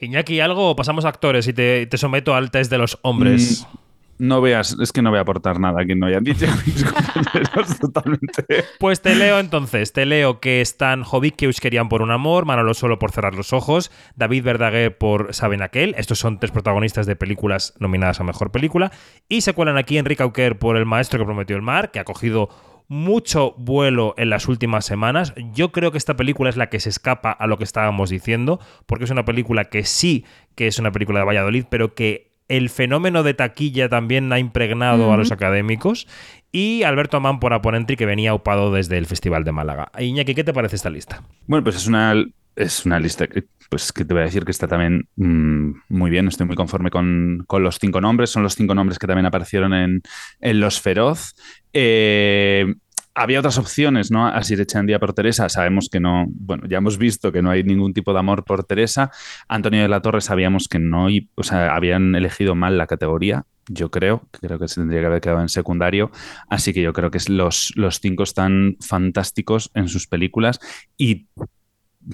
Iñaki, 0.00 0.40
¿algo? 0.40 0.70
o 0.70 0.76
Pasamos 0.76 1.04
a 1.04 1.08
actores 1.08 1.46
y 1.46 1.52
te, 1.52 1.86
te 1.86 1.96
someto 1.96 2.34
al 2.34 2.50
test 2.50 2.70
de 2.70 2.78
los 2.78 2.98
hombres. 3.02 3.66
Mm, 3.72 4.26
No 4.26 4.40
veas, 4.40 4.76
es 4.80 4.92
que 4.92 5.00
no 5.00 5.10
voy 5.10 5.18
a 5.18 5.22
aportar 5.22 5.58
nada 5.58 5.84
que 5.84 5.94
no 5.94 6.06
hayan 6.06 6.24
dicho 6.24 6.46
mis 6.66 6.84
compañeros 6.84 7.78
totalmente. 7.80 8.44
Pues 8.78 9.00
te 9.00 9.14
leo 9.14 9.38
entonces, 9.38 9.92
te 9.92 10.06
leo 10.06 10.40
que 10.40 10.60
están 10.60 11.02
Jovic 11.02 11.36
que 11.36 11.50
querían 11.52 11.88
por 11.88 12.02
un 12.02 12.10
amor, 12.10 12.44
Manolo 12.44 12.74
Solo 12.74 12.98
por 12.98 13.12
cerrar 13.12 13.34
los 13.34 13.52
ojos, 13.52 13.90
David 14.16 14.44
Verdaguer 14.44 14.96
por 14.98 15.34
Saben 15.34 15.62
aquel, 15.62 15.94
estos 15.98 16.18
son 16.18 16.40
tres 16.40 16.50
protagonistas 16.50 17.06
de 17.06 17.16
películas 17.16 17.74
nominadas 17.78 18.20
a 18.20 18.24
Mejor 18.24 18.50
Película, 18.50 18.92
y 19.28 19.42
se 19.42 19.54
cuelan 19.54 19.76
aquí 19.76 19.98
Enrique 19.98 20.22
Auquer 20.22 20.58
por 20.58 20.76
El 20.76 20.86
Maestro 20.86 21.18
que 21.18 21.24
prometió 21.24 21.56
el 21.56 21.62
mar, 21.62 21.90
que 21.90 22.00
ha 22.00 22.04
cogido 22.04 22.48
mucho 22.92 23.54
vuelo 23.56 24.14
en 24.18 24.28
las 24.28 24.48
últimas 24.48 24.84
semanas. 24.84 25.32
Yo 25.54 25.72
creo 25.72 25.92
que 25.92 25.98
esta 25.98 26.14
película 26.14 26.50
es 26.50 26.58
la 26.58 26.68
que 26.68 26.78
se 26.78 26.90
escapa 26.90 27.32
a 27.32 27.46
lo 27.46 27.56
que 27.56 27.64
estábamos 27.64 28.10
diciendo, 28.10 28.60
porque 28.84 29.04
es 29.04 29.10
una 29.10 29.24
película 29.24 29.64
que 29.64 29.84
sí 29.84 30.26
que 30.54 30.66
es 30.66 30.78
una 30.78 30.92
película 30.92 31.20
de 31.20 31.24
Valladolid, 31.24 31.64
pero 31.70 31.94
que 31.94 32.32
el 32.48 32.68
fenómeno 32.68 33.22
de 33.22 33.32
taquilla 33.32 33.88
también 33.88 34.30
ha 34.30 34.38
impregnado 34.38 35.10
a 35.10 35.16
los 35.16 35.32
académicos. 35.32 36.06
Y 36.52 36.82
Alberto 36.82 37.16
Amán 37.16 37.40
por 37.40 37.54
Aponentri, 37.54 37.96
que 37.96 38.04
venía 38.04 38.34
upado 38.34 38.70
desde 38.70 38.98
el 38.98 39.06
Festival 39.06 39.42
de 39.44 39.52
Málaga. 39.52 39.90
Iñaki, 39.98 40.34
¿qué 40.34 40.44
te 40.44 40.52
parece 40.52 40.76
esta 40.76 40.90
lista? 40.90 41.22
Bueno, 41.46 41.64
pues 41.64 41.76
es 41.76 41.86
una, 41.86 42.14
es 42.56 42.84
una 42.84 43.00
lista 43.00 43.26
que, 43.26 43.44
pues, 43.70 43.90
que 43.90 44.04
te 44.04 44.12
voy 44.12 44.20
a 44.20 44.26
decir 44.26 44.44
que 44.44 44.50
está 44.50 44.68
también 44.68 45.08
mm, 45.16 45.70
muy 45.88 46.10
bien. 46.10 46.28
Estoy 46.28 46.46
muy 46.46 46.56
conforme 46.56 46.90
con, 46.90 47.44
con 47.46 47.62
los 47.62 47.78
cinco 47.78 48.02
nombres. 48.02 48.28
Son 48.28 48.42
los 48.42 48.54
cinco 48.54 48.74
nombres 48.74 48.98
que 48.98 49.06
también 49.06 49.24
aparecieron 49.24 49.72
en, 49.72 50.02
en 50.42 50.60
Los 50.60 50.78
Feroz. 50.78 51.34
Eh, 51.72 52.74
había 53.14 53.38
otras 53.40 53.58
opciones, 53.58 54.10
¿no? 54.10 54.26
Así 54.26 54.56
de 54.56 54.62
Echandía 54.62 54.98
por 54.98 55.12
Teresa. 55.12 55.48
Sabemos 55.48 55.88
que 55.90 56.00
no, 56.00 56.26
bueno, 56.28 56.64
ya 56.68 56.78
hemos 56.78 56.98
visto 56.98 57.30
que 57.32 57.42
no 57.42 57.50
hay 57.50 57.62
ningún 57.62 57.92
tipo 57.92 58.12
de 58.12 58.18
amor 58.18 58.44
por 58.44 58.64
Teresa. 58.64 59.10
Antonio 59.48 59.82
de 59.82 59.88
la 59.88 60.00
Torre 60.00 60.20
sabíamos 60.20 60.68
que 60.68 60.78
no, 60.78 61.08
o 61.34 61.42
sea, 61.42 61.74
habían 61.74 62.14
elegido 62.14 62.54
mal 62.54 62.78
la 62.78 62.86
categoría. 62.86 63.44
Yo 63.68 63.90
creo, 63.90 64.26
creo 64.32 64.58
que 64.58 64.66
se 64.66 64.80
tendría 64.80 65.00
que 65.00 65.06
haber 65.06 65.20
quedado 65.20 65.40
en 65.40 65.48
secundario. 65.48 66.10
Así 66.48 66.72
que 66.72 66.82
yo 66.82 66.92
creo 66.92 67.10
que 67.10 67.18
los, 67.28 67.72
los 67.76 68.00
cinco 68.00 68.22
están 68.22 68.76
fantásticos 68.80 69.70
en 69.74 69.88
sus 69.88 70.06
películas. 70.06 70.58
Y 70.96 71.26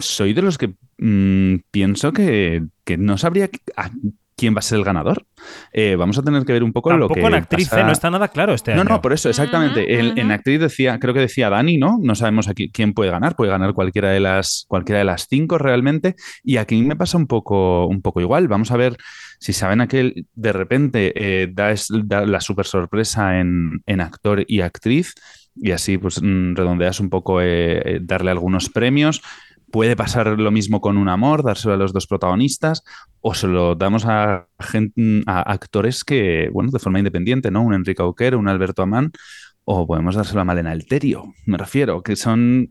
soy 0.01 0.35
de 0.35 0.43
los 0.43 0.59
que 0.59 0.75
mm, 0.99 1.61
pienso 1.71 2.13
que, 2.13 2.65
que 2.85 2.99
no 2.99 3.17
sabría 3.17 3.51
qui- 3.51 3.61
a 3.77 3.91
quién 4.39 4.55
va 4.55 4.61
a 4.61 4.63
ser 4.63 4.79
el 4.79 4.85
ganador. 4.85 5.27
Eh, 5.73 5.97
vamos 5.97 6.17
a 6.17 6.23
tener 6.23 6.45
que 6.45 6.53
ver 6.55 6.63
un 6.63 6.73
poco 6.73 6.91
lo 6.91 7.09
Tampoco 7.09 7.15
que 7.21 7.27
en 7.27 7.35
actriz, 7.35 7.69
pasa- 7.69 7.83
¿eh? 7.83 7.85
no 7.85 7.93
está 7.93 8.11
nada 8.11 8.29
claro 8.29 8.55
este 8.55 8.75
no, 8.75 8.81
año. 8.83 8.91
no, 8.91 9.03
por 9.03 9.13
eso, 9.13 9.29
exactamente. 9.29 9.99
En, 10.01 10.17
en 10.19 10.31
actriz 10.31 10.61
decía, 10.61 10.99
creo 10.99 11.13
que 11.13 11.21
decía 11.21 11.51
Dani, 11.51 11.77
¿no? 11.77 11.99
No 12.01 12.15
sabemos 12.15 12.49
aquí 12.49 12.71
quién 12.71 12.95
puede 12.95 13.11
ganar, 13.11 13.37
puede 13.37 13.51
ganar 13.51 13.75
cualquiera 13.75 14.11
de 14.11 14.21
las, 14.21 14.65
cualquiera 14.69 15.01
de 15.01 15.05
las 15.05 15.27
cinco 15.29 15.59
realmente. 15.59 16.15
Y 16.43 16.57
aquí 16.57 16.81
me 16.83 16.97
pasa 16.97 17.19
un 17.19 17.27
poco, 17.27 17.87
un 17.87 18.01
poco 18.01 18.21
igual. 18.21 18.49
Vamos 18.49 18.71
a 18.71 18.77
ver 18.77 18.97
si 19.41 19.53
saben 19.53 19.81
aquel 19.81 20.27
de 20.35 20.53
repente 20.53 21.13
eh, 21.17 21.49
da, 21.53 21.73
es- 21.73 21.89
da 21.91 22.25
la 22.25 22.41
super 22.41 22.65
sorpresa 22.67 23.41
en, 23.41 23.83
en 23.87 24.01
actor 24.01 24.45
y 24.47 24.61
actriz. 24.61 25.15
Y 25.61 25.73
así 25.73 25.99
pues 25.99 26.23
mm, 26.23 26.55
redondeas 26.55 27.01
un 27.01 27.11
poco 27.11 27.41
eh, 27.43 27.99
darle 28.01 28.31
algunos 28.31 28.69
premios. 28.71 29.21
Puede 29.71 29.97
pasar 29.97 30.27
lo 30.39 30.51
mismo 30.51 30.81
con 30.81 30.97
un 30.97 31.09
amor, 31.09 31.43
dárselo 31.43 31.75
a 31.75 31.77
los 31.77 31.93
dos 31.93 32.07
protagonistas, 32.07 32.85
o 33.21 33.35
se 33.35 33.49
lo 33.49 33.75
damos 33.75 34.07
a, 34.07 34.49
actores 35.27 36.05
que, 36.05 36.49
bueno, 36.53 36.71
de 36.71 36.79
forma 36.79 36.99
independiente, 36.99 37.51
¿no? 37.51 37.63
Un 37.63 37.75
Enrique 37.75 38.03
Auquer, 38.03 38.37
un 38.37 38.49
Alberto 38.49 38.83
Amán, 38.83 39.13
o 39.65 39.87
podemos 39.87 40.15
dárselo 40.15 40.41
a 40.41 40.45
Malena 40.45 40.71
Alterio, 40.71 41.35
me 41.45 41.59
refiero, 41.59 42.03
que 42.03 42.17
son, 42.17 42.71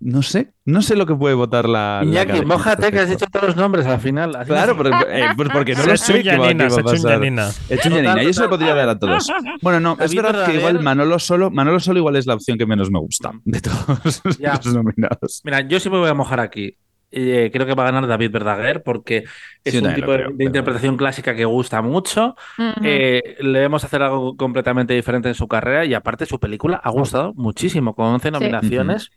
no 0.00 0.22
sé, 0.22 0.52
no 0.64 0.80
sé 0.82 0.96
lo 0.96 1.04
que 1.04 1.14
puede 1.14 1.34
votar 1.34 1.68
la... 1.68 2.00
la 2.02 2.22
Iñaki, 2.24 2.38
este 2.38 2.90
que 2.90 2.98
has 3.00 3.10
dicho 3.10 3.26
todos 3.30 3.48
los 3.48 3.56
nombres 3.56 3.84
al 3.86 4.00
final. 4.00 4.34
así 4.34 4.48
Claro, 4.50 4.76
pero, 4.76 4.90
eh, 5.08 5.26
pues 5.36 5.48
porque 5.52 5.74
no 5.74 5.82
Se 5.82 5.90
lo 5.90 5.96
sé 5.98 6.22
Yanina, 6.22 6.70
se. 6.70 6.82
Yanina. 7.06 7.48
He 7.68 7.74
hecho 7.74 7.88
Total, 7.90 8.04
Yanina, 8.04 8.22
y 8.22 8.26
eso 8.28 8.42
lo 8.44 8.50
podría 8.50 8.74
dar 8.74 8.88
a 8.88 8.98
todos. 8.98 9.28
Bueno, 9.60 9.78
no, 9.80 9.92
es 9.92 9.98
David 9.98 10.22
verdad 10.22 10.46
que 10.46 10.56
igual 10.56 10.80
Manolo 10.80 11.18
Solo, 11.18 11.50
Manolo 11.50 11.80
Solo 11.80 11.98
igual 11.98 12.16
es 12.16 12.26
la 12.26 12.34
opción 12.34 12.56
que 12.56 12.64
menos 12.66 12.90
me 12.90 12.98
gusta 12.98 13.32
de 13.44 13.60
todos 13.60 14.22
Ya. 14.38 14.54
los 14.54 14.74
nominados. 14.74 15.42
Mira, 15.44 15.60
yo 15.60 15.78
sí 15.78 15.90
me 15.90 15.98
voy 15.98 16.08
a 16.08 16.14
mojar 16.14 16.40
aquí. 16.40 16.76
Eh, 17.12 17.50
creo 17.52 17.66
que 17.66 17.74
va 17.74 17.82
a 17.82 17.90
ganar 17.90 18.06
David 18.06 18.30
Verdaguer 18.30 18.84
porque 18.84 19.24
es 19.64 19.72
Sí, 19.74 19.80
yo 19.80 19.88
un 19.88 19.94
tipo 19.96 20.12
de, 20.12 20.16
creo, 20.18 20.28
de 20.30 20.34
pero- 20.36 20.46
interpretación 20.46 20.96
clásica 20.96 21.34
que 21.34 21.44
gusta 21.44 21.82
mucho. 21.82 22.36
Ujú. 22.56 22.80
Eh, 22.84 23.36
le 23.40 23.58
vemos 23.58 23.82
hacer 23.82 24.00
algo 24.02 24.36
completamente 24.36 24.94
diferente 24.94 25.28
en 25.28 25.34
su 25.34 25.48
carrera 25.48 25.84
y 25.84 25.92
aparte 25.94 26.24
su 26.24 26.38
película 26.38 26.80
ha 26.82 26.90
gustado 26.90 27.34
muchísimo, 27.34 27.94
con 27.96 28.06
11 28.06 28.30
nominaciones. 28.30 29.10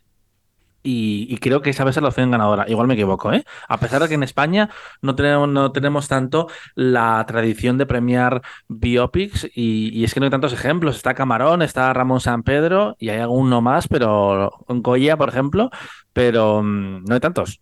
Y, 0.83 1.27
y 1.29 1.37
creo 1.37 1.61
que 1.61 1.69
esa 1.69 1.83
va 1.85 1.91
a 1.91 1.93
ser 1.93 2.03
la 2.03 2.09
opción 2.09 2.29
ganadora. 2.31 2.65
Igual 2.69 2.87
me 2.87 2.93
equivoco, 2.95 3.31
¿eh? 3.33 3.45
A 3.69 3.79
pesar 3.79 4.01
de 4.01 4.09
que 4.09 4.15
en 4.15 4.23
España 4.23 4.69
no 5.01 5.15
tenemos, 5.15 5.47
no 5.49 5.71
tenemos 5.71 6.07
tanto 6.09 6.47
la 6.75 7.23
tradición 7.27 7.77
de 7.77 7.85
premiar 7.85 8.41
biopics 8.67 9.45
y, 9.55 9.89
y 9.97 10.03
es 10.03 10.13
que 10.13 10.19
no 10.19 10.25
hay 10.25 10.29
tantos 10.31 10.53
ejemplos. 10.53 10.95
Está 10.97 11.13
Camarón, 11.13 11.61
está 11.61 11.93
Ramón 11.93 12.19
San 12.19 12.43
Pedro 12.43 12.95
y 12.99 13.09
hay 13.09 13.19
alguno 13.19 13.61
más, 13.61 13.87
pero 13.87 14.51
Goya, 14.67 15.17
por 15.17 15.29
ejemplo, 15.29 15.69
pero 16.13 16.61
mm, 16.63 17.05
no 17.05 17.13
hay 17.15 17.19
tantos. 17.21 17.61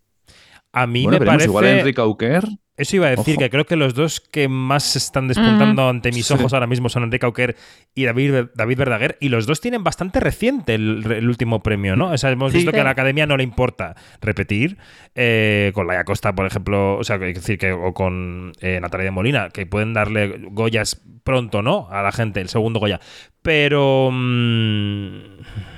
A 0.72 0.86
mí 0.86 1.06
Bueno, 1.06 1.18
me 1.18 1.18
veremos, 1.18 1.44
parece... 1.44 1.46
igual 1.46 1.66
Enrique 1.66 2.00
Auquer. 2.00 2.44
Eso 2.74 2.96
iba 2.96 3.06
a 3.06 3.10
decir, 3.10 3.34
Ojo. 3.34 3.40
que 3.40 3.50
creo 3.50 3.66
que 3.66 3.76
los 3.76 3.94
dos 3.94 4.18
que 4.20 4.48
más 4.48 4.82
se 4.82 4.98
están 4.98 5.28
despuntando 5.28 5.88
ante 5.90 6.10
mis 6.10 6.24
Sí. 6.26 6.32
ojos 6.32 6.54
ahora 6.54 6.66
mismo 6.66 6.88
son 6.88 7.02
Enrique 7.02 7.26
Auquer 7.26 7.54
y 7.94 8.04
David, 8.04 8.46
David 8.54 8.78
Verdaguer, 8.78 9.18
y 9.20 9.28
los 9.28 9.44
dos 9.46 9.60
tienen 9.60 9.84
bastante 9.84 10.20
reciente 10.20 10.74
el, 10.74 11.04
el 11.12 11.28
último 11.28 11.62
premio, 11.62 11.96
¿no? 11.96 12.10
O 12.12 12.16
sea, 12.18 12.30
hemos 12.30 12.50
Sí. 12.52 12.58
visto 12.58 12.72
que 12.72 12.80
a 12.80 12.84
la 12.84 12.90
academia 12.90 13.26
no 13.26 13.36
le 13.36 13.44
importa 13.44 13.94
repetir, 14.22 14.78
eh, 15.14 15.70
con 15.74 15.86
Laia 15.86 16.04
Costa, 16.04 16.34
por 16.34 16.46
ejemplo, 16.46 16.96
o 16.96 17.04
sea, 17.04 17.18
que- 17.18 17.26
decir, 17.34 17.58
que 17.58 17.72
o 17.72 17.92
con 17.92 18.52
eh, 18.62 18.78
Natalia 18.80 19.04
de 19.04 19.10
Molina, 19.10 19.50
que 19.50 19.66
pueden 19.66 19.92
darle 19.92 20.38
Goyas 20.50 21.02
pronto, 21.24 21.60
¿no? 21.60 21.88
A 21.90 22.02
la 22.02 22.10
gente, 22.10 22.40
el 22.40 22.48
segundo 22.48 22.80
Goya. 22.80 23.00
Pero. 23.42 24.08
mm, 24.10 25.06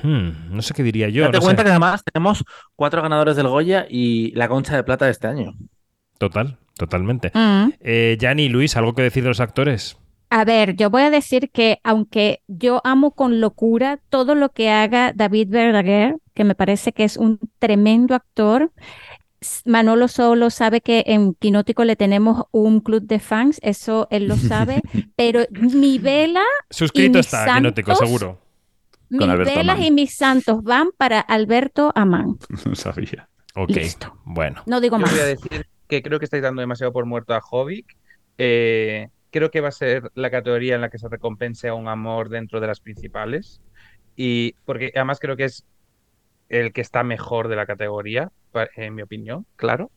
hmm, 0.04 0.28
no 0.50 0.62
sé 0.62 0.74
qué 0.74 0.82
diría 0.82 1.08
yo. 1.08 1.24
Date 1.24 1.38
no 1.38 1.40
sé. 1.40 1.44
cuenta 1.46 1.64
que 1.64 1.70
además 1.70 2.02
tenemos 2.04 2.44
cuatro 2.76 3.02
ganadores 3.02 3.36
del 3.36 3.48
Goya 3.48 3.86
y 3.88 4.30
la 4.36 4.48
concha 4.48 4.76
de 4.76 4.84
plata 4.84 5.06
de 5.06 5.10
este 5.10 5.26
año. 5.26 5.54
Total, 6.18 6.58
totalmente. 6.76 7.30
Mm. 7.34 7.70
Eh, 7.80 8.48
Luis, 8.50 8.76
¿algo 8.76 8.94
que 8.94 9.02
decir 9.02 9.22
de 9.22 9.28
los 9.30 9.40
actores? 9.40 9.96
A 10.30 10.44
ver, 10.44 10.74
yo 10.74 10.90
voy 10.90 11.02
a 11.02 11.10
decir 11.10 11.50
que 11.50 11.78
aunque 11.84 12.42
yo 12.48 12.80
amo 12.84 13.12
con 13.12 13.40
locura 13.40 14.00
todo 14.08 14.34
lo 14.34 14.48
que 14.50 14.70
haga 14.70 15.12
David 15.14 15.48
Verdaguer, 15.50 16.16
que 16.34 16.44
me 16.44 16.54
parece 16.54 16.92
que 16.92 17.04
es 17.04 17.16
un 17.16 17.38
tremendo 17.60 18.14
actor, 18.14 18.72
Manolo 19.64 20.08
solo 20.08 20.50
sabe 20.50 20.80
que 20.80 21.04
en 21.06 21.34
Quinótico 21.34 21.84
le 21.84 21.96
tenemos 21.96 22.44
un 22.50 22.80
club 22.80 23.02
de 23.02 23.20
fans, 23.20 23.60
eso 23.62 24.08
él 24.10 24.26
lo 24.26 24.36
sabe, 24.36 24.80
pero 25.16 25.40
mi 25.50 25.98
vela, 25.98 26.42
Suscrito 26.70 27.18
mis 27.18 27.26
está, 27.26 27.54
Quinótico, 27.54 27.94
santos? 27.94 28.08
seguro. 28.08 28.40
mis 29.10 29.20
Alberto 29.28 29.54
velas 29.54 29.76
Amán. 29.76 29.86
y 29.86 29.90
mis 29.90 30.14
santos 30.16 30.62
van 30.64 30.88
para 30.96 31.20
Alberto 31.20 31.92
Amán. 31.94 32.38
No 32.64 32.74
sabía. 32.74 33.28
Ok, 33.54 33.70
Listo. 33.70 34.16
bueno. 34.24 34.62
No 34.66 34.80
digo 34.80 34.96
Yo 34.96 35.02
más. 35.02 35.10
voy 35.12 35.20
a 35.20 35.26
decir 35.26 35.66
que 35.94 36.02
creo 36.02 36.18
que 36.18 36.24
estáis 36.24 36.42
dando 36.42 36.60
demasiado 36.60 36.92
por 36.92 37.06
muerto 37.06 37.34
a 37.34 37.40
Hobbit. 37.40 37.86
Eh, 38.38 39.08
creo 39.30 39.50
que 39.50 39.60
va 39.60 39.68
a 39.68 39.72
ser 39.72 40.10
la 40.14 40.30
categoría 40.30 40.74
en 40.74 40.80
la 40.80 40.90
que 40.90 40.98
se 40.98 41.08
recompense 41.08 41.68
a 41.68 41.74
un 41.74 41.88
amor 41.88 42.28
dentro 42.28 42.60
de 42.60 42.66
las 42.66 42.80
principales. 42.80 43.60
Y 44.16 44.54
porque 44.64 44.92
además 44.94 45.20
creo 45.20 45.36
que 45.36 45.44
es 45.44 45.64
el 46.48 46.72
que 46.72 46.80
está 46.80 47.02
mejor 47.04 47.48
de 47.48 47.56
la 47.56 47.66
categoría, 47.66 48.30
en 48.76 48.94
mi 48.94 49.02
opinión, 49.02 49.46
claro. 49.56 49.90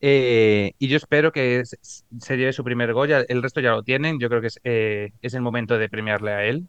Eh, 0.00 0.72
y 0.78 0.88
yo 0.88 0.96
espero 0.96 1.30
que 1.30 1.62
se 1.64 2.36
lleve 2.36 2.52
su 2.52 2.64
primer 2.64 2.92
Goya. 2.92 3.24
El 3.28 3.42
resto 3.42 3.60
ya 3.60 3.70
lo 3.70 3.84
tienen. 3.84 4.18
Yo 4.18 4.28
creo 4.28 4.40
que 4.40 4.48
es, 4.48 4.60
eh, 4.64 5.12
es 5.22 5.34
el 5.34 5.42
momento 5.42 5.78
de 5.78 5.88
premiarle 5.88 6.32
a 6.32 6.44
él. 6.44 6.66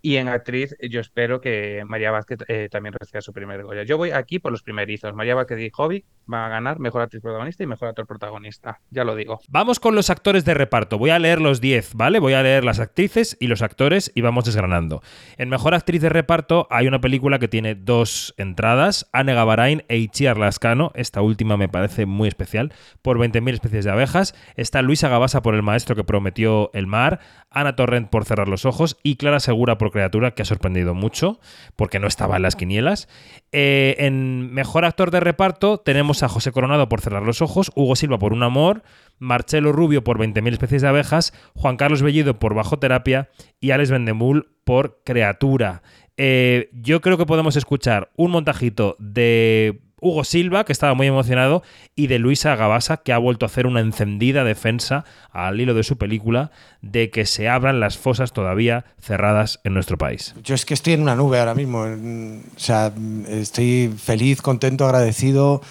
Y 0.00 0.16
en 0.16 0.28
actriz, 0.28 0.76
yo 0.88 1.00
espero 1.00 1.40
que 1.40 1.82
María 1.86 2.10
Vázquez 2.10 2.38
eh, 2.48 2.68
también 2.70 2.94
reciba 2.98 3.20
su 3.20 3.32
primer 3.32 3.64
Goya. 3.64 3.82
Yo 3.82 3.96
voy 3.96 4.10
aquí 4.12 4.38
por 4.38 4.52
los 4.52 4.62
primerizos. 4.62 5.12
María 5.14 5.34
Vázquez 5.34 5.58
y 5.58 5.70
Hobbit 5.76 6.04
van 6.26 6.44
a 6.44 6.48
ganar 6.48 6.78
mejor 6.78 7.02
actriz 7.02 7.22
protagonista 7.22 7.64
y 7.64 7.66
mejor 7.66 7.88
actor 7.88 8.06
protagonista. 8.06 8.80
Ya 8.90 9.02
lo 9.02 9.16
digo. 9.16 9.40
Vamos 9.48 9.80
con 9.80 9.94
los 9.94 10.10
actores 10.10 10.44
de 10.44 10.54
reparto. 10.54 10.98
Voy 10.98 11.10
a 11.10 11.18
leer 11.18 11.40
los 11.40 11.60
10, 11.60 11.94
¿vale? 11.94 12.20
Voy 12.20 12.34
a 12.34 12.42
leer 12.42 12.64
las 12.64 12.78
actrices 12.78 13.36
y 13.40 13.48
los 13.48 13.62
actores 13.62 14.12
y 14.14 14.20
vamos 14.20 14.44
desgranando. 14.44 15.02
En 15.36 15.48
Mejor 15.48 15.74
Actriz 15.74 16.02
de 16.02 16.10
Reparto 16.10 16.68
hay 16.70 16.86
una 16.86 17.00
película 17.00 17.38
que 17.38 17.48
tiene 17.48 17.74
dos 17.74 18.34
entradas, 18.36 19.08
Anne 19.12 19.34
Gavarain 19.34 19.84
e 19.88 19.96
Itziar 19.96 20.38
Lascano. 20.38 20.92
Esta 20.94 21.22
última 21.22 21.56
me 21.56 21.68
parece 21.68 22.06
muy 22.06 22.28
especial, 22.28 22.72
por 23.02 23.18
20.000 23.18 23.54
especies 23.54 23.84
de 23.84 23.90
abejas. 23.90 24.34
Está 24.54 24.82
Luisa 24.82 25.08
Gabasa 25.08 25.42
por 25.42 25.54
El 25.54 25.62
Maestro 25.62 25.96
que 25.96 26.04
prometió 26.04 26.70
el 26.74 26.86
mar, 26.86 27.20
Ana 27.50 27.74
Torrent 27.74 28.10
por 28.10 28.24
Cerrar 28.24 28.48
los 28.48 28.64
Ojos 28.64 28.98
y 29.02 29.16
Clara 29.16 29.40
Segura 29.40 29.78
por 29.78 29.87
Criatura, 29.90 30.32
que 30.32 30.42
ha 30.42 30.44
sorprendido 30.44 30.94
mucho, 30.94 31.40
porque 31.76 31.98
no 31.98 32.06
estaba 32.06 32.36
en 32.36 32.42
las 32.42 32.56
quinielas. 32.56 33.08
Eh, 33.52 33.96
en 33.98 34.52
Mejor 34.52 34.84
Actor 34.84 35.10
de 35.10 35.20
Reparto 35.20 35.78
tenemos 35.78 36.22
a 36.22 36.28
José 36.28 36.52
Coronado 36.52 36.88
por 36.88 37.00
Cerrar 37.00 37.22
los 37.22 37.42
Ojos, 37.42 37.70
Hugo 37.74 37.96
Silva 37.96 38.18
por 38.18 38.32
Un 38.32 38.42
Amor, 38.42 38.82
Marcelo 39.18 39.72
Rubio 39.72 40.04
por 40.04 40.18
20.000 40.18 40.52
especies 40.52 40.82
de 40.82 40.88
abejas, 40.88 41.32
Juan 41.54 41.76
Carlos 41.76 42.02
Bellido 42.02 42.38
por 42.38 42.54
Bajo 42.54 42.78
Terapia 42.78 43.28
y 43.60 43.70
Alex 43.70 43.90
Vendemul 43.90 44.50
por 44.64 45.00
Creatura. 45.04 45.82
Eh, 46.16 46.70
yo 46.72 47.00
creo 47.00 47.16
que 47.16 47.26
podemos 47.26 47.56
escuchar 47.56 48.10
un 48.16 48.32
montajito 48.32 48.96
de 48.98 49.87
Hugo 50.00 50.24
Silva, 50.24 50.64
que 50.64 50.72
estaba 50.72 50.94
muy 50.94 51.06
emocionado, 51.06 51.62
y 51.96 52.06
de 52.06 52.18
Luisa 52.18 52.54
Gabasa, 52.56 52.98
que 52.98 53.12
ha 53.12 53.18
vuelto 53.18 53.44
a 53.44 53.48
hacer 53.48 53.66
una 53.66 53.80
encendida 53.80 54.44
defensa 54.44 55.04
al 55.32 55.60
hilo 55.60 55.74
de 55.74 55.82
su 55.82 55.96
película 55.98 56.50
de 56.82 57.10
que 57.10 57.26
se 57.26 57.48
abran 57.48 57.80
las 57.80 57.98
fosas 57.98 58.32
todavía 58.32 58.84
cerradas 59.00 59.60
en 59.64 59.74
nuestro 59.74 59.98
país. 59.98 60.34
Yo 60.44 60.54
es 60.54 60.64
que 60.64 60.74
estoy 60.74 60.92
en 60.94 61.02
una 61.02 61.14
nube 61.16 61.38
ahora 61.40 61.54
mismo. 61.54 61.80
O 61.80 62.58
sea, 62.60 62.92
estoy 63.28 63.92
feliz, 64.00 64.40
contento, 64.42 64.84
agradecido. 64.84 65.62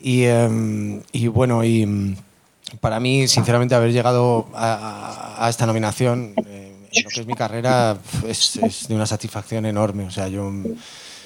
Y, 0.00 0.24
em, 0.24 1.02
y 1.12 1.28
bueno, 1.28 1.64
y 1.64 1.86
mm, 1.86 2.16
para 2.80 3.00
mí, 3.00 3.26
sinceramente, 3.28 3.74
haber 3.74 3.92
llegado 3.92 4.48
a, 4.54 4.74
a- 5.38 5.46
a 5.46 5.48
esta 5.48 5.66
nominación 5.66 6.34
eh, 6.46 6.72
en 6.92 7.04
lo 7.04 7.10
que 7.10 7.20
es 7.20 7.26
mi 7.26 7.34
carrera 7.34 7.96
es, 8.26 8.56
es 8.56 8.88
de 8.88 8.94
una 8.94 9.06
satisfacción 9.06 9.66
enorme. 9.66 10.04
O 10.04 10.10
sea, 10.10 10.28
yo 10.28 10.50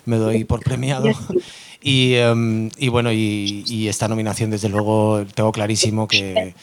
me 0.05 0.17
doy 0.17 0.45
por 0.45 0.61
premiado. 0.61 1.11
Y, 1.83 2.15
em, 2.15 2.71
y 2.79 2.89
bueno, 2.89 3.13
y, 3.13 3.65
y 3.67 3.89
esta 3.89 4.09
nominación, 4.09 4.51
desde 4.51 4.69
luego, 4.69 5.25
tengo 5.35 5.51
clarísimo 5.53 6.07
que, 6.07 6.55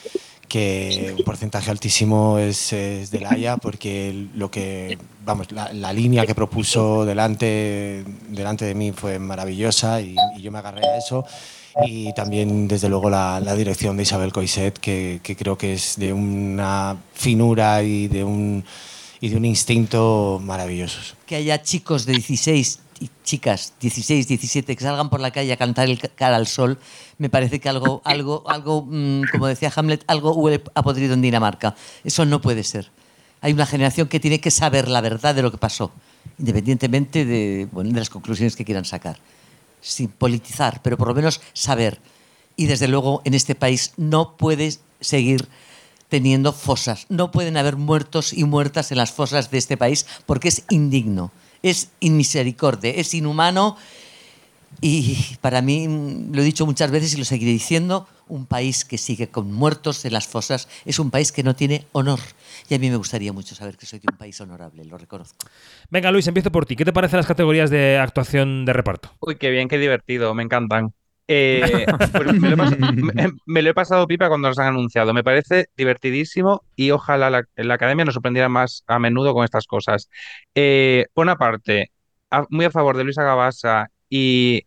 que 0.48 1.14
un 1.16 1.24
porcentaje 1.24 1.70
altísimo 1.70 2.38
es, 2.38 2.72
es 2.72 3.10
del 3.10 3.26
Haya, 3.26 3.56
porque 3.56 4.26
lo 4.34 4.50
que, 4.50 4.98
vamos, 5.24 5.52
la, 5.52 5.72
la 5.72 5.92
línea 5.92 6.26
que 6.26 6.34
propuso 6.34 7.04
delante, 7.04 8.04
delante 8.28 8.64
de 8.64 8.74
mí 8.74 8.92
fue 8.92 9.18
maravillosa 9.18 10.00
y, 10.00 10.16
y 10.36 10.42
yo 10.42 10.50
me 10.50 10.58
agarré 10.58 10.86
a 10.86 10.98
eso. 10.98 11.24
Y 11.86 12.12
también, 12.14 12.66
desde 12.66 12.88
luego, 12.88 13.10
la, 13.10 13.38
la 13.40 13.54
dirección 13.54 13.96
de 13.96 14.02
Isabel 14.02 14.32
Coiset, 14.32 14.76
que, 14.78 15.20
que 15.22 15.36
creo 15.36 15.56
que 15.56 15.74
es 15.74 15.94
de 15.98 16.12
una 16.12 16.96
finura 17.14 17.82
y 17.84 18.08
de 18.08 18.24
un, 18.24 18.64
y 19.20 19.28
de 19.28 19.36
un 19.36 19.44
instinto 19.44 20.40
maravillosos. 20.42 21.14
que 21.26 21.36
haya 21.36 21.62
chicos 21.62 22.06
de 22.06 22.14
16 22.14 22.80
y 22.89 22.89
chicas 23.24 23.72
16, 23.80 24.28
17 24.28 24.76
que 24.76 24.82
salgan 24.84 25.08
por 25.08 25.20
la 25.20 25.30
calle 25.30 25.52
a 25.52 25.56
cantar 25.56 25.88
el 25.88 25.98
ca- 25.98 26.08
cara 26.08 26.36
al 26.36 26.46
sol, 26.46 26.78
me 27.18 27.30
parece 27.30 27.60
que 27.60 27.68
algo, 27.68 28.02
algo, 28.04 28.42
algo, 28.48 28.82
mm, 28.88 29.22
como 29.32 29.46
decía 29.46 29.72
Hamlet, 29.74 30.04
algo 30.06 30.32
huele 30.34 30.62
a 30.74 30.82
podrido 30.82 31.14
en 31.14 31.22
Dinamarca. 31.22 31.74
Eso 32.04 32.24
no 32.26 32.40
puede 32.40 32.64
ser. 32.64 32.90
Hay 33.40 33.52
una 33.52 33.64
generación 33.66 34.08
que 34.08 34.20
tiene 34.20 34.40
que 34.40 34.50
saber 34.50 34.88
la 34.88 35.00
verdad 35.00 35.34
de 35.34 35.42
lo 35.42 35.50
que 35.50 35.56
pasó, 35.58 35.92
independientemente 36.38 37.24
de, 37.24 37.68
bueno, 37.72 37.90
de 37.90 37.98
las 38.00 38.10
conclusiones 38.10 38.54
que 38.54 38.64
quieran 38.66 38.84
sacar, 38.84 39.18
sin 39.80 40.08
politizar, 40.08 40.82
pero 40.82 40.98
por 40.98 41.08
lo 41.08 41.14
menos 41.14 41.40
saber. 41.54 42.00
Y 42.56 42.66
desde 42.66 42.86
luego 42.88 43.22
en 43.24 43.32
este 43.32 43.54
país 43.54 43.92
no 43.96 44.36
puedes 44.36 44.80
seguir 45.00 45.48
teniendo 46.10 46.52
fosas. 46.52 47.06
No 47.08 47.30
pueden 47.30 47.56
haber 47.56 47.76
muertos 47.76 48.34
y 48.34 48.44
muertas 48.44 48.90
en 48.92 48.98
las 48.98 49.12
fosas 49.12 49.50
de 49.50 49.56
este 49.56 49.78
país 49.78 50.04
porque 50.26 50.48
es 50.48 50.64
indigno, 50.68 51.30
es 51.62 51.90
inmisericordia, 52.00 52.90
es 52.90 53.14
inhumano 53.14 53.76
y 54.80 55.16
para 55.40 55.62
mí, 55.62 55.88
mm, 55.88 56.34
lo 56.34 56.42
he 56.42 56.44
dicho 56.44 56.64
muchas 56.64 56.90
veces 56.90 57.14
y 57.14 57.18
lo 57.18 57.24
seguiré 57.24 57.52
diciendo, 57.52 58.06
un 58.28 58.46
país 58.46 58.84
que 58.84 58.96
sigue 58.96 59.28
con 59.28 59.52
muertos 59.52 60.04
en 60.04 60.12
las 60.12 60.26
fosas 60.28 60.68
es 60.84 60.98
un 60.98 61.10
país 61.10 61.32
que 61.32 61.42
no 61.42 61.54
tiene 61.54 61.86
honor. 61.92 62.20
Y 62.68 62.74
a 62.74 62.78
mí 62.78 62.88
me 62.88 62.96
gustaría 62.96 63.32
mucho 63.32 63.54
saber 63.54 63.76
que 63.76 63.86
soy 63.86 63.98
de 63.98 64.06
un 64.10 64.16
país 64.16 64.40
honorable, 64.40 64.84
lo 64.84 64.96
reconozco. 64.96 65.46
Venga, 65.90 66.10
Luis, 66.12 66.26
empiezo 66.28 66.52
por 66.52 66.66
ti. 66.66 66.76
¿Qué 66.76 66.84
te 66.84 66.92
parecen 66.92 67.18
las 67.18 67.26
categorías 67.26 67.70
de 67.70 67.98
actuación 67.98 68.64
de 68.64 68.72
reparto? 68.72 69.10
Uy, 69.20 69.36
qué 69.36 69.50
bien, 69.50 69.68
qué 69.68 69.78
divertido, 69.78 70.32
me 70.34 70.44
encantan. 70.44 70.94
Eh, 71.32 71.86
pues 72.12 72.40
me, 72.40 72.48
lo 72.50 72.54
he 72.54 72.58
pas- 72.58 72.76
me- 73.14 73.30
me 73.46 73.62
lo 73.62 73.70
he 73.70 73.74
pasado 73.74 74.06
pipa 74.08 74.28
cuando 74.28 74.48
los 74.48 74.58
han 74.58 74.66
anunciado. 74.68 75.14
Me 75.14 75.22
parece 75.22 75.66
divertidísimo 75.76 76.64
y 76.74 76.90
ojalá 76.90 77.30
la, 77.30 77.44
la 77.56 77.74
academia 77.74 78.04
nos 78.04 78.14
sorprendiera 78.14 78.48
más 78.48 78.82
a 78.88 78.98
menudo 78.98 79.32
con 79.32 79.44
estas 79.44 79.66
cosas. 79.66 80.08
Eh, 80.56 81.06
por 81.14 81.22
una 81.24 81.36
parte, 81.36 81.92
a- 82.30 82.46
muy 82.50 82.64
a 82.64 82.70
favor 82.70 82.96
de 82.96 83.04
Luisa 83.04 83.22
Gabasa 83.22 83.90
y 84.08 84.64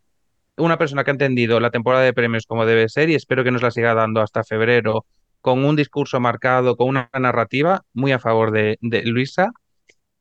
una 0.57 0.77
persona 0.77 1.03
que 1.03 1.11
ha 1.11 1.13
entendido 1.13 1.59
la 1.59 1.71
temporada 1.71 2.03
de 2.03 2.13
premios 2.13 2.45
como 2.45 2.65
debe 2.65 2.87
ser 2.89 3.09
y 3.09 3.15
espero 3.15 3.43
que 3.43 3.51
nos 3.51 3.61
la 3.63 3.71
siga 3.71 3.93
dando 3.93 4.21
hasta 4.21 4.43
febrero 4.43 5.05
con 5.41 5.65
un 5.65 5.75
discurso 5.75 6.19
marcado, 6.21 6.77
con 6.77 6.87
una 6.89 7.09
narrativa, 7.19 7.81
muy 7.93 8.13
a 8.13 8.19
favor 8.19 8.51
de, 8.51 8.77
de 8.81 9.03
Luisa. 9.03 9.51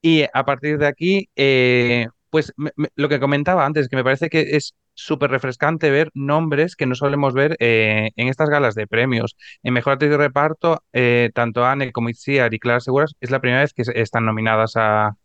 Y 0.01 0.24
a 0.32 0.45
partir 0.45 0.78
de 0.78 0.86
aquí, 0.86 1.28
eh, 1.36 2.09
pues 2.30 2.53
me- 2.57 2.72
me- 2.76 2.88
lo 2.97 3.09
que 3.09 3.20
comentaba 3.20 3.64
antes, 3.64 3.88
que 3.88 3.97
me 3.97 4.05
parece 4.05 4.28
que 4.28 4.40
es 4.57 4.74
súper 4.95 5.30
refrescante 5.30 5.90
ver 5.90 6.11
nombres 6.14 6.76
que 6.76 6.86
no 6.86 6.95
solemos 6.95 7.34
ver 7.34 7.57
eh, 7.61 8.11
en 8.16 8.28
estas 8.28 8.49
galas 8.51 8.74
de 8.74 8.86
premios. 8.86 9.36
En 9.62 9.74
Mejor 9.74 9.95
Actriz 9.95 10.11
de 10.11 10.18
Reparto, 10.18 10.82
eh, 10.93 11.30
tanto 11.34 11.64
Anne 11.64 11.93
como 11.93 12.09
Itziar 12.09 12.53
y 12.55 12.59
Clara 12.59 12.80
Seguras 12.80 13.14
es 13.20 13.30
la 13.30 13.40
primera 13.40 13.62
vez 13.62 13.72
que 13.74 13.82
están 13.95 14.24
nominadas 14.26 14.72
a, 14.76 15.16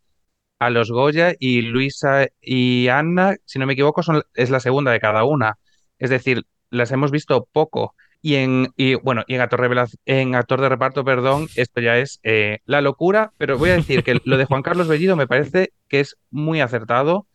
a 0.59 0.69
los 0.69 0.91
Goya 0.91 1.33
y 1.39 1.61
Luisa 1.61 2.27
y 2.41 2.87
Anna, 2.87 3.35
si 3.45 3.59
no 3.59 3.65
me 3.65 3.73
equivoco, 3.73 4.03
son, 4.03 4.23
es 4.33 4.49
la 4.49 4.59
segunda 4.59 4.91
de 4.91 4.99
cada 4.99 5.23
una. 5.23 5.57
Es 5.99 6.09
decir, 6.09 6.43
las 6.69 6.91
hemos 6.91 7.11
visto 7.11 7.47
poco. 7.51 7.95
Y 8.21 8.35
en, 8.35 8.69
y, 8.75 8.95
bueno, 8.95 9.23
y 9.27 9.35
en 9.35 9.41
actor, 9.41 9.87
en 10.05 10.35
actor 10.35 10.59
de 10.59 10.69
reparto, 10.69 11.05
perdón, 11.05 11.47
esto 11.55 11.81
ya 11.81 11.97
es 11.97 12.19
eh, 12.23 12.59
la 12.65 12.81
locura, 12.81 13.31
pero 13.37 13.57
voy 13.57 13.69
a 13.69 13.75
decir 13.75 14.03
que 14.03 14.19
lo 14.25 14.37
de 14.37 14.45
Juan 14.45 14.63
Carlos 14.63 14.87
Bellido 14.87 15.15
me 15.15 15.27
parece 15.27 15.71
que 15.87 15.99
es 15.99 16.17
muy 16.31 16.59
acertado. 16.59 17.27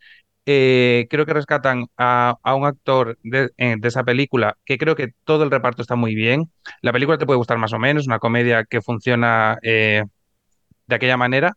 Eh, 0.44 1.06
creo 1.08 1.24
que 1.24 1.34
rescatan 1.34 1.86
a, 1.96 2.34
a 2.42 2.54
un 2.56 2.66
actor 2.66 3.16
de, 3.22 3.50
eh, 3.58 3.76
de 3.78 3.88
esa 3.88 4.02
película 4.04 4.58
que 4.64 4.76
creo 4.76 4.96
que 4.96 5.12
todo 5.24 5.44
el 5.44 5.50
reparto 5.52 5.82
está 5.82 5.94
muy 5.96 6.14
bien. 6.16 6.50
La 6.82 6.92
película 6.92 7.16
te 7.18 7.26
puede 7.26 7.36
gustar 7.38 7.58
más 7.58 7.72
o 7.72 7.78
menos, 7.78 8.06
una 8.08 8.18
comedia 8.18 8.64
que 8.64 8.82
funciona 8.82 9.58
eh, 9.62 10.02
de 10.86 10.94
aquella 10.96 11.16
manera, 11.16 11.54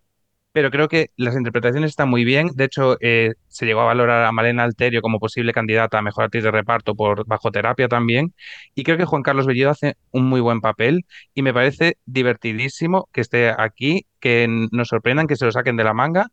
pero 0.54 0.72
creo 0.72 0.88
que 0.90 1.12
las 1.18 1.36
interpretaciones 1.36 1.92
están 1.92 2.10
muy 2.10 2.26
bien. 2.26 2.50
De 2.56 2.66
hecho, 2.66 2.98
eh, 3.02 3.34
se 3.48 3.66
llegó 3.66 3.82
a 3.82 3.86
valorar 3.86 4.26
a 4.26 4.32
Malena 4.34 4.64
Alterio 4.64 5.02
como 5.02 5.20
posible 5.20 5.54
candidata 5.54 6.00
a 6.00 6.02
mejor 6.04 6.26
actriz 6.26 6.44
de 6.44 6.52
reparto 6.52 6.96
por 6.96 7.26
Bajo 7.28 7.52
Terapia 7.52 7.88
también. 7.90 8.34
Y 8.76 8.84
creo 8.84 8.98
que 8.98 9.06
Juan 9.06 9.24
Carlos 9.24 9.48
Bellido 9.48 9.72
hace 9.72 9.98
un 10.12 10.26
muy 10.28 10.42
buen 10.42 10.62
papel 10.62 11.06
y 11.36 11.42
me 11.44 11.54
parece 11.54 11.98
divertidísimo 12.06 13.10
que 13.14 13.22
esté 13.22 13.50
aquí, 13.58 14.08
que 14.20 14.48
nos 14.72 14.90
sorprendan, 14.90 15.28
que 15.28 15.36
se 15.38 15.46
lo 15.46 15.52
saquen 15.52 15.78
de 15.78 15.84
la 15.86 15.94
manga. 15.94 16.28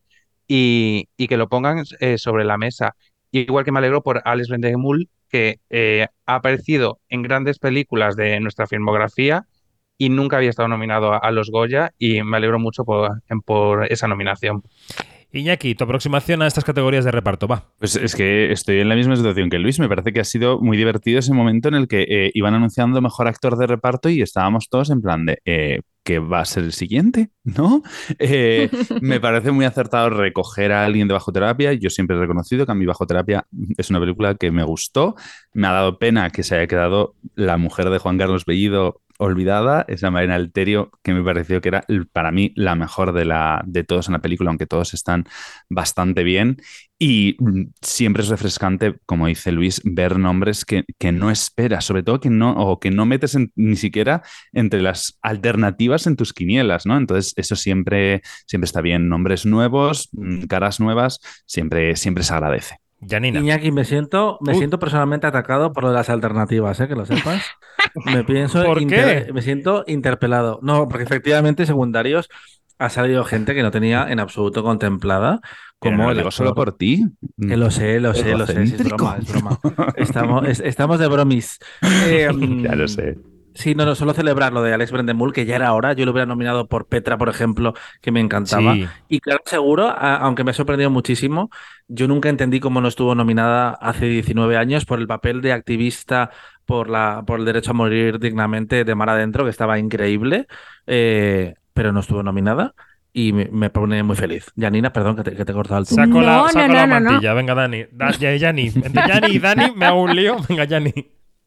Y, 0.47 1.09
y 1.16 1.28
que 1.28 1.36
lo 1.36 1.49
pongan 1.49 1.84
eh, 2.01 2.18
sobre 2.18 2.45
la 2.45 2.59
mesa. 2.59 2.97
Igual 3.30 3.64
que 3.64 3.72
me 3.72 3.78
alegro 3.78 4.03
por 4.03 4.22
Alex 4.24 4.49
Brendemul, 4.49 5.09
que 5.28 5.61
eh, 5.70 6.07
ha 6.26 6.34
aparecido 6.34 7.01
en 7.09 7.22
grandes 7.22 7.59
películas 7.59 8.16
de 8.16 8.38
nuestra 8.40 8.66
filmografía 8.66 9.47
y 9.97 10.11
nunca 10.11 10.36
había 10.36 10.51
estado 10.51 10.68
nominado 10.68 11.22
a, 11.22 11.30
los 11.30 11.51
Goya 11.51 11.95
y 11.99 12.22
me 12.22 12.36
alegro 12.36 12.59
mucho 12.59 12.84
por 12.84 13.86
esa 13.90 14.09
nominación. 14.09 14.62
Iñaki, 15.33 15.74
tu 15.74 15.85
aproximación 15.85 16.43
a 16.43 16.47
estas 16.47 16.64
categorías 16.64 17.05
de 17.05 17.11
reparto, 17.11 17.49
va. 17.49 17.72
Pues 17.78 17.97
es 17.97 18.14
que 18.14 18.53
estoy 18.53 18.80
en 18.80 18.89
la 18.89 18.95
misma 18.95 19.16
situación 19.16 19.49
que 19.49 19.59
Luis. 19.59 19.78
Me 19.78 19.89
parece 19.89 20.12
que 20.12 20.20
ha 20.20 20.24
sido 20.24 20.61
muy 20.61 20.76
divertido 20.76 21.18
ese 21.18 21.33
momento 21.33 21.68
en 21.68 21.74
el 21.74 21.89
que 21.89 22.03
eh, 22.03 22.30
iban 22.35 22.55
anunciando 22.55 23.01
mejor 23.01 23.28
actor 23.28 23.57
de 23.57 23.66
reparto 23.66 24.11
y 24.11 24.20
estábamos 24.20 24.68
todos 24.68 24.91
en 24.91 25.01
plan 25.01 25.24
de 25.24 25.39
eh, 25.45 25.80
¿qué 26.05 26.18
va 26.18 26.41
a 26.41 26.45
ser 26.45 26.64
el 26.64 26.72
siguiente? 26.72 27.30
¿No? 27.45 27.83
Eh, 28.18 28.68
me 29.01 29.20
parece 29.20 29.53
muy 29.53 29.64
acertado 29.64 30.11
recoger 30.11 30.72
a 30.72 30.85
alguien 30.85 31.09
de 31.09 31.14
bajo 31.14 31.33
terapia. 31.33 31.72
Yo 31.72 31.91
siempre 31.91 32.16
he 32.16 32.20
reconocido 32.20 32.66
que 32.66 32.72
a 32.72 32.74
mí 32.74 32.87
bajo 32.87 33.07
terapia 33.07 33.47
es 33.76 33.91
una 33.91 34.01
película 34.01 34.35
que 34.35 34.51
me 34.51 34.64
gustó. 34.64 35.14
Me 35.53 35.66
ha 35.66 35.72
dado 35.72 35.99
pena 35.99 36.30
que 36.30 36.43
se 36.43 36.57
haya 36.57 36.66
quedado 36.66 37.14
la 37.35 37.57
mujer 37.57 37.91
de 37.91 37.99
Juan 37.99 38.18
Carlos 38.18 38.45
Bellido 38.45 39.01
olvidada, 39.22 39.84
esa 39.88 40.10
Marina 40.10 40.34
Alterio, 40.34 40.90
que 41.02 41.14
me 41.14 41.22
pareció 41.22 41.60
que 41.60 41.68
era 41.68 41.84
para 42.12 42.32
mí 42.32 42.52
la 42.56 42.74
mejor 42.74 43.12
de, 43.12 43.24
la, 43.24 43.62
de 43.66 43.84
todos 43.84 44.08
en 44.08 44.14
la 44.14 44.20
película, 44.20 44.50
aunque 44.50 44.66
todos 44.66 44.94
están 44.94 45.24
bastante 45.68 46.24
bien. 46.24 46.58
Y 46.98 47.36
mm, 47.38 47.72
siempre 47.80 48.22
es 48.22 48.28
refrescante, 48.28 48.96
como 49.06 49.26
dice 49.26 49.52
Luis, 49.52 49.80
ver 49.84 50.18
nombres 50.18 50.64
que, 50.64 50.84
que 50.98 51.12
no 51.12 51.30
esperas, 51.30 51.84
sobre 51.84 52.02
todo 52.02 52.20
que 52.20 52.30
no, 52.30 52.52
o 52.52 52.80
que 52.80 52.90
no 52.90 53.06
metes 53.06 53.36
ni 53.56 53.76
siquiera 53.76 54.22
entre 54.52 54.82
las 54.82 55.18
alternativas 55.22 56.06
en 56.06 56.16
tus 56.16 56.32
quinielas, 56.32 56.86
¿no? 56.86 56.96
Entonces, 56.96 57.32
eso 57.36 57.56
siempre, 57.56 58.22
siempre 58.46 58.66
está 58.66 58.80
bien. 58.80 59.08
Nombres 59.08 59.46
nuevos, 59.46 60.08
mm, 60.12 60.44
caras 60.44 60.80
nuevas, 60.80 61.20
siempre, 61.46 61.96
siempre 61.96 62.24
se 62.24 62.34
agradece. 62.34 62.82
Janina. 63.07 63.40
Iñaki, 63.40 63.72
me 63.72 63.84
siento, 63.84 64.38
me 64.40 64.55
siento 64.55 64.78
personalmente 64.78 65.26
atacado 65.26 65.72
por 65.72 65.82
lo 65.84 65.90
de 65.90 65.96
las 65.96 66.09
alternativas, 66.11 66.78
¿eh? 66.80 66.88
que 66.88 66.94
lo 66.94 67.05
sepas. 67.07 67.42
Me 68.07 68.22
pienso 68.24 68.62
¿Por 68.64 68.86
qué? 68.86 69.30
me 69.34 69.42
siento 69.42 69.84
interpelado. 69.86 70.61
No, 70.62 70.88
porque 70.88 71.05
efectivamente 71.05 71.66
secundarios 71.66 72.28
ha 72.78 72.88
salido 72.88 73.24
gente 73.24 73.55
que 73.55 73.62
no 73.62 73.70
tenía 73.70 74.07
en 74.11 74.20
absoluto 74.20 74.62
contemplada. 74.62 75.40
Como 75.78 75.96
no 75.96 76.05
lo 76.05 76.11
el 76.12 76.16
digo 76.18 76.30
solo 76.30 76.55
por 76.55 76.76
ti. 76.76 77.05
Que 77.40 77.57
lo 77.57 77.70
sé, 77.72 77.98
lo 77.98 78.14
sé, 78.14 78.36
lo 78.36 78.46
sé. 78.46 78.62
es 78.62 78.84
broma, 78.84 79.16
es 79.20 79.32
broma. 79.32 79.59
Estamos, 79.96 80.48
es- 80.48 80.61
estamos 80.61 80.98
de 81.00 81.09
bromis. 81.09 81.59
Eh, 81.82 82.28
ya 82.62 82.74
lo 82.76 82.86
sé. 82.86 83.18
Sí, 83.55 83.74
no, 83.74 83.84
no, 83.84 83.94
solo 83.94 84.14
celebrar 84.14 84.53
lo 84.53 84.62
de 84.62 84.72
Alex 84.72 84.92
Brendemul, 84.92 85.32
que 85.32 85.44
ya 85.44 85.57
era 85.57 85.72
hora. 85.74 85.92
Yo 85.92 86.05
lo 86.07 86.12
hubiera 86.12 86.26
nominado 86.26 86.68
por 86.68 86.86
Petra, 86.88 87.18
por 87.18 87.28
ejemplo, 87.28 87.74
que 88.00 88.11
me 88.11 88.20
encantaba. 88.20 88.74
Sí. 88.74 88.86
Y 89.09 89.20
claro, 89.20 89.40
seguro, 89.44 89.88
a- 89.88 90.16
aunque 90.16 90.44
me 90.44 90.53
ha 90.53 90.55
sorprendido 90.55 90.90
muchísimo, 90.90 91.50
yo 91.88 92.09
nunca 92.09 92.28
entendí 92.28 92.61
cómo 92.61 92.80
no 92.80 92.88
estuvo 92.88 93.14
nominada 93.14 93.70
hace 93.70 94.07
19 94.07 94.57
años 94.57 94.84
por 94.86 94.98
el 95.00 95.07
papel 95.07 95.42
de 95.42 95.53
activista 95.53 96.30
por, 96.64 96.88
la, 96.88 97.24
por 97.26 97.40
el 97.40 97.44
derecho 97.44 97.72
a 97.72 97.74
morir 97.74 98.18
dignamente 98.18 98.84
de 98.84 98.94
Mar 98.94 99.11
Adentro, 99.11 99.44
que 99.44 99.50
estaba 99.50 99.78
increíble, 99.78 100.46
eh, 100.86 101.55
pero 101.74 101.92
no 101.92 102.00
estuvo 102.00 102.22
nominada. 102.22 102.74
Y 103.14 103.34
me, 103.34 103.50
me 103.53 103.68
pone 103.68 104.03
muy 104.03 104.16
feliz. 104.16 104.46
Janina, 104.59 104.90
perdón 104.90 105.16
que 105.16 105.22
te, 105.24 105.36
que 105.36 105.44
te 105.44 105.53
he 105.53 105.55
cortado 105.55 105.80
el 105.80 105.86
turno. 105.86 106.05
Saco 106.07 106.20
No, 106.20 106.26
la, 106.26 106.36
no, 106.38 106.48
saco 106.48 106.68
no, 106.68 106.72
la 106.74 106.86
no, 106.86 107.00
no. 107.00 107.11
mantilla. 107.11 107.34
Venga, 107.34 107.55
Dani. 107.55 107.84
Da, 107.92 108.11
ya- 108.12 108.34
Yanni. 108.36 108.68
Entre 108.74 109.07
Yanni 109.07 109.26
y 109.34 109.38
Dani 109.38 109.72
me 109.76 109.84
hago 109.84 110.00
un 110.03 110.16
lío. 110.16 110.36
Venga, 110.48 110.64
Yanni. 110.64 110.92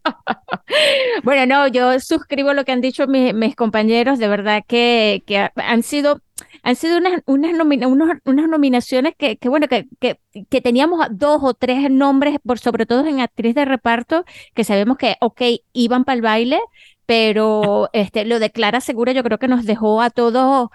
Bueno, 1.24 1.46
no, 1.46 1.68
yo 1.68 2.00
suscribo 2.00 2.54
lo 2.54 2.66
que 2.66 2.72
han 2.72 2.82
dicho 2.82 3.08
mi- 3.08 3.34
mis 3.34 3.56
compañeros, 3.56 4.20
de 4.20 4.28
verdad 4.28 4.64
que, 4.68 5.24
que 5.28 5.38
ha- 5.40 5.54
han 5.56 5.84
sido, 5.84 6.22
han 6.64 6.76
sido 6.76 6.98
unas, 6.98 7.22
unas, 7.26 7.54
nomina- 7.54 7.88
unos- 7.88 8.18
unas 8.26 8.48
nominaciones 8.50 9.14
que, 9.18 9.38
que 9.38 9.50
bueno, 9.50 9.68
que, 9.68 9.88
que, 10.00 10.20
que 10.50 10.62
teníamos 10.62 11.06
dos 11.12 11.40
o 11.44 11.54
tres 11.54 11.90
nombres, 11.92 12.38
por, 12.46 12.60
sobre 12.60 12.86
todo 12.86 13.06
en 13.06 13.20
actriz 13.22 13.56
de 13.56 13.66
reparto, 13.66 14.26
que 14.54 14.64
sabemos 14.64 14.98
que, 14.98 15.16
ok, 15.22 15.42
iban 15.74 16.04
para 16.06 16.16
el 16.16 16.22
baile, 16.22 16.60
pero 17.06 17.90
este, 17.94 18.26
lo 18.26 18.40
de 18.40 18.52
Clara 18.52 18.82
Segura 18.82 19.12
yo 19.12 19.24
creo 19.24 19.38
que 19.40 19.48
nos 19.48 19.66
dejó 19.66 20.02
a 20.02 20.10
todos 20.10 20.70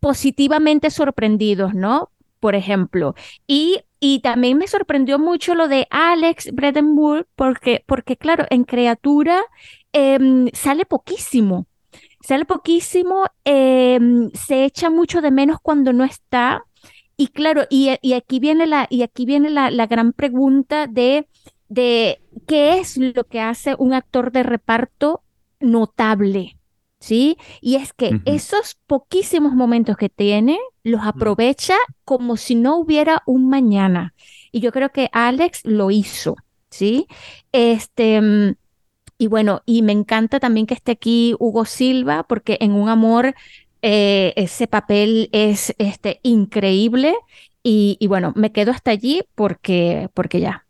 positivamente 0.00 0.90
sorprendidos, 0.90 1.74
¿no? 1.74 2.10
Por 2.40 2.54
ejemplo. 2.54 3.14
Y, 3.46 3.80
y 4.00 4.20
también 4.20 4.56
me 4.56 4.66
sorprendió 4.66 5.18
mucho 5.18 5.54
lo 5.54 5.68
de 5.68 5.86
Alex 5.90 6.52
Bredenburg, 6.52 7.26
porque, 7.36 7.84
porque 7.86 8.16
claro, 8.16 8.46
en 8.48 8.64
criatura 8.64 9.42
em, 9.92 10.48
sale 10.54 10.86
poquísimo. 10.86 11.66
Sale 12.22 12.46
poquísimo, 12.46 13.26
em, 13.44 14.30
se 14.32 14.64
echa 14.64 14.88
mucho 14.88 15.20
de 15.20 15.30
menos 15.30 15.58
cuando 15.62 15.92
no 15.92 16.04
está. 16.04 16.64
Y 17.18 17.28
claro, 17.28 17.64
y, 17.68 17.90
y 18.00 18.14
aquí 18.14 18.40
viene 18.40 18.66
la, 18.66 18.86
y 18.88 19.02
aquí 19.02 19.26
viene 19.26 19.50
la, 19.50 19.70
la 19.70 19.86
gran 19.86 20.14
pregunta 20.14 20.86
de, 20.86 21.28
de 21.68 22.22
qué 22.46 22.78
es 22.78 22.96
lo 22.96 23.24
que 23.24 23.40
hace 23.40 23.74
un 23.78 23.92
actor 23.92 24.32
de 24.32 24.42
reparto 24.42 25.22
notable. 25.60 26.56
¿Sí? 27.00 27.38
Y 27.62 27.76
es 27.76 27.94
que 27.94 28.20
esos 28.26 28.76
poquísimos 28.86 29.54
momentos 29.54 29.96
que 29.96 30.10
tiene, 30.10 30.58
los 30.82 31.02
aprovecha 31.02 31.74
como 32.04 32.36
si 32.36 32.54
no 32.54 32.76
hubiera 32.76 33.22
un 33.26 33.48
mañana. 33.48 34.14
Y 34.52 34.60
yo 34.60 34.72
creo 34.72 34.90
que 34.90 35.08
Alex 35.12 35.60
lo 35.64 35.90
hizo, 35.90 36.36
¿sí? 36.70 37.06
Este, 37.52 38.20
mm, 38.20 38.54
y 39.18 39.26
bueno, 39.26 39.62
y 39.66 39.82
me 39.82 39.92
encanta 39.92 40.40
también 40.40 40.66
que 40.66 40.74
esté 40.74 40.92
aquí 40.92 41.34
Hugo 41.38 41.64
Silva, 41.66 42.24
porque 42.24 42.58
en 42.60 42.72
Un 42.72 42.88
Amor 42.88 43.34
eh, 43.82 44.32
ese 44.36 44.66
papel 44.66 45.28
es 45.32 45.74
este, 45.78 46.20
increíble. 46.22 47.14
Y, 47.62 47.96
y 48.00 48.06
bueno, 48.06 48.32
me 48.36 48.52
quedo 48.52 48.70
hasta 48.72 48.90
allí 48.90 49.22
porque, 49.34 50.08
porque 50.14 50.40
ya. 50.40 50.66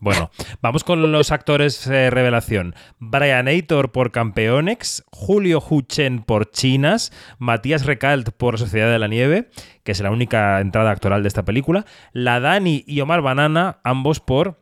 Bueno, 0.00 0.30
vamos 0.62 0.82
con 0.82 1.12
los 1.12 1.30
actores 1.30 1.86
eh, 1.86 2.08
revelación. 2.08 2.74
Brian 3.00 3.48
Aitor 3.48 3.92
por 3.92 4.12
Campeonex, 4.12 5.04
Julio 5.12 5.62
Huchen 5.68 6.22
por 6.22 6.50
Chinas, 6.50 7.12
Matías 7.38 7.84
Recalt 7.84 8.30
por 8.30 8.58
Sociedad 8.58 8.90
de 8.90 8.98
la 8.98 9.08
Nieve, 9.08 9.50
que 9.84 9.92
es 9.92 10.00
la 10.00 10.10
única 10.10 10.60
entrada 10.60 10.90
actoral 10.90 11.22
de 11.22 11.28
esta 11.28 11.44
película, 11.44 11.84
la 12.14 12.40
Dani 12.40 12.82
y 12.86 13.02
Omar 13.02 13.20
Banana, 13.20 13.80
ambos 13.84 14.20
por 14.20 14.59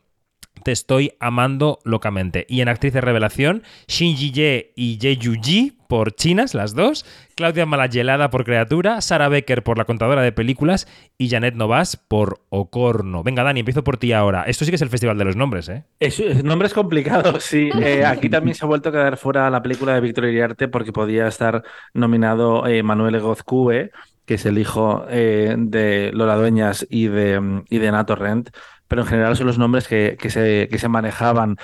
Te 0.63 0.73
estoy 0.73 1.13
amando 1.21 1.79
locamente. 1.85 2.47
Y 2.49 2.61
en 2.61 2.69
actriz 2.69 2.93
de 2.93 3.01
revelación, 3.01 3.63
Shinji 3.89 4.31
Ye 4.33 4.73
y 4.77 4.99
Ye 4.99 5.17
Yuji 5.17 5.79
por 5.89 6.15
Chinas, 6.15 6.55
las 6.55 6.75
dos, 6.75 7.07
Claudia 7.35 7.65
Malayelada 7.67 8.29
por 8.31 8.45
Criatura, 8.45 9.01
Sara 9.01 9.29
Becker 9.29 9.63
por 9.63 9.79
La 9.79 9.85
Contadora 9.87 10.23
de 10.23 10.33
Películas 10.33 10.87
y 11.17 11.31
Janet 11.31 11.55
Novas 11.55 11.97
por 11.97 12.43
Ocorno. 12.51 13.23
Venga, 13.23 13.43
Dani, 13.43 13.61
empiezo 13.61 13.85
por 13.85 13.97
ti 13.97 14.13
ahora. 14.13 14.43
Esto 14.43 14.65
sí 14.65 14.71
que 14.71 14.77
es 14.77 14.83
el 14.83 14.91
Festival 14.91 15.17
de 15.19 15.25
los 15.25 15.37
Nombres, 15.37 15.69
¿eh? 15.71 15.85
Es, 16.01 16.21
es- 16.21 16.45
nombres 16.45 16.75
complicados, 16.75 17.45
sí. 17.45 17.71
Eh, 17.83 18.05
aquí 18.05 18.29
también 18.29 18.55
se 18.55 18.65
ha 18.65 18.69
vuelto 18.69 18.89
a 18.91 18.93
quedar 18.93 19.17
fuera 19.17 19.51
la 19.51 19.63
película 19.63 19.95
de 19.95 20.01
Víctor 20.01 20.27
Iriarte 20.27 20.69
porque 20.69 20.93
podía 20.93 21.27
estar 21.29 21.63
nominado 21.95 22.67
eh, 22.67 22.83
Manuel 22.83 23.19
Gozcue, 23.21 23.91
que 24.27 24.35
es 24.35 24.45
el 24.47 24.59
hijo 24.59 25.07
eh, 25.09 25.55
de 25.59 26.11
Lola 26.13 26.37
Dueñas 26.37 26.87
y 26.91 27.07
de, 27.09 27.63
y 27.71 27.79
de 27.79 27.91
Nato 27.91 28.15
Rent, 28.15 28.51
pero 28.89 29.03
en 29.03 29.09
general 29.09 29.37
son 29.37 29.47
los 29.47 29.59
nombres 29.59 29.87
que, 29.87 30.17
que 30.19 30.31
se, 30.31 30.69
que 30.71 30.79
se 30.79 30.89
manejaban. 30.89 31.57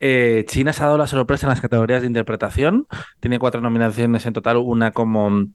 Eh, 0.00 0.44
China 0.46 0.72
se 0.72 0.82
ha 0.82 0.86
dado 0.86 0.98
la 0.98 1.06
sorpresa 1.06 1.46
en 1.46 1.50
las 1.50 1.60
categorías 1.60 2.02
de 2.02 2.06
interpretación. 2.06 2.86
Tiene 3.20 3.38
cuatro 3.38 3.60
nominaciones 3.60 4.26
en 4.26 4.32
total, 4.32 4.58
una 4.58 4.92
como 4.92 5.48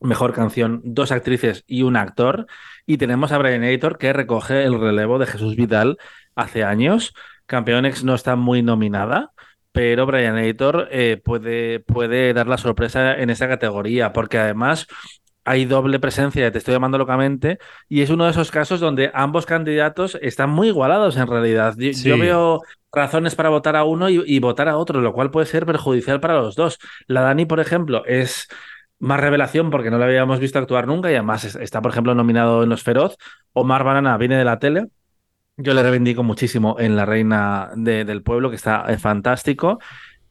mejor 0.00 0.32
canción, 0.34 0.82
dos 0.84 1.12
actrices 1.12 1.64
y 1.66 1.82
un 1.82 1.96
actor. 1.96 2.46
Y 2.84 2.98
tenemos 2.98 3.32
a 3.32 3.38
Brian 3.38 3.62
Aitor 3.62 3.98
que 3.98 4.12
recoge 4.12 4.64
el 4.64 4.78
relevo 4.78 5.18
de 5.18 5.26
Jesús 5.26 5.56
Vidal 5.56 5.98
hace 6.34 6.64
años. 6.64 7.14
Campeonex 7.46 8.04
no 8.04 8.14
está 8.14 8.36
muy 8.36 8.62
nominada, 8.62 9.32
pero 9.72 10.06
Brian 10.06 10.36
Aitor 10.36 10.88
eh, 10.90 11.20
puede, 11.22 11.80
puede 11.80 12.34
dar 12.34 12.48
la 12.48 12.58
sorpresa 12.58 13.14
en 13.14 13.30
esa 13.30 13.48
categoría, 13.48 14.12
porque 14.12 14.38
además 14.38 14.86
hay 15.46 15.64
doble 15.64 15.98
presencia 15.98 16.50
Te 16.52 16.58
estoy 16.58 16.74
llamando 16.74 16.98
locamente, 16.98 17.58
y 17.88 18.02
es 18.02 18.10
uno 18.10 18.24
de 18.24 18.32
esos 18.32 18.50
casos 18.50 18.80
donde 18.80 19.10
ambos 19.14 19.46
candidatos 19.46 20.18
están 20.20 20.50
muy 20.50 20.68
igualados 20.68 21.16
en 21.16 21.26
realidad. 21.26 21.74
Yo, 21.78 21.92
Sí. 21.94 22.08
yo 22.08 22.18
veo 22.18 22.60
razones 22.92 23.34
para 23.34 23.48
votar 23.48 23.76
a 23.76 23.84
uno 23.84 24.08
y, 24.10 24.22
y 24.26 24.38
votar 24.40 24.68
a 24.68 24.76
otro, 24.76 25.00
lo 25.00 25.12
cual 25.12 25.30
puede 25.30 25.46
ser 25.46 25.64
perjudicial 25.66 26.20
para 26.20 26.34
los 26.34 26.56
dos. 26.56 26.78
La 27.06 27.22
Dani, 27.22 27.46
por 27.46 27.60
ejemplo, 27.60 28.04
es 28.06 28.48
más 28.98 29.20
revelación 29.20 29.70
porque 29.70 29.90
no 29.90 29.98
la 29.98 30.06
habíamos 30.06 30.40
visto 30.40 30.58
actuar 30.58 30.86
nunca 30.86 31.10
y 31.10 31.14
además 31.14 31.44
es- 31.44 31.56
está, 31.56 31.82
por 31.82 31.90
ejemplo, 31.92 32.14
nominado 32.14 32.62
en 32.62 32.68
Los 32.70 32.82
Feroz. 32.82 33.16
Omar 33.52 33.84
Banana 33.84 34.16
viene 34.18 34.36
de 34.36 34.44
la 34.44 34.58
tele. 34.58 34.86
Yo 35.58 35.72
le 35.74 35.82
reivindico 35.82 36.22
muchísimo 36.22 36.76
en 36.78 36.96
La 36.96 37.06
Reina 37.06 37.70
de- 37.76 38.04
del 38.04 38.22
Pueblo, 38.22 38.50
que 38.50 38.56
está 38.56 38.84
eh, 38.88 38.98
fantástico, 38.98 39.78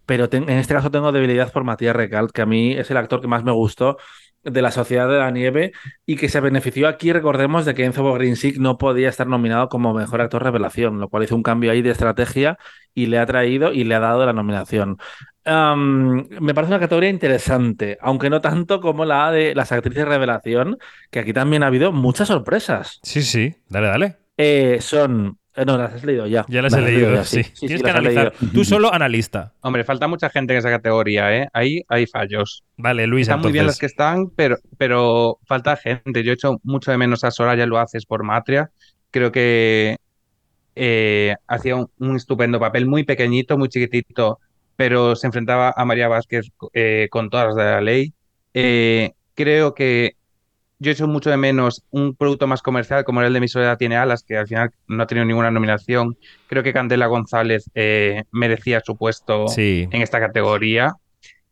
pero 0.06 0.28
en 0.32 0.50
este 0.50 0.74
caso 0.76 0.92
tengo 0.92 1.12
debilidad 1.12 1.52
por 1.52 1.64
Matías 1.64 1.96
Recalt, 1.96 2.32
que 2.32 2.44
a 2.44 2.46
mí 2.46 2.74
es 2.74 2.92
el 2.92 2.98
actor 2.98 3.22
que 3.22 3.28
más 3.28 3.44
me 3.44 3.52
gustó 3.52 3.98
de 4.46 4.62
la 4.62 4.72
Sociedad 4.72 5.10
de 5.10 5.18
la 5.18 5.32
Nieve 5.32 5.74
y 6.06 6.16
que 6.16 6.30
se 6.30 6.40
benefició 6.40 6.88
aquí, 6.88 7.12
recordemos, 7.12 7.66
de 7.66 7.74
que 7.74 7.84
Enzo 7.84 8.04
Bogrinsic 8.04 8.58
no 8.58 8.78
podía 8.78 9.10
estar 9.10 9.28
nominado 9.28 9.68
como 9.68 9.94
mejor 9.94 10.22
actor 10.22 10.44
revelación, 10.44 11.00
lo 11.00 11.10
cual 11.10 11.24
hizo 11.24 11.36
un 11.36 11.44
cambio 11.44 11.72
ahí 11.72 11.82
de 11.82 11.90
estrategia 11.90 12.58
y 12.94 13.08
le 13.08 13.20
ha 13.20 13.26
traído 13.26 13.74
y 13.74 13.84
le 13.84 13.96
ha 13.96 14.00
dado 14.00 14.26
la 14.26 14.34
nominación. 14.34 14.98
Um, 15.46 16.28
me 16.40 16.54
parece 16.54 16.72
una 16.72 16.80
categoría 16.80 17.10
interesante, 17.10 17.98
aunque 18.02 18.30
no 18.30 18.42
tanto 18.42 18.80
como 18.80 19.06
la 19.06 19.32
de 19.32 19.54
las 19.54 19.72
actrices 19.72 20.08
revelación, 20.08 20.78
que 21.12 21.20
aquí 21.20 21.34
también 21.34 21.64
ha 21.64 21.68
habido 21.68 21.92
muchas 21.92 22.30
sorpresas. 22.30 23.00
Sí, 23.04 23.22
sí, 23.22 23.56
dale, 23.68 23.88
dale. 23.88 24.18
Eh, 24.38 24.78
son. 24.82 25.38
Eh, 25.56 25.66
no, 25.66 25.78
las 25.78 25.94
has 25.94 26.04
leído 26.04 26.28
ya. 26.28 26.46
Ya 26.50 26.62
las 26.62 26.74
he 26.74 26.82
leído, 26.82 27.14
ya, 27.14 27.24
sí. 27.24 27.44
sí, 27.44 27.52
sí, 27.54 27.68
Tienes 27.68 27.80
sí, 27.80 27.84
que 27.84 27.92
las 27.92 28.00
analizar. 28.00 28.34
Tú 28.54 28.64
solo 28.66 28.94
analista. 28.94 29.54
Hombre, 29.62 29.84
falta 29.84 30.08
mucha 30.08 30.30
gente 30.30 30.54
en 30.54 30.60
esa 30.60 30.70
categoría, 30.70 31.36
¿eh? 31.36 31.48
Ahí 31.54 31.82
hay 31.88 32.06
fallos. 32.08 32.64
Vale, 32.78 33.08
Luis, 33.08 33.28
Están 33.28 33.42
muy 33.42 33.52
bien 33.52 33.66
los 33.66 33.76
entonces. 33.76 33.80
que 33.80 33.86
están, 33.86 34.30
pero, 34.30 34.58
pero 34.78 35.40
falta 35.46 35.76
gente. 35.78 36.24
Yo 36.24 36.32
he 36.32 36.34
hecho 36.36 36.60
mucho 36.64 36.92
de 36.92 36.98
menos 36.98 37.24
a 37.24 37.32
Soraya 37.32 37.66
lo 37.66 37.80
haces 37.80 38.06
por 38.06 38.24
Matria. 38.24 38.72
Creo 39.12 39.32
que 39.32 39.98
eh, 40.76 41.36
hacía 41.48 41.76
un, 41.76 41.90
un 42.00 42.16
estupendo 42.18 42.60
papel, 42.60 42.86
muy 42.86 43.04
pequeñito, 43.04 43.58
muy 43.58 43.70
chiquitito, 43.70 44.40
pero 44.76 45.16
se 45.16 45.28
enfrentaba 45.28 45.74
a 45.76 45.86
María 45.86 46.08
Vázquez 46.10 46.50
eh, 46.74 47.08
con 47.12 47.30
todas 47.30 47.48
las 47.48 47.56
de 47.56 47.64
la 47.64 47.82
ley. 47.82 48.14
Eh, 48.54 49.12
creo 49.36 49.74
que 49.74 50.16
yo 50.80 50.92
he 50.92 50.94
hecho 50.94 51.08
mucho 51.08 51.30
de 51.30 51.38
menos 51.38 51.84
un 51.92 52.16
producto 52.16 52.48
más 52.48 52.62
comercial 52.62 53.04
como 53.06 53.22
era 53.22 53.28
el 53.28 53.34
de 53.34 53.40
Mi 53.40 53.48
Soledad 53.48 53.78
Tiene 53.78 53.96
Alas, 53.98 54.24
que 54.24 54.38
al 54.38 54.48
final 54.48 54.72
no 54.88 55.04
ha 55.04 55.08
tenido 55.08 55.26
ninguna 55.26 55.52
nominación. 55.52 56.18
Creo 56.48 56.64
que 56.64 56.74
Candela 56.74 57.08
González 57.08 57.70
eh, 57.76 58.24
merecía 58.32 58.82
su 58.86 58.98
puesto 58.98 59.48
Sí. 59.48 59.88
en 59.92 60.02
esta 60.02 60.20
categoría. 60.20 60.94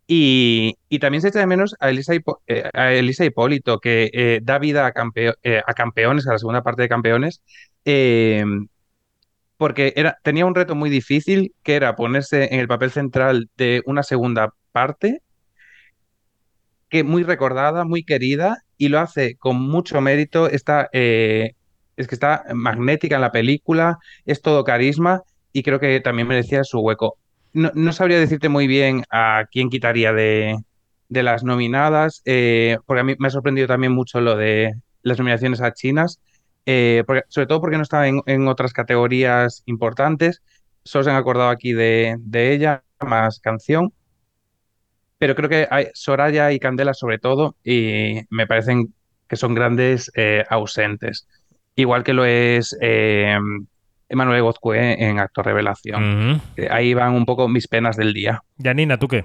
Y, 0.06 0.76
y 0.90 1.00
también 1.00 1.22
se 1.22 1.30
echa 1.30 1.40
de 1.40 1.48
menos 1.48 1.76
a 1.80 1.90
Elisa, 1.90 2.14
Hipo- 2.14 2.40
eh, 2.48 2.70
a 2.74 2.92
Elisa 2.92 3.24
Hipólito, 3.24 3.80
que 3.80 4.10
eh, 4.14 4.40
da 4.44 4.60
vida 4.60 4.86
a, 4.86 4.92
campeo- 4.92 5.36
eh, 5.44 5.62
a 5.66 5.74
campeones, 5.74 6.28
a 6.28 6.34
la 6.34 6.40
segunda 6.40 6.62
parte 6.62 6.82
de 6.82 6.90
campeones, 6.90 7.42
eh, 7.86 8.44
porque 9.58 9.94
era, 9.96 10.18
tenía 10.24 10.46
un 10.46 10.56
reto 10.56 10.76
muy 10.76 10.90
difícil, 10.90 11.54
que 11.64 11.76
era 11.76 11.96
ponerse 11.96 12.54
en 12.54 12.60
el 12.60 12.68
papel 12.68 12.92
central 12.92 13.50
de 13.56 13.82
una 13.86 14.04
segunda 14.04 14.54
parte, 14.74 15.22
que 16.94 17.04
muy 17.04 17.24
recordada, 17.24 17.86
muy 17.86 18.04
querida, 18.04 18.64
y 18.78 18.90
lo 18.90 19.00
hace 19.00 19.36
con 19.36 19.60
mucho 19.60 20.00
mérito. 20.00 20.48
Está, 20.48 20.90
eh, 20.94 21.56
es 21.98 22.08
que 22.08 22.14
está 22.14 22.44
magnética 22.54 23.16
en 23.16 23.22
la 23.22 23.32
película, 23.32 23.98
es 24.28 24.44
todo 24.44 24.64
carisma, 24.64 25.24
y 25.52 25.64
creo 25.64 25.80
que 25.80 26.00
también 26.02 26.28
merecía 26.28 26.64
su 26.64 26.82
hueco. 26.82 27.18
No, 27.52 27.72
no 27.74 27.94
sabría 27.94 28.20
decirte 28.20 28.48
muy 28.48 28.68
bien 28.68 29.06
a 29.10 29.46
quién 29.52 29.72
quitaría 29.72 30.14
de, 30.14 30.56
de 31.10 31.24
las 31.24 31.44
nominadas, 31.44 32.22
eh, 32.26 32.78
porque 32.86 33.02
a 33.02 33.04
mí 33.04 33.16
me 33.18 33.28
ha 33.28 33.32
sorprendido 33.32 33.68
también 33.68 33.94
mucho 33.94 34.22
lo 34.22 34.36
de 34.36 34.76
las 35.02 35.18
nominaciones 35.18 35.62
a 35.62 35.74
chinas, 35.74 36.20
eh, 36.68 37.04
sobre 37.28 37.48
todo 37.48 37.60
porque 37.60 37.78
no 37.78 37.84
estaba 37.84 38.08
en, 38.08 38.22
en 38.28 38.48
otras 38.48 38.72
categorías 38.72 39.64
importantes, 39.66 40.44
solo 40.84 41.06
se 41.06 41.10
han 41.10 41.16
acordado 41.16 41.50
aquí 41.50 41.74
de, 41.74 42.18
de 42.20 42.54
ella, 42.54 42.84
más 43.00 43.40
canción, 43.40 43.94
pero 45.24 45.36
creo 45.36 45.48
que 45.48 45.68
hay 45.72 45.88
Soraya 45.94 46.52
y 46.52 46.60
Candela 46.60 46.94
sobre 46.94 47.18
todo, 47.18 47.56
y 47.64 48.20
me 48.30 48.46
parecen 48.46 48.94
que 49.30 49.38
son 49.38 49.56
grandes 49.56 50.12
eh, 50.16 50.44
ausentes, 50.50 51.30
igual 51.78 52.04
que 52.04 52.12
lo 52.12 52.26
es 52.26 52.76
eh, 52.82 53.38
Emanuel 54.10 54.42
Gozcue 54.42 55.02
en 55.02 55.20
Actor 55.20 55.46
Revelación. 55.46 56.42
Ahí 56.70 56.94
van 56.94 57.14
un 57.14 57.26
poco 57.26 57.48
mis 57.48 57.70
penas 57.70 57.96
del 57.96 58.14
día. 58.14 58.44
Janina, 58.62 59.00
¿tú 59.00 59.08
qué? 59.08 59.24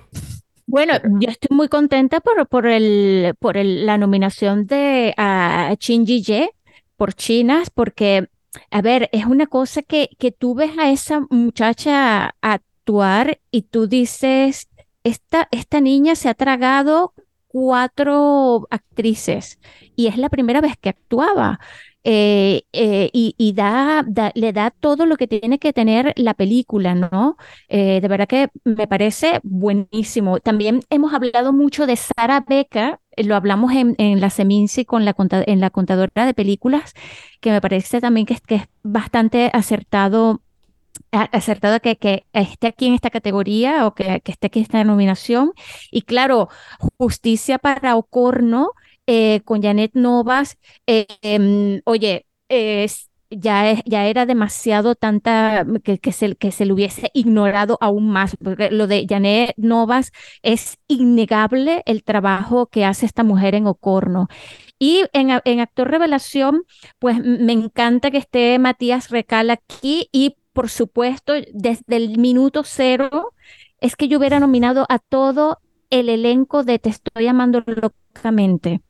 Bueno, 0.67 0.93
yo 1.21 1.31
estoy 1.31 1.57
muy 1.57 1.67
contenta 1.67 2.21
por, 2.21 2.47
por, 2.47 2.69
el, 2.69 3.35
por 3.41 3.57
el- 3.57 3.85
la 3.85 3.99
nominación 3.99 4.69
de 4.69 5.15
a 5.17 5.75
Chin 5.81 6.07
Ye 6.07 6.51
por 6.97 7.13
Chinas, 7.15 7.71
porque, 7.71 8.29
a 8.71 8.83
ver, 8.83 9.09
es 9.11 9.25
una 9.27 9.47
cosa 9.49 9.83
que, 9.83 10.11
que 10.17 10.31
tú 10.31 10.55
ves 10.55 10.79
a 10.79 10.93
esa 10.93 11.23
muchacha 11.29 12.37
actuar 12.41 13.41
y 13.51 13.63
tú 13.63 13.89
dices, 13.89 14.69
esta, 15.09 15.49
esta 15.51 15.81
niña 15.81 16.15
se 16.15 16.29
ha 16.29 16.35
tragado 16.35 17.15
cuatro 17.49 18.67
actrices 18.71 19.59
y 19.97 20.07
es 20.09 20.19
la 20.19 20.29
primera 20.29 20.61
vez 20.61 20.75
que 20.81 20.91
actuaba. 20.91 21.61
eh, 22.05 22.63
eh, 22.73 23.11
y 23.13 23.35
y 23.37 23.53
da, 23.53 24.05
le 24.35 24.53
da 24.53 24.71
todo 24.71 25.05
lo 25.05 25.17
que 25.17 25.27
tiene 25.27 25.59
que 25.59 25.73
tener 25.73 26.13
la 26.17 26.33
película, 26.35 26.95
¿no? 26.95 27.37
Eh, 27.69 28.01
de 28.01 28.09
verdad 28.09 28.29
que 28.29 28.49
me 28.65 28.87
parece 28.87 29.41
buenísimo. 29.43 30.39
También 30.41 30.81
hemos 30.91 31.13
hablado 31.13 31.53
mucho 31.53 31.87
de 31.87 31.97
Sara 31.97 32.45
Becker, 32.49 32.99
eh, 33.17 33.25
lo 33.25 33.35
hablamos 33.37 33.73
en, 33.73 33.95
en 33.99 34.21
la 34.21 34.31
Seminci 34.31 34.85
con 34.85 35.05
la, 35.05 35.15
en 35.47 35.61
la 35.61 35.71
contadora 35.71 36.25
de 36.27 36.35
películas, 36.35 36.95
que 37.41 37.51
me 37.51 37.61
parece 37.61 38.01
también 38.01 38.27
que 38.27 38.37
que 38.47 38.55
es 38.57 38.63
bastante 38.83 39.51
acertado, 39.53 40.41
acertado 41.13 41.81
que, 41.81 41.97
que 41.97 42.27
esté 42.33 42.67
aquí 42.69 42.87
en 42.87 42.95
esta 42.95 43.11
categoría 43.11 43.87
o 43.87 43.95
que, 43.95 44.21
que 44.23 44.33
esté 44.33 44.49
aquí 44.49 44.59
en 44.61 44.65
esta 44.65 44.85
nominación. 44.85 45.53
Y 45.91 46.03
claro, 46.03 46.49
justicia 46.99 47.59
para 47.59 47.97
Ocorno 47.97 48.73
eh, 49.07 49.41
con 49.45 49.63
Janet 49.63 49.93
Novas. 49.95 50.59
eh, 50.87 51.07
em, 51.23 51.81
oye, 51.85 52.27
ya, 53.31 53.71
es- 53.71 53.83
ya 53.85 54.07
era 54.07 54.25
demasiado 54.27 54.95
tanta 54.95 55.67
que, 55.85 55.99
que 55.99 56.13
se, 56.13 56.35
que 56.37 56.51
se 56.53 56.65
le 56.67 56.73
hubiese 56.73 57.11
ignorado 57.13 57.77
aún 57.81 58.09
más, 58.11 58.37
porque 58.43 58.71
lo 58.71 58.87
de 58.87 59.07
Janet 59.09 59.53
Novas 59.59 60.13
es 60.43 60.79
innegable 60.89 61.83
el 61.87 62.05
trabajo 62.05 62.67
que 62.69 62.85
hace 62.87 63.05
esta 63.07 63.25
mujer 63.25 63.55
en 63.55 63.67
Ocorno. 63.67 64.29
Y 64.79 65.05
en, 65.13 65.31
en 65.45 65.61
Actor 65.61 65.91
Revelación, 65.91 66.63
pues 66.99 67.19
me 67.23 67.53
encanta 67.53 68.11
que 68.11 68.19
esté 68.19 68.59
Matías 68.59 69.11
Recal 69.11 69.51
aquí 69.51 70.09
y 70.13 70.37
por 70.59 70.71
supuesto, 70.71 71.35
desde 71.53 71.97
el 71.97 72.19
minuto 72.19 72.63
cero, 72.65 73.33
es 73.81 73.95
que 73.95 74.09
yo 74.09 74.19
hubiera 74.19 74.41
nominado 74.41 74.87
a 74.89 74.99
todo 74.99 75.61
el 75.89 76.09
elenco 76.09 76.65
de 76.65 76.81
Te 76.81 76.89
estoy 76.89 77.29
amando 77.29 77.63
locamente. 77.65 78.81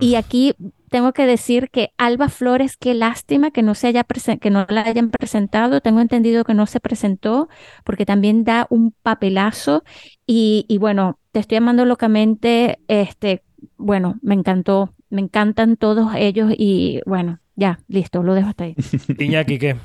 Y 0.00 0.16
aquí 0.16 0.56
tengo 0.90 1.12
que 1.12 1.24
decir 1.24 1.70
que 1.70 1.92
Alba 1.98 2.30
Flores, 2.30 2.76
qué 2.76 2.94
lástima 2.94 3.52
que 3.52 3.62
no 3.62 3.76
se 3.76 3.86
haya 3.86 4.04
que 4.40 4.50
no 4.50 4.66
la 4.68 4.80
hayan 4.80 5.12
presentado. 5.12 5.80
Tengo 5.80 6.00
entendido 6.00 6.42
que 6.42 6.54
no 6.54 6.66
se 6.66 6.80
presentó 6.80 7.48
porque 7.84 8.06
también 8.06 8.42
da 8.42 8.66
un 8.68 8.90
papelazo. 8.90 9.84
Y, 10.26 10.66
y 10.66 10.78
bueno, 10.78 11.20
te 11.30 11.38
estoy 11.38 11.58
amando 11.58 11.84
locamente. 11.84 12.80
Este, 12.88 13.44
bueno, 13.76 14.18
me 14.20 14.34
encantó. 14.34 14.92
Me 15.10 15.20
encantan 15.20 15.76
todos 15.76 16.10
ellos. 16.16 16.52
Y 16.58 17.02
bueno, 17.06 17.38
ya, 17.54 17.78
listo, 17.86 18.24
lo 18.24 18.34
dejo 18.34 18.48
hasta 18.48 18.64
ahí. 18.64 18.74
Iñaki, 19.20 19.60
¿qué? 19.60 19.76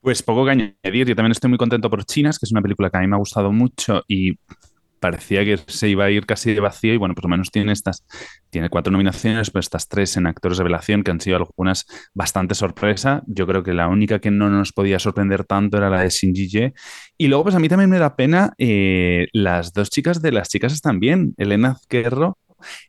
Pues 0.00 0.22
poco 0.22 0.44
que 0.44 0.50
añadir. 0.52 1.06
Yo 1.06 1.16
también 1.16 1.32
estoy 1.32 1.48
muy 1.48 1.58
contento 1.58 1.90
por 1.90 2.04
Chinas, 2.04 2.38
que 2.38 2.46
es 2.46 2.52
una 2.52 2.62
película 2.62 2.90
que 2.90 2.96
a 2.96 3.00
mí 3.00 3.06
me 3.06 3.16
ha 3.16 3.18
gustado 3.18 3.52
mucho 3.52 4.02
y 4.06 4.38
parecía 4.98 5.44
que 5.44 5.58
se 5.66 5.88
iba 5.88 6.04
a 6.04 6.10
ir 6.10 6.26
casi 6.26 6.54
de 6.54 6.60
vacío 6.60 6.92
y 6.92 6.96
bueno, 6.96 7.14
por 7.14 7.24
lo 7.24 7.30
menos 7.30 7.50
tiene 7.50 7.72
estas, 7.72 8.04
tiene 8.50 8.68
cuatro 8.68 8.90
nominaciones, 8.90 9.50
pues 9.50 9.66
estas 9.66 9.88
tres 9.88 10.16
en 10.16 10.26
actores 10.26 10.58
revelación 10.58 11.02
que 11.02 11.10
han 11.10 11.20
sido 11.20 11.36
algunas 11.36 11.86
bastante 12.14 12.54
sorpresa. 12.54 13.22
Yo 13.26 13.46
creo 13.46 13.62
que 13.62 13.74
la 13.74 13.88
única 13.88 14.18
que 14.18 14.30
no 14.30 14.50
nos 14.50 14.72
podía 14.72 14.98
sorprender 14.98 15.44
tanto 15.44 15.78
era 15.78 15.90
la 15.90 16.02
de 16.02 16.10
Shinji 16.10 16.48
Ye. 16.48 16.74
Y 17.16 17.28
luego 17.28 17.44
pues 17.44 17.54
a 17.54 17.58
mí 17.58 17.68
también 17.68 17.90
me 17.90 17.98
da 17.98 18.16
pena 18.16 18.52
eh, 18.58 19.28
las 19.32 19.72
dos 19.72 19.90
chicas 19.90 20.20
de 20.22 20.32
las 20.32 20.48
chicas 20.48 20.72
están 20.72 21.00
bien, 21.00 21.34
Elena 21.36 21.72
Azquerro 21.72 22.38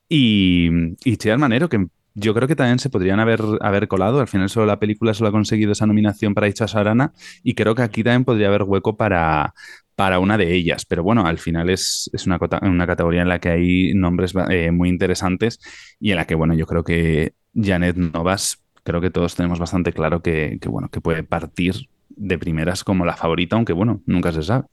y, 0.08 0.70
y 1.04 1.18
Chiar 1.18 1.38
Manero, 1.38 1.70
que 1.70 1.86
yo 2.20 2.34
creo 2.34 2.48
que 2.48 2.56
también 2.56 2.80
se 2.80 2.90
podrían 2.90 3.20
haber, 3.20 3.42
haber 3.62 3.88
colado. 3.88 4.20
Al 4.20 4.28
final 4.28 4.50
solo 4.50 4.66
la 4.66 4.80
película 4.80 5.14
solo 5.14 5.30
ha 5.30 5.32
conseguido 5.32 5.72
esa 5.72 5.86
nominación 5.86 6.34
para 6.34 6.48
Icha 6.48 6.68
Sarana 6.68 7.14
y 7.44 7.54
creo 7.56 7.76
que 7.76 7.82
aquí 7.82 8.04
también 8.04 8.26
podría 8.26 8.48
haber 8.48 8.64
hueco 8.64 8.98
para, 8.98 9.54
para 9.96 10.20
una 10.20 10.38
de 10.38 10.54
ellas. 10.54 10.86
Pero 10.86 11.04
bueno, 11.04 11.26
al 11.26 11.40
final 11.40 11.70
es, 11.70 12.10
es 12.14 12.26
una, 12.28 12.40
una 12.62 12.88
categoría 12.88 13.22
en 13.22 13.30
la 13.30 13.40
que 13.40 13.50
hay 13.50 13.94
nombres 13.94 14.34
eh, 14.50 14.72
muy 14.72 14.90
interesantes 14.90 15.60
y 16.00 16.12
en 16.12 16.18
la 16.18 16.26
que, 16.26 16.36
bueno, 16.36 16.54
yo 16.54 16.66
creo 16.66 16.84
que 16.84 17.34
Janet 17.54 17.96
Novas, 17.98 18.64
creo 18.84 19.02
que 19.02 19.10
todos 19.10 19.36
tenemos 19.36 19.60
bastante 19.60 19.94
claro 19.94 20.22
que, 20.22 20.58
bueno, 20.68 20.90
que 20.90 21.02
puede 21.02 21.24
partir 21.24 21.90
de 22.10 22.38
primeras 22.38 22.84
como 22.84 23.06
la 23.06 23.16
favorita, 23.16 23.56
aunque 23.56 23.74
bueno, 23.74 24.02
nunca 24.06 24.32
se 24.32 24.44
sabe. 24.44 24.66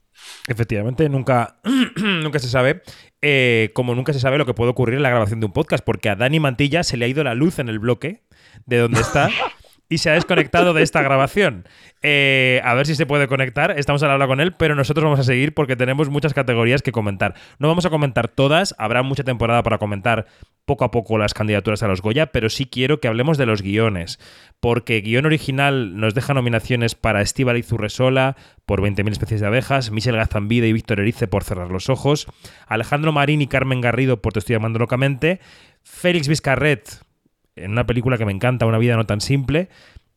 Efectivamente, 0.47 1.07
nunca, 1.09 1.59
nunca 1.95 2.39
se 2.39 2.47
sabe, 2.47 2.81
eh, 3.21 3.71
como 3.73 3.95
nunca 3.95 4.13
se 4.13 4.19
sabe 4.19 4.37
lo 4.37 4.45
que 4.45 4.53
puede 4.53 4.71
ocurrir 4.71 4.95
en 4.95 5.03
la 5.03 5.09
grabación 5.09 5.39
de 5.39 5.45
un 5.45 5.53
podcast, 5.53 5.83
porque 5.83 6.09
a 6.09 6.15
Dani 6.15 6.39
Mantilla 6.39 6.83
se 6.83 6.97
le 6.97 7.05
ha 7.05 7.07
ido 7.07 7.23
la 7.23 7.35
luz 7.35 7.59
en 7.59 7.69
el 7.69 7.79
bloque 7.79 8.23
de 8.65 8.77
donde 8.77 9.01
está 9.01 9.29
y 9.89 9.99
se 9.99 10.09
ha 10.09 10.13
desconectado 10.13 10.73
de 10.73 10.83
esta 10.83 11.01
grabación. 11.01 11.65
Eh, 12.01 12.61
a 12.63 12.73
ver 12.73 12.85
si 12.85 12.95
se 12.95 13.05
puede 13.05 13.27
conectar. 13.27 13.77
Estamos 13.77 14.03
al 14.03 14.11
habla 14.11 14.27
con 14.27 14.39
él, 14.39 14.53
pero 14.53 14.75
nosotros 14.75 15.03
vamos 15.03 15.19
a 15.19 15.23
seguir 15.23 15.53
porque 15.53 15.75
tenemos 15.75 16.09
muchas 16.09 16.33
categorías 16.33 16.81
que 16.81 16.91
comentar. 16.91 17.35
No 17.59 17.67
vamos 17.67 17.85
a 17.85 17.89
comentar 17.89 18.27
todas, 18.27 18.75
habrá 18.77 19.01
mucha 19.03 19.23
temporada 19.23 19.63
para 19.63 19.77
comentar 19.77 20.25
poco 20.65 20.83
a 20.83 20.91
poco 20.91 21.17
las 21.17 21.33
candidaturas 21.33 21.81
a 21.83 21.87
los 21.87 22.01
Goya, 22.01 22.27
pero 22.27 22.49
sí 22.49 22.65
quiero 22.65 22.99
que 22.99 23.07
hablemos 23.07 23.37
de 23.37 23.45
los 23.45 23.61
guiones, 23.61 24.19
porque 24.59 24.99
guion 24.99 25.25
original 25.25 25.97
nos 25.97 26.13
deja 26.13 26.33
nominaciones 26.33 26.93
para 26.93 27.21
Estíbal 27.21 27.63
Zurresola 27.63 28.35
por 28.65 28.81
20.000 28.81 29.11
especies 29.13 29.39
de 29.39 29.47
abejas, 29.47 29.91
Michel 29.91 30.17
Gazambide 30.17 30.67
y 30.67 30.73
Víctor 30.73 30.99
Erice 30.99 31.27
por 31.27 31.45
Cerrar 31.45 31.71
los 31.71 31.89
ojos, 31.89 32.27
Alejandro 32.67 33.13
Marín 33.13 33.41
y 33.41 33.47
Carmen 33.47 33.79
Garrido 33.79 34.21
por 34.21 34.33
Te 34.33 34.39
estoy 34.39 34.55
llamando 34.55 34.79
locamente, 34.79 35.39
Félix 35.83 36.27
Vizcarret 36.27 37.06
en 37.57 37.71
una 37.71 37.85
película 37.85 38.17
que 38.17 38.25
me 38.25 38.31
encanta, 38.31 38.65
Una 38.65 38.77
vida 38.77 38.95
no 38.95 39.05
tan 39.05 39.21
simple, 39.21 39.69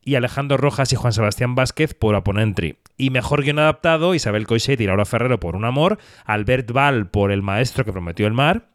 y 0.02 0.14
Alejandro 0.14 0.56
Rojas 0.56 0.92
y 0.92 0.96
Juan 0.96 1.12
Sebastián 1.12 1.54
Vázquez 1.54 1.94
por 1.94 2.14
Aponentry. 2.14 2.78
Y 2.96 3.10
mejor 3.10 3.42
guion 3.42 3.58
adaptado, 3.58 4.14
Isabel 4.14 4.46
Coixet 4.46 4.80
y 4.80 4.86
Laura 4.86 5.04
Ferrero 5.04 5.40
por 5.40 5.56
Un 5.56 5.64
Amor, 5.64 5.98
Albert 6.24 6.70
Val 6.72 7.08
por 7.08 7.32
El 7.32 7.42
Maestro 7.42 7.84
que 7.84 7.92
prometió 7.92 8.26
el 8.26 8.32
mar, 8.32 8.70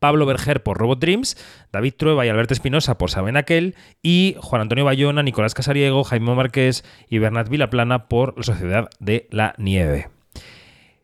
Pablo 0.00 0.26
Berger 0.26 0.62
por 0.62 0.78
Robot 0.78 0.98
Dreams, 0.98 1.36
David 1.72 1.94
Trueba 1.96 2.24
y 2.24 2.30
Alberto 2.30 2.54
Espinosa 2.54 2.98
por 2.98 3.10
Saben 3.10 3.36
Aquel, 3.36 3.76
y 4.02 4.34
Juan 4.40 4.62
Antonio 4.62 4.84
Bayona, 4.84 5.22
Nicolás 5.22 5.54
Casariego, 5.54 6.04
Jaime 6.04 6.34
Márquez 6.34 6.84
y 7.08 7.18
Bernat 7.18 7.48
Vilaplana 7.48 8.08
por 8.08 8.36
La 8.36 8.42
Sociedad 8.42 8.88
de 8.98 9.28
la 9.30 9.54
Nieve. 9.58 10.08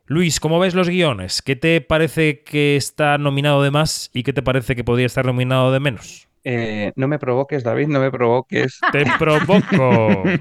Luis, 0.06 0.40
¿cómo 0.40 0.58
ves 0.58 0.74
los 0.74 0.88
guiones? 0.88 1.42
¿Qué 1.42 1.56
te 1.56 1.80
parece 1.80 2.42
que 2.42 2.76
está 2.76 3.18
nominado 3.18 3.62
de 3.62 3.70
más 3.70 4.10
y 4.14 4.22
qué 4.22 4.32
te 4.32 4.42
parece 4.42 4.76
que 4.76 4.84
podría 4.84 5.06
estar 5.06 5.26
nominado 5.26 5.72
de 5.72 5.80
menos? 5.80 6.28
Eh, 6.48 6.92
no 6.94 7.08
me 7.08 7.18
provoques, 7.18 7.64
David, 7.64 7.88
no 7.88 7.98
me 7.98 8.12
provoques. 8.12 8.78
Te 8.92 9.04
provoco. 9.18 10.22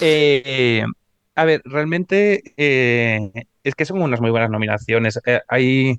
Eh, 0.00 0.82
a 1.34 1.44
ver, 1.44 1.62
realmente 1.64 2.42
eh, 2.56 3.30
es 3.64 3.74
que 3.74 3.84
son 3.84 4.02
unas 4.02 4.20
muy 4.20 4.30
buenas 4.30 4.50
nominaciones. 4.50 5.18
Hay 5.48 5.98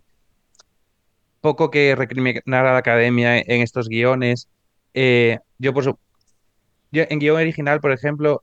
poco 1.42 1.70
que 1.72 1.96
recriminar 1.96 2.66
a 2.66 2.74
la 2.74 2.78
academia 2.78 3.38
en 3.40 3.62
estos 3.62 3.90
guiones. 3.90 4.48
Yo, 4.94 5.74
por 5.74 5.84
su- 5.84 5.98
yo 6.92 7.04
en 7.10 7.20
guion 7.20 7.38
original, 7.38 7.80
por 7.82 7.92
ejemplo, 7.92 8.40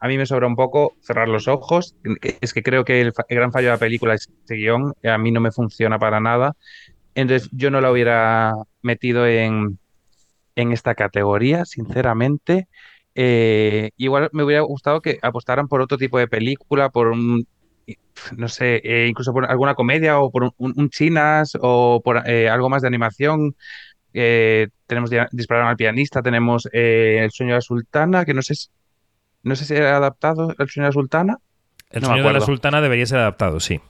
a 0.00 0.08
mí 0.08 0.18
me 0.18 0.26
sobra 0.26 0.46
un 0.46 0.56
poco 0.56 0.94
cerrar 1.02 1.28
los 1.28 1.46
ojos. 1.48 1.94
Es 2.40 2.52
que 2.52 2.62
creo 2.62 2.84
que 2.84 3.00
el, 3.00 3.12
fa- 3.12 3.24
el 3.28 3.36
gran 3.36 3.52
fallo 3.52 3.68
de 3.68 3.72
la 3.74 3.78
película 3.78 4.14
es 4.14 4.28
ese 4.44 4.54
guion. 4.56 4.92
A 5.04 5.18
mí 5.18 5.30
no 5.30 5.40
me 5.40 5.52
funciona 5.52 5.98
para 5.98 6.18
nada. 6.20 6.54
Entonces, 7.20 7.48
yo 7.52 7.70
no 7.70 7.80
la 7.80 7.90
hubiera 7.90 8.54
metido 8.82 9.26
en, 9.26 9.78
en 10.54 10.72
esta 10.72 10.94
categoría, 10.94 11.64
sinceramente. 11.64 12.68
Eh, 13.16 13.90
igual 13.96 14.28
me 14.32 14.44
hubiera 14.44 14.62
gustado 14.62 15.00
que 15.00 15.18
apostaran 15.22 15.66
por 15.66 15.80
otro 15.80 15.98
tipo 15.98 16.18
de 16.18 16.28
película, 16.28 16.90
por 16.90 17.08
un, 17.08 17.44
no 18.36 18.46
sé, 18.48 18.80
eh, 18.84 19.08
incluso 19.08 19.32
por 19.32 19.50
alguna 19.50 19.74
comedia 19.74 20.20
o 20.20 20.30
por 20.30 20.44
un, 20.56 20.74
un- 20.76 20.90
chinas 20.90 21.58
o 21.60 22.00
por 22.04 22.22
eh, 22.28 22.48
algo 22.48 22.68
más 22.68 22.82
de 22.82 22.88
animación. 22.88 23.56
Eh, 24.14 24.68
tenemos 24.86 25.10
Dispararon 25.32 25.68
al 25.68 25.76
pianista, 25.76 26.22
tenemos 26.22 26.68
eh, 26.72 27.18
El 27.24 27.32
sueño 27.32 27.54
de 27.54 27.56
la 27.58 27.60
sultana, 27.62 28.24
que 28.24 28.32
no 28.34 28.42
sé, 28.42 28.54
si- 28.54 28.68
no 29.42 29.56
sé 29.56 29.64
si 29.64 29.74
era 29.74 29.96
adaptado 29.96 30.54
El 30.56 30.68
sueño 30.68 30.84
de 30.84 30.88
la 30.90 30.92
sultana. 30.92 31.36
El 31.90 32.02
No 32.02 32.08
sueño 32.08 32.22
de 32.22 32.32
la 32.32 32.40
sultana 32.40 32.80
debería 32.80 33.06
ser 33.06 33.18
adaptado, 33.18 33.58
sí. 33.58 33.80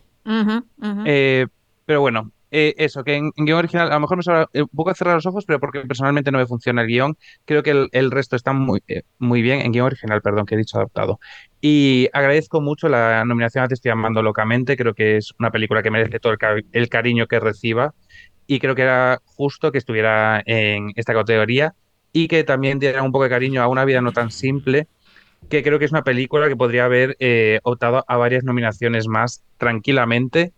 Eh, 1.04 1.46
pero 1.84 2.00
bueno, 2.00 2.32
eh, 2.50 2.74
eso, 2.78 3.04
que 3.04 3.14
en, 3.16 3.30
en 3.36 3.44
guion 3.44 3.58
original 3.58 3.90
a 3.90 3.94
lo 3.94 4.00
mejor 4.00 4.16
me 4.16 4.22
sobra 4.22 4.48
eh, 4.52 4.62
un 4.62 4.68
poco 4.68 4.94
cerrar 4.94 5.14
los 5.16 5.26
ojos, 5.26 5.44
pero 5.44 5.60
porque 5.60 5.80
personalmente 5.80 6.30
no 6.30 6.38
me 6.38 6.46
funciona 6.46 6.82
el 6.82 6.88
guion. 6.88 7.16
Creo 7.44 7.62
que 7.62 7.88
el, 7.92 8.10
resto 8.10 8.36
está 8.36 8.52
muy, 8.52 8.82
eh, 8.88 9.02
muy 9.18 9.42
bien, 9.42 9.60
en 9.60 9.72
guion 9.72 9.86
original, 9.86 10.22
perdón, 10.22 10.46
que 10.46 10.54
he 10.54 10.58
dicho 10.58 10.78
adaptado. 10.78 11.20
Y 11.60 12.08
agradezco 12.12 12.60
mucho 12.60 12.88
la 12.88 13.24
nominación 13.24 13.64
a 13.64 13.68
Te 13.68 13.74
estoy 13.74 13.90
amando 13.90 14.22
locamente. 14.22 14.76
Creo 14.76 14.94
que 14.94 15.16
es 15.16 15.32
una 15.38 15.50
película 15.50 15.82
que 15.82 15.90
merece 15.90 16.20
todo 16.20 16.34
el 16.72 16.88
cariño 16.88 17.26
que 17.26 17.40
reciba. 17.40 17.94
Y 18.46 18.60
creo 18.60 18.74
que 18.74 18.82
era 18.82 19.20
justo 19.24 19.72
que 19.72 19.78
estuviera 19.78 20.42
en 20.46 20.92
esta 20.96 21.12
categoría 21.12 21.74
y 22.12 22.28
que 22.28 22.44
también 22.44 22.78
diera 22.78 23.02
un 23.02 23.12
poco 23.12 23.24
de 23.24 23.30
cariño 23.30 23.62
a 23.62 23.68
una 23.68 23.84
vida 23.84 24.00
no 24.00 24.12
tan 24.12 24.30
simple 24.30 24.88
que 25.48 25.62
creo 25.62 25.78
que 25.78 25.84
es 25.86 25.92
una 25.92 26.04
película 26.04 26.48
que 26.48 26.56
podría 26.56 26.84
haber 26.84 27.16
eh, 27.20 27.60
optado 27.62 28.04
a 28.06 28.16
varias 28.16 28.44
nominaciones 28.44 29.06
más 29.06 29.44
tranquilamente 29.56 30.52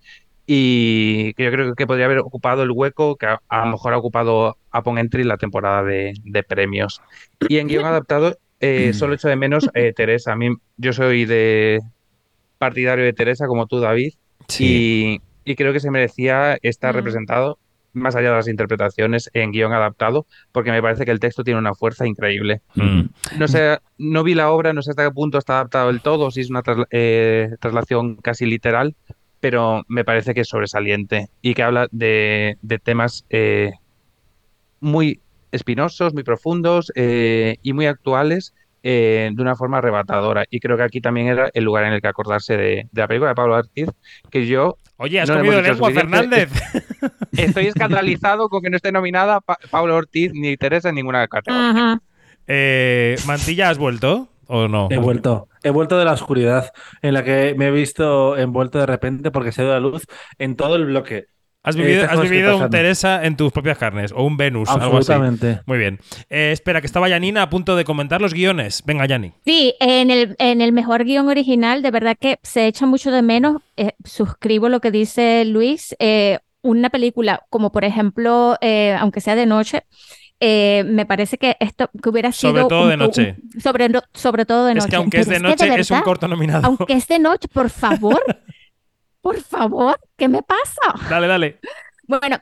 y 0.53 1.33
que 1.35 1.45
yo 1.45 1.53
creo 1.53 1.75
que 1.77 1.87
podría 1.87 2.07
haber 2.07 2.19
ocupado 2.19 2.65
el 2.65 2.73
hueco 2.73 3.15
que 3.15 3.27
a, 3.27 3.41
a 3.49 3.65
lo 3.67 3.71
mejor 3.71 3.93
ha 3.93 3.99
ocupado 3.99 4.57
Upon 4.77 4.99
Entry 4.99 5.23
la 5.23 5.37
temporada 5.37 5.85
de, 5.85 6.13
de 6.25 6.43
premios. 6.43 7.01
Y 7.49 7.59
en 7.59 7.69
guion 7.69 7.85
adaptado 7.85 8.37
eh, 8.59 8.93
solo 8.93 9.15
echo 9.15 9.29
de 9.29 9.37
menos 9.37 9.71
eh, 9.75 9.93
Teresa. 9.95 10.33
A 10.33 10.37
mí, 10.37 10.49
yo 10.77 10.93
soy 10.93 11.25
de 11.25 11.81
partidario 12.59 13.05
de 13.05 13.13
Teresa 13.13 13.47
como 13.47 13.67
tú, 13.69 13.79
David, 13.79 14.15
y, 14.59 15.21
y 15.45 15.55
creo 15.55 15.73
que 15.73 15.79
se 15.79 15.93
merecía 15.93 16.59
estar 16.63 16.95
Mm. 16.95 16.97
representado 16.97 17.59
más 17.93 18.17
allá 18.17 18.31
de 18.31 18.37
las 18.37 18.49
interpretaciones 18.49 19.31
en 19.33 19.53
guion 19.53 19.73
adaptado, 19.73 20.27
porque 20.53 20.73
me 20.73 20.83
parece 20.83 21.05
que 21.05 21.11
el 21.13 21.21
texto 21.21 21.45
tiene 21.45 21.59
una 21.61 21.75
fuerza 21.75 22.07
increíble. 22.09 22.61
Mm. 22.75 23.03
No 23.39 23.47
sé, 23.49 23.79
no 23.99 24.25
vi 24.25 24.35
la 24.35 24.51
obra, 24.51 24.73
no 24.73 24.83
sé 24.83 24.91
hasta 24.91 25.05
qué 25.05 25.11
punto 25.13 25.39
está 25.39 25.55
adaptado 25.55 25.89
del 25.89 26.01
todo, 26.01 26.31
si 26.33 26.41
es 26.41 26.51
una 26.51 26.63
trasla- 26.63 26.87
eh, 26.91 27.51
traslación 27.61 28.17
casi 28.17 28.47
literal, 28.47 28.95
pero 29.41 29.83
me 29.89 30.05
parece 30.05 30.35
que 30.35 30.43
es 30.43 30.49
sobresaliente 30.49 31.29
y 31.43 31.55
que 31.55 31.63
habla 31.63 31.89
de, 31.91 32.57
de 32.63 32.79
temas 32.79 33.25
eh, 33.31 33.73
muy 34.81 35.21
espinosos, 35.53 36.15
muy 36.15 36.23
profundos 36.23 36.93
eh, 36.95 37.57
y 37.63 37.73
muy 37.73 37.87
actuales 37.87 38.55
eh, 38.83 39.31
de 39.33 39.43
una 39.43 39.57
forma 39.57 39.79
arrebatadora. 39.79 40.45
Y 40.51 40.61
creo 40.61 40.77
que 40.77 40.83
aquí 40.85 41.01
también 41.01 41.27
era 41.29 41.51
el 41.53 41.65
lugar 41.65 41.85
en 41.85 41.93
el 41.95 42.01
que 42.01 42.09
acordarse 42.09 42.57
de, 42.57 42.87
de 42.91 43.01
la 43.01 43.09
película 43.09 43.31
de 43.31 43.35
Pablo 43.35 43.57
Ortiz, 43.57 43.89
que 44.31 44.47
yo... 44.47 44.77
Oye, 44.97 45.21
has 45.21 45.29
no 45.29 45.37
comido 45.37 45.61
lengua, 45.63 45.89
suficiente. 45.89 46.47
Fernández. 46.47 46.51
Estoy 47.37 47.67
escandalizado 47.67 48.49
con 48.51 48.63
que 48.63 48.69
no 48.71 48.77
esté 48.77 48.93
nominada 48.93 49.41
Pa- 49.41 49.59
Pablo 49.71 49.97
Ortiz 49.97 50.33
ni 50.35 50.57
Teresa 50.59 50.91
en 50.91 50.95
ninguna 50.97 51.27
categoría. 51.27 51.99
Eh, 52.47 53.17
Mantilla, 53.27 53.71
¿has 53.71 53.79
vuelto 53.79 54.29
o 54.51 54.69
no? 54.69 54.89
He 54.91 54.99
vuelto, 54.99 55.49
he 55.63 55.71
vuelto 55.71 55.99
de 55.99 56.05
la 56.05 56.13
oscuridad 56.13 56.71
en 57.03 57.15
la 57.15 57.25
que 57.25 57.55
me 57.57 57.69
he 57.69 57.71
visto 57.71 58.37
envuelto 58.37 58.79
de 58.79 58.87
repente 58.87 59.31
porque 59.31 59.53
se 59.53 59.63
ha 59.63 59.65
ido 59.65 59.75
la 59.75 59.81
luz 59.81 60.05
en 60.39 60.57
todo 60.57 60.77
el 60.77 60.87
bloque. 60.87 61.27
Has 61.63 61.77
Eh, 61.77 61.81
vivido, 61.83 62.07
has 62.09 62.21
vivido 62.23 62.57
un. 62.57 62.71
Teresa 62.71 63.23
en 63.25 63.37
tus 63.37 63.53
propias 63.53 63.77
carnes 63.77 64.13
o 64.17 64.23
un 64.25 64.39
Venus, 64.39 64.71
algo 64.71 64.97
así. 64.97 65.13
Absolutamente. 65.13 65.61
Muy 65.67 65.77
bien. 65.77 65.99
Eh, 66.31 66.53
espera, 66.53 66.81
que 66.81 66.87
estaba 66.87 67.07
Yanina 67.09 67.43
a 67.43 67.51
punto 67.51 67.77
de 67.77 67.85
comentar 67.85 68.23
los 68.23 68.33
guiones. 68.33 68.83
Venga, 68.87 69.05
Yani. 69.05 69.35
Sí, 69.45 69.75
en 69.79 70.11
el, 70.11 70.37
en 70.39 70.63
el 70.63 70.73
mejor 70.73 71.05
guion 71.05 71.29
original, 71.29 71.83
de 71.83 71.91
verdad 71.91 72.17
que 72.19 72.39
se 72.43 72.67
echa 72.67 72.87
mucho 72.87 73.11
de 73.11 73.21
menos. 73.21 73.61
eh, 73.77 73.93
suscribo 74.05 74.69
lo 74.71 74.81
que 74.81 74.91
dice 74.91 75.45
Luis. 75.45 75.95
eh, 75.99 76.39
una 76.63 76.91
película 76.91 77.43
como, 77.51 77.73
por 77.73 77.85
ejemplo, 77.85 78.57
eh, 78.61 78.95
aunque 78.99 79.21
sea 79.23 79.35
de 79.35 79.47
noche, 79.47 79.83
eh, 80.41 80.85
me 80.87 81.07
parece 81.07 81.39
que 81.39 81.57
esto 81.61 81.91
que 82.03 82.09
hubiera 82.09 82.33
sido. 82.33 82.53
Sobre 82.53 82.65
todo 82.69 82.83
un- 82.85 82.89
de 82.91 82.97
noche. 82.97 83.37
un- 83.55 83.61
sobre, 83.61 83.89
no- 83.89 84.03
sobre 84.15 84.45
todo 84.47 84.67
de 84.67 84.73
Es 84.73 84.77
noche. 84.79 84.89
que 84.91 84.97
aunque 84.97 85.21
es 85.21 85.27
Pero 85.29 85.39
de 85.49 85.55
que 85.57 85.67
noche, 85.67 85.81
es 85.81 85.91
un 85.91 86.01
corto 86.01 86.27
nominado. 86.29 86.67
Aunque 86.67 86.95
es 86.95 87.07
de 87.09 87.19
noche, 87.19 87.47
por 87.49 87.71
favor. 87.71 88.21
por 89.21 89.41
favor, 89.41 90.01
¿qué 90.17 90.29
me 90.29 90.43
pasa? 90.43 91.09
Dale, 91.11 91.27
dale. 91.27 91.59
Bueno, 92.07 92.39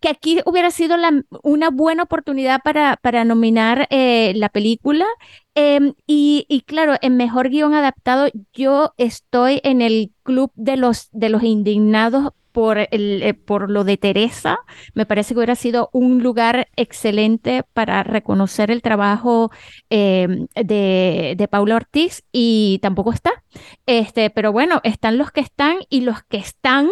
que 0.00 0.08
aquí 0.10 0.40
hubiera 0.44 0.70
sido 0.70 0.96
la- 0.96 1.22
una 1.42 1.70
buena 1.70 2.02
oportunidad 2.04 2.60
para, 2.62 2.96
para 3.00 3.24
nominar 3.24 3.86
eh, 3.90 4.32
la 4.36 4.48
película. 4.50 5.06
Em, 5.54 5.94
y, 6.06 6.44
y 6.48 6.60
claro, 6.60 6.94
en 7.00 7.16
mejor 7.16 7.48
guion 7.48 7.74
adaptado, 7.74 8.28
yo 8.52 8.92
estoy 8.98 9.60
en 9.64 9.80
el 9.82 10.12
club 10.22 10.52
de 10.54 10.76
los, 10.76 11.08
de 11.12 11.30
los 11.30 11.42
indignados 11.42 12.30
por, 12.58 12.88
el, 12.90 13.22
eh, 13.22 13.34
por 13.34 13.70
lo 13.70 13.84
de 13.84 13.96
Teresa. 13.96 14.58
Me 14.92 15.06
parece 15.06 15.32
que 15.32 15.38
hubiera 15.38 15.54
sido 15.54 15.90
un 15.92 16.24
lugar 16.24 16.66
excelente 16.74 17.62
para 17.72 18.02
reconocer 18.02 18.72
el 18.72 18.82
trabajo 18.82 19.52
em, 19.90 20.48
de, 20.56 21.36
de 21.38 21.48
Ortiz 21.72 22.24
y 22.32 22.80
tampoco 22.82 23.12
está. 23.12 23.44
Este, 23.86 24.30
pero 24.30 24.50
bueno, 24.50 24.80
están 24.82 25.18
los 25.18 25.30
que 25.30 25.40
están 25.40 25.76
y 25.88 26.00
los 26.00 26.24
que 26.24 26.38
están 26.38 26.88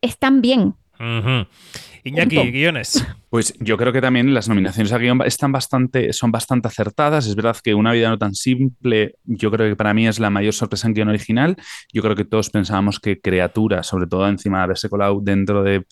están 0.00 0.40
bien. 0.40 0.74
Iñaki, 0.98 2.36
Punto. 2.36 2.52
guiones. 2.52 3.06
Pues 3.30 3.54
yo 3.60 3.76
creo 3.76 3.92
que 3.92 4.00
también 4.00 4.32
las 4.32 4.48
nominaciones 4.48 4.92
a 4.92 4.98
guion 4.98 5.20
están 5.24 5.52
bastante, 5.52 6.12
son 6.12 6.30
bastante 6.32 6.68
acertadas. 6.68 7.26
Es 7.26 7.36
verdad 7.36 7.56
que 7.62 7.74
Una 7.74 7.92
vida 7.92 8.08
no 8.08 8.18
tan 8.18 8.34
simple, 8.34 9.16
yo 9.24 9.50
creo 9.50 9.68
que 9.68 9.76
para 9.76 9.92
mí 9.94 10.08
es 10.08 10.18
la 10.18 10.30
mayor 10.30 10.54
sorpresa 10.54 10.88
en 10.88 10.94
guion 10.94 11.08
original. 11.08 11.56
Yo 11.92 12.02
creo 12.02 12.16
que 12.16 12.24
todos 12.24 12.50
pensábamos 12.50 13.00
que 13.00 13.20
Criatura, 13.20 13.82
sobre 13.82 14.06
todo 14.06 14.26
encima 14.28 14.58
de 14.58 14.64
haberse 14.64 14.88
colado 14.88 15.20
dentro 15.22 15.62
de 15.62 15.84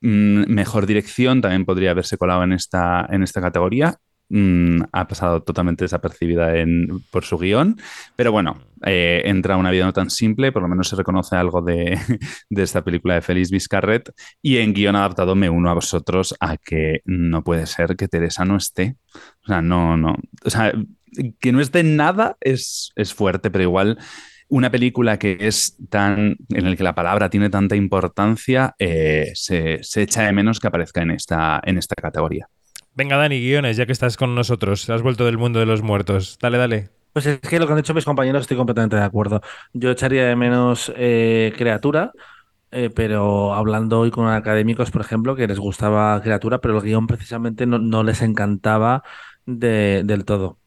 mm, 0.00 0.52
mejor 0.52 0.86
dirección, 0.86 1.40
también 1.40 1.64
podría 1.64 1.90
haberse 1.90 2.16
colado 2.16 2.44
en 2.44 2.52
esta, 2.52 3.06
en 3.10 3.22
esta 3.22 3.40
categoría. 3.40 3.98
Mm, 4.30 4.82
ha 4.92 5.06
pasado 5.06 5.42
totalmente 5.42 5.84
desapercibida 5.84 6.52
por 7.10 7.24
su 7.24 7.38
guion. 7.38 7.78
Pero 8.16 8.32
bueno, 8.32 8.58
eh, 8.86 9.22
entra 9.26 9.56
una 9.56 9.70
vida 9.70 9.84
no 9.84 9.92
tan 9.92 10.08
simple, 10.08 10.52
por 10.52 10.62
lo 10.62 10.68
menos 10.68 10.88
se 10.88 10.96
reconoce 10.96 11.36
algo 11.36 11.60
de, 11.62 11.98
esta 12.50 12.82
película 12.82 13.14
de 13.14 13.22
Félix 13.22 13.50
Vizcarret. 13.50 14.12
Y 14.40 14.58
en 14.58 14.72
guion 14.72 14.96
adaptado 14.96 15.34
me 15.34 15.50
uno 15.50 15.70
a 15.70 15.74
vosotros 15.74 16.34
a 16.40 16.56
que 16.56 17.02
no 17.04 17.44
puede 17.44 17.66
ser 17.66 17.96
que 17.96 18.08
Teresa 18.08 18.44
no 18.44 18.56
esté. 18.56 18.96
O 19.44 19.46
sea, 19.46 19.60
no, 19.60 19.96
no. 19.96 20.16
O 20.44 20.50
sea, 20.50 20.72
que 21.40 21.52
no 21.52 21.60
esté 21.60 21.82
nada 21.82 22.36
es, 22.40 22.92
es 22.96 23.12
fuerte, 23.12 23.50
pero 23.50 23.64
igual 23.64 23.98
una 24.50 24.70
película 24.70 25.18
que 25.18 25.38
es 25.40 25.76
tan. 25.88 26.36
en 26.48 26.66
el 26.66 26.76
que 26.76 26.82
la 26.82 26.94
palabra 26.94 27.30
tiene 27.30 27.50
tanta 27.50 27.76
importancia, 27.76 28.74
eh, 28.78 29.30
se, 29.34 29.82
se 29.82 30.02
echa 30.02 30.22
de 30.22 30.32
menos 30.32 30.60
que 30.60 30.66
aparezca 30.66 31.02
en 31.02 31.12
esta, 31.12 31.60
en 31.64 31.78
esta 31.78 31.94
categoría. 31.94 32.48
Venga, 33.00 33.16
Dani, 33.16 33.40
guiones, 33.40 33.78
ya 33.78 33.86
que 33.86 33.92
estás 33.92 34.18
con 34.18 34.34
nosotros. 34.34 34.90
Has 34.90 35.00
vuelto 35.00 35.24
del 35.24 35.38
mundo 35.38 35.58
de 35.58 35.64
los 35.64 35.80
muertos. 35.80 36.36
Dale, 36.38 36.58
dale. 36.58 36.90
Pues 37.14 37.24
es 37.24 37.40
que 37.40 37.58
lo 37.58 37.66
que 37.66 37.72
han 37.72 37.78
dicho 37.78 37.94
mis 37.94 38.04
compañeros 38.04 38.42
estoy 38.42 38.58
completamente 38.58 38.96
de 38.96 39.02
acuerdo. 39.02 39.40
Yo 39.72 39.90
echaría 39.90 40.26
de 40.26 40.36
menos 40.36 40.92
eh, 40.96 41.50
criatura, 41.56 42.12
eh, 42.70 42.90
pero 42.94 43.54
hablando 43.54 44.00
hoy 44.00 44.10
con 44.10 44.28
académicos, 44.28 44.90
por 44.90 45.00
ejemplo, 45.00 45.34
que 45.34 45.46
les 45.46 45.58
gustaba 45.58 46.20
criatura, 46.20 46.60
pero 46.60 46.76
el 46.76 46.82
guion 46.84 47.06
precisamente 47.06 47.64
no, 47.64 48.02
les 48.02 48.20
encantaba 48.20 49.02
de- 49.46 50.02
del 50.04 50.26
todo. 50.26 50.58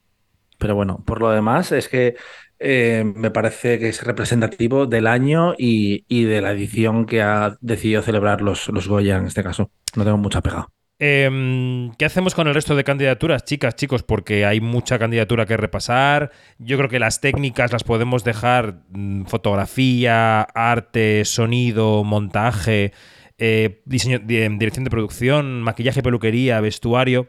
Pero 0.58 0.74
bueno, 0.74 1.04
por 1.06 1.20
lo 1.20 1.30
demás, 1.30 1.72
es 1.72 1.88
que 1.88 2.16
eh, 2.58 3.04
me 3.16 3.30
parece 3.30 3.78
que 3.78 3.90
es 3.90 4.02
representativo 4.04 4.86
del 4.86 5.06
año 5.06 5.54
y, 5.58 6.04
y 6.08 6.24
de 6.24 6.40
la 6.42 6.52
edición 6.52 7.06
que 7.06 7.22
ha 7.22 7.56
decidido 7.60 8.02
celebrar 8.02 8.42
los, 8.42 8.68
los 8.70 8.88
Goya 8.88 9.18
en 9.18 9.26
este 9.26 9.44
caso. 9.44 9.70
No 9.96 10.04
tengo 10.04 10.18
mucha 10.18 10.42
pega. 10.42 10.68
Em, 11.00 11.90
¿Qué 11.98 12.04
hacemos 12.04 12.34
con 12.34 12.46
el 12.46 12.54
resto 12.54 12.76
de 12.76 12.84
candidaturas, 12.84 13.44
chicas, 13.44 13.74
chicos? 13.74 14.02
Porque 14.04 14.46
hay 14.46 14.60
mucha 14.60 14.98
candidatura 14.98 15.44
que 15.44 15.56
repasar. 15.56 16.30
Yo 16.58 16.76
creo 16.76 16.88
que 16.88 17.00
las 17.00 17.20
técnicas 17.20 17.72
las 17.72 17.82
podemos 17.82 18.22
dejar 18.24 18.80
mm, 18.90 19.24
fotografía, 19.24 20.42
arte, 20.42 21.24
sonido, 21.24 22.04
montaje, 22.04 22.92
eh, 23.38 23.82
diseño, 23.86 24.20
di- 24.20 24.42
em, 24.42 24.58
dirección 24.58 24.84
de 24.84 24.90
producción, 24.90 25.62
maquillaje, 25.62 26.02
peluquería, 26.02 26.60
vestuario. 26.60 27.28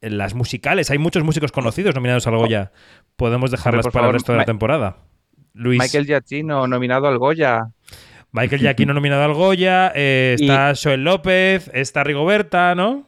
Eh, 0.00 0.08
Las 0.10 0.34
musicales, 0.34 0.90
hay 0.90 0.98
muchos 0.98 1.22
músicos 1.22 1.52
conocidos 1.52 1.94
nominados 1.94 2.26
al 2.26 2.36
Goya. 2.36 2.72
Podemos 3.16 3.50
dejarlas 3.50 3.86
para 3.88 4.06
el 4.06 4.12
resto 4.14 4.32
de 4.32 4.38
la 4.38 4.44
temporada. 4.46 4.96
Luis. 5.54 5.78
Michael 5.80 6.06
Giacchino, 6.06 6.66
nominado 6.66 7.06
al 7.08 7.18
Goya. 7.18 7.66
Michael 8.32 8.60
Giacchino 8.60 8.94
nominado 8.94 9.24
al 9.24 9.34
Goya, 9.34 9.92
eh, 9.94 10.34
está 10.36 10.72
Joel 10.80 11.04
López, 11.04 11.70
está 11.74 12.04
Rigoberta, 12.04 12.74
¿no? 12.74 13.06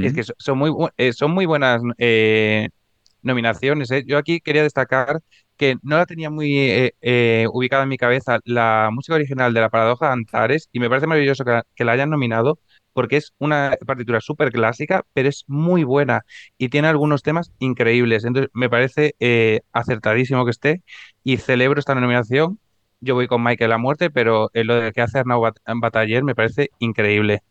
Es 0.00 0.12
que 0.12 0.22
so- 0.24 0.34
son 0.38 0.58
muy, 0.58 0.70
eh, 0.96 1.12
son 1.12 1.30
muy 1.32 1.46
buenas 1.46 1.82
eh, 1.98 2.68
nominaciones. 3.22 3.90
¿eh? 3.90 4.04
Yo 4.06 4.18
aquí 4.18 4.40
quería 4.40 4.62
destacar 4.62 5.20
que 5.56 5.76
no 5.82 5.96
la 5.96 6.06
tenía 6.06 6.30
muy 6.30 6.58
eh, 6.58 6.94
eh, 7.00 7.46
ubicada 7.52 7.84
en 7.84 7.88
mi 7.90 7.96
cabeza 7.98 8.40
la 8.44 8.90
música 8.92 9.14
original 9.16 9.54
de 9.54 9.60
La 9.60 9.70
Paradoja 9.70 10.08
de 10.08 10.12
Antares 10.14 10.68
y 10.72 10.80
me 10.80 10.88
parece 10.90 11.06
maravilloso 11.06 11.44
que 11.44 11.50
la, 11.52 11.64
que 11.74 11.84
la 11.84 11.92
hayan 11.92 12.10
nominado 12.10 12.58
porque 12.92 13.16
es 13.18 13.34
una 13.38 13.76
partitura 13.86 14.20
súper 14.20 14.52
clásica, 14.52 15.04
pero 15.14 15.28
es 15.28 15.44
muy 15.48 15.84
buena 15.84 16.22
y 16.58 16.68
tiene 16.70 16.88
algunos 16.88 17.22
temas 17.22 17.52
increíbles. 17.58 18.24
Entonces 18.24 18.50
me 18.54 18.70
parece 18.70 19.14
eh, 19.20 19.60
acertadísimo 19.72 20.44
que 20.44 20.50
esté 20.52 20.82
y 21.24 21.36
celebro 21.38 21.80
esta 21.80 21.94
nominación. 21.94 22.58
Yo 23.00 23.14
voy 23.14 23.26
con 23.26 23.42
Michael 23.42 23.72
a 23.72 23.78
muerte, 23.78 24.10
pero 24.10 24.50
eh, 24.54 24.64
lo 24.64 24.74
de 24.76 24.92
que 24.92 25.02
hace 25.02 25.18
Arnau 25.18 25.40
Bat- 25.40 25.58
Bataller 25.66 26.24
me 26.24 26.34
parece 26.34 26.70
increíble. 26.78 27.42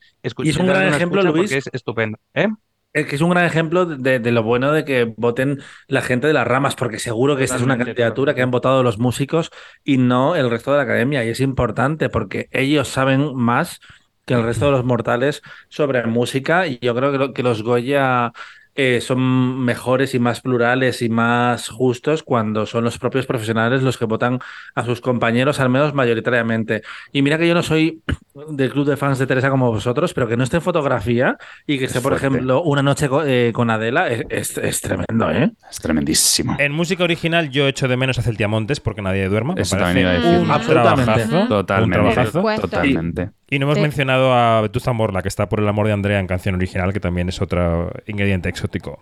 Y 0.44 0.50
es 0.50 0.58
un 0.58 0.68
gran 0.68 0.88
ejemplo, 0.94 1.22
Luis. 1.24 1.52
es 1.52 1.70
estupendo. 1.72 2.18
¿eh? 2.34 2.48
Es 2.94 3.06
que 3.08 3.16
es 3.18 3.22
un 3.22 3.30
gran 3.30 3.46
ejemplo 3.46 3.86
de, 3.86 4.20
de 4.20 4.32
lo 4.32 4.42
bueno 4.42 4.72
de 4.72 4.86
que 4.86 5.14
voten 5.18 5.60
la 5.88 6.02
gente 6.02 6.28
de 6.28 6.34
las 6.34 6.48
ramas, 6.48 6.76
porque 6.76 6.98
seguro 6.98 7.36
que 7.36 7.44
esta 7.44 7.58
es 7.58 7.62
una 7.62 7.78
candidatura 7.78 8.34
que 8.34 8.42
han 8.42 8.52
votado 8.52 8.84
los 8.84 8.98
músicos 9.00 9.52
y 9.84 9.98
no 9.98 10.36
el 10.38 10.50
resto 10.50 10.72
de 10.72 10.78
la 10.78 10.84
academia. 10.84 11.24
Y 11.26 11.30
es 11.30 11.42
importante 11.42 12.10
porque 12.10 12.48
ellos 12.52 12.88
saben 12.88 13.36
más 13.36 13.82
que 14.26 14.34
el 14.34 14.44
resto 14.44 14.66
de 14.66 14.72
los 14.72 14.86
mortales 14.86 15.42
sobre 15.68 16.06
música. 16.08 16.68
Y 16.68 16.80
yo 16.82 16.96
creo 16.96 17.12
que, 17.12 17.18
lo- 17.18 17.34
que 17.34 17.44
los 17.44 17.64
Goya 17.64 18.32
eh, 18.76 19.00
son 19.02 19.60
mejores 19.64 20.14
y 20.16 20.20
más 20.20 20.42
plurales 20.42 21.02
y 21.02 21.10
más 21.10 21.70
justos 21.70 22.24
cuando 22.24 22.66
son 22.66 22.84
los 22.84 22.98
propios 22.98 23.26
profesionales 23.26 23.82
los 23.84 23.98
que 23.98 24.06
votan 24.06 24.40
a 24.76 24.84
sus 24.86 25.00
compañeros, 25.02 25.60
al 25.60 25.70
menos 25.70 25.94
mayoritariamente. 25.94 26.82
Y 27.14 27.22
mira 27.22 27.38
que 27.38 27.48
yo 27.48 27.54
no 27.54 27.64
soy 27.64 28.02
del 28.50 28.72
club 28.72 28.86
de 28.88 28.98
fans 28.98 29.18
de 29.20 29.28
Teresa 29.28 29.50
como 29.50 29.72
vosotros, 29.72 30.14
pero 30.14 30.28
que 30.28 30.36
no 30.38 30.44
esté 30.44 30.58
en 30.58 30.62
fotografía 30.62 31.38
y 31.66 31.78
que 31.80 31.86
esté, 31.86 32.02
por 32.02 32.12
fuerte. 32.18 32.28
ejemplo, 32.28 32.62
una 32.64 32.84
noche 32.84 33.08
co- 33.08 33.24
eh, 33.26 33.52
con 33.54 33.70
Adela 33.70 34.10
es, 34.10 34.24
es- 34.30 34.58
es 34.58 34.82
tremendo, 34.82 35.32
¿eh? 35.32 35.52
Es 35.70 35.80
tremendísimo. 35.80 36.58
En 36.60 36.72
música 36.74 37.04
original 37.04 37.50
yo 37.50 37.68
echo 37.68 37.88
de 37.88 37.96
menos 37.98 38.20
a 38.20 38.24
Celtiamontes 38.24 38.80
porque 38.82 39.02
nadie 39.02 39.28
duerma. 39.30 39.54
Me 39.56 39.62
Eso 39.62 39.78
parece 39.78 40.02
también 40.04 40.08
iba 40.08 40.10
a 40.12 40.32
decir. 40.32 40.46
un 40.46 40.52
Absolutamente. 40.52 41.04
trabajazo. 41.06 41.48
Totalmente. 41.48 42.00
Un 42.00 42.14
trabajazo. 42.14 42.62
Totalmente. 42.62 43.30
Y 43.45 43.45
no 43.52 43.66
hemos 43.66 43.76
Sí. 43.76 43.82
mencionado 43.82 44.34
a 44.34 44.62
Vetusta 44.62 44.92
Morla, 44.94 45.22
que 45.22 45.28
está 45.28 45.48
por 45.50 45.60
el 45.60 45.68
amor 45.68 45.88
de 45.88 45.94
Andrea 45.94 46.20
en 46.20 46.28
canción 46.28 46.56
original, 46.56 46.94
que 46.94 47.00
también 47.00 47.30
es 47.30 47.42
otro 47.42 47.92
ingrediente 48.08 48.50
exótico. 48.50 49.00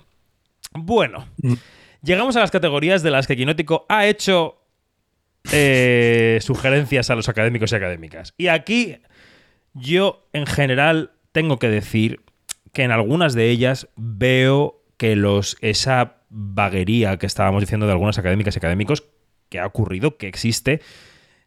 Bueno, 0.73 1.27
llegamos 2.01 2.35
a 2.35 2.39
las 2.39 2.51
categorías 2.51 3.03
de 3.03 3.11
las 3.11 3.27
que 3.27 3.35
Quinótico 3.37 3.85
ha 3.89 4.05
hecho 4.07 4.59
eh, 5.51 6.39
sugerencias 6.41 7.09
a 7.09 7.15
los 7.15 7.29
académicos 7.29 7.71
y 7.71 7.75
académicas. 7.75 8.33
Y 8.37 8.47
aquí 8.47 8.97
yo, 9.73 10.27
en 10.33 10.45
general, 10.45 11.11
tengo 11.31 11.57
que 11.59 11.69
decir 11.69 12.21
que 12.73 12.83
en 12.83 12.91
algunas 12.91 13.33
de 13.33 13.49
ellas 13.49 13.87
veo 13.95 14.81
que 14.97 15.15
los, 15.15 15.57
esa 15.61 16.17
vaguería 16.29 17.17
que 17.17 17.25
estábamos 17.27 17.61
diciendo 17.61 17.85
de 17.85 17.91
algunas 17.91 18.17
académicas 18.17 18.55
y 18.55 18.59
académicos, 18.59 19.03
que 19.49 19.59
ha 19.59 19.67
ocurrido, 19.67 20.17
que 20.17 20.27
existe, 20.27 20.81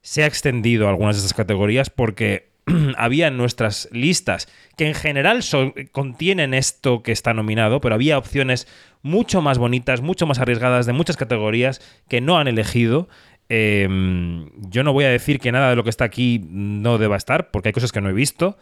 se 0.03 0.23
ha 0.23 0.27
extendido 0.27 0.87
a 0.87 0.91
algunas 0.91 1.17
de 1.17 1.21
estas 1.21 1.35
categorías 1.35 1.91
porque 1.91 2.53
había 2.97 3.29
en 3.29 3.37
nuestras 3.37 3.89
listas 3.93 4.49
que 4.77 4.87
en 4.87 4.95
general 4.95 5.43
son- 5.43 5.73
contienen 5.93 6.55
esto 6.55 7.03
que 7.03 7.13
está 7.13 7.35
nominado, 7.35 7.81
pero 7.81 7.95
había 7.95 8.19
opciones 8.19 8.67
mucho 9.03 9.41
más 9.43 9.59
bonitas, 9.59 10.01
mucho 10.01 10.27
más 10.27 10.39
arriesgadas 10.39 10.87
de 10.87 10.93
muchas 10.93 11.17
categorías 11.17 11.81
que 12.09 12.21
no 12.21 12.39
han 12.39 12.49
elegido. 12.49 13.09
Eh, 13.49 13.89
yo 14.69 14.83
no 14.83 14.93
voy 14.93 15.05
a 15.05 15.09
decir 15.11 15.39
que 15.39 15.53
nada 15.53 15.71
de 15.71 15.77
lo 15.77 15.85
que 15.85 15.91
está 15.91 16.05
aquí 16.05 16.45
no 16.49 16.99
deba 16.99 17.17
estar, 17.17 17.51
porque 17.51 17.69
hay 17.69 17.73
cosas 17.73 17.93
que 17.93 18.01
no 18.01 18.09
he 18.09 18.13
visto, 18.13 18.59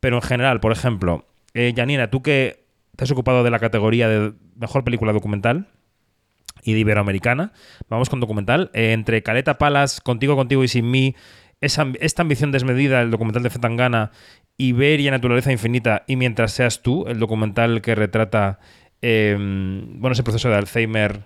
pero 0.00 0.16
en 0.16 0.22
general, 0.22 0.60
por 0.60 0.72
ejemplo, 0.72 1.26
eh, 1.52 1.72
Janina, 1.76 2.10
tú 2.10 2.22
que 2.22 2.64
te 2.96 3.04
has 3.04 3.10
ocupado 3.10 3.44
de 3.44 3.50
la 3.50 3.58
categoría 3.58 4.08
de 4.08 4.32
mejor 4.56 4.84
película 4.84 5.12
documental, 5.12 5.66
y 6.62 6.72
de 6.72 6.80
Iberoamericana. 6.80 7.52
Vamos 7.88 8.08
con 8.08 8.18
documental. 8.18 8.70
Eh, 8.74 8.92
entre 8.92 9.22
Caleta 9.22 9.56
Palas, 9.56 10.00
Contigo, 10.00 10.34
Contigo 10.34 10.64
y 10.64 10.68
Sin 10.68 10.90
mí, 10.90 11.14
esta 11.66 12.22
ambición 12.22 12.52
desmedida, 12.52 13.02
el 13.02 13.10
documental 13.10 13.42
de 13.42 13.50
Zetangana, 13.50 14.10
Iberia, 14.56 15.10
Naturaleza 15.10 15.52
Infinita 15.52 16.04
y 16.06 16.16
Mientras 16.16 16.52
seas 16.52 16.82
tú, 16.82 17.04
el 17.06 17.18
documental 17.18 17.82
que 17.82 17.94
retrata 17.94 18.58
eh, 19.02 19.36
bueno, 19.38 20.12
ese 20.12 20.22
proceso 20.22 20.48
de 20.48 20.56
Alzheimer 20.56 21.24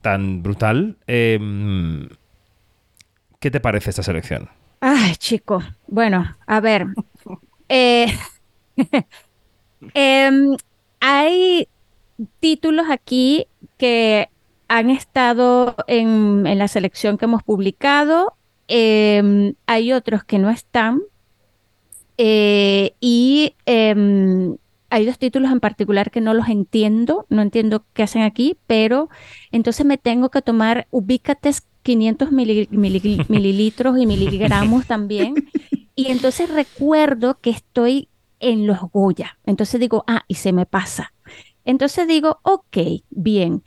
tan 0.00 0.42
brutal. 0.42 0.98
Eh, 1.06 1.38
¿Qué 3.40 3.50
te 3.50 3.60
parece 3.60 3.90
esta 3.90 4.02
selección? 4.02 4.50
Ay, 4.80 5.16
chico. 5.16 5.62
Bueno, 5.86 6.36
a 6.46 6.60
ver. 6.60 6.86
Eh, 7.68 8.06
em, 9.94 10.56
hay 11.00 11.68
títulos 12.40 12.86
aquí 12.90 13.46
que 13.78 14.28
han 14.68 14.90
estado 14.90 15.76
en 15.86 16.58
la 16.58 16.68
selección 16.68 17.16
que 17.16 17.26
hemos 17.26 17.42
publicado. 17.42 18.34
Em, 18.68 19.54
hay 19.66 19.92
otros 19.92 20.24
que 20.24 20.38
no 20.38 20.50
están. 20.50 21.02
Eh, 22.16 22.94
y 23.00 23.56
em, 23.66 24.56
hay 24.90 25.06
dos 25.06 25.18
títulos 25.18 25.50
en 25.50 25.60
particular 25.60 26.10
que 26.10 26.20
no 26.20 26.32
los 26.34 26.48
entiendo, 26.48 27.26
no 27.28 27.42
entiendo 27.42 27.86
qué 27.92 28.04
hacen 28.04 28.22
aquí, 28.22 28.58
pero 28.66 29.08
entonces 29.50 29.84
me 29.86 29.98
tengo 29.98 30.30
que 30.30 30.42
tomar 30.42 30.86
ubícates 30.90 31.66
500 31.82 32.30
mili- 32.30 32.68
mili- 32.70 33.24
mililitros 33.28 33.98
y 33.98 34.06
miligramos 34.06 34.86
también. 34.86 35.40
Y 35.96 36.08
entonces 36.10 36.50
recuerdo 36.50 37.40
que 37.40 37.50
estoy 37.50 38.10
en 38.40 38.66
los 38.66 38.80
Goya. 38.92 39.38
Entonces 39.44 39.80
digo, 39.80 40.04
ah, 40.08 40.24
y 40.28 40.36
se 40.36 40.52
me 40.52 40.66
pasa. 40.66 41.14
Entonces 41.64 42.08
digo, 42.08 42.40
ok, 42.44 42.76
bien. 43.10 43.64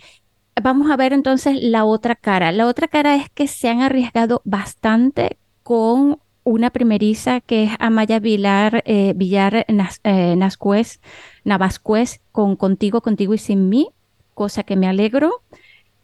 Vamos 0.62 0.90
a 0.90 0.98
ver 0.98 1.14
entonces 1.14 1.58
la 1.62 1.86
otra 1.86 2.16
cara. 2.16 2.52
La 2.52 2.66
otra 2.68 2.88
cara 2.88 3.16
es 3.16 3.30
que 3.30 3.48
se 3.48 3.70
han 3.70 3.82
arriesgado 3.82 4.42
bastante 4.44 5.38
con 5.64 6.20
una 6.44 6.70
primeriza 6.72 7.42
que 7.42 7.66
es 7.66 7.72
Amaya 7.80 8.20
Vilar, 8.20 8.82
eh, 8.86 9.14
Villar 9.16 9.66
Nas- 9.68 10.00
eh, 10.04 10.36
con 12.32 12.56
Contigo, 12.56 13.02
Contigo 13.02 13.34
y 13.34 13.38
Sin 13.38 13.70
mí, 13.70 13.90
cosa 14.34 14.64
que 14.64 14.76
me 14.76 14.88
alegro. 14.88 15.44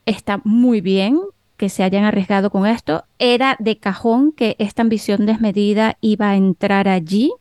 Está 0.06 0.42
muy 0.44 0.82
bien 0.82 1.20
que 1.58 1.70
se 1.70 1.84
hayan 1.84 2.04
arriesgado 2.04 2.50
con 2.50 2.66
esto. 2.68 3.06
Era 3.20 3.56
de 3.60 3.78
cajón 3.78 4.34
que 4.34 4.56
esta 4.60 4.82
ambición 4.82 5.26
desmedida 5.26 5.98
iba 6.02 6.30
a 6.30 6.36
entrar 6.36 6.88
allí 6.88 7.32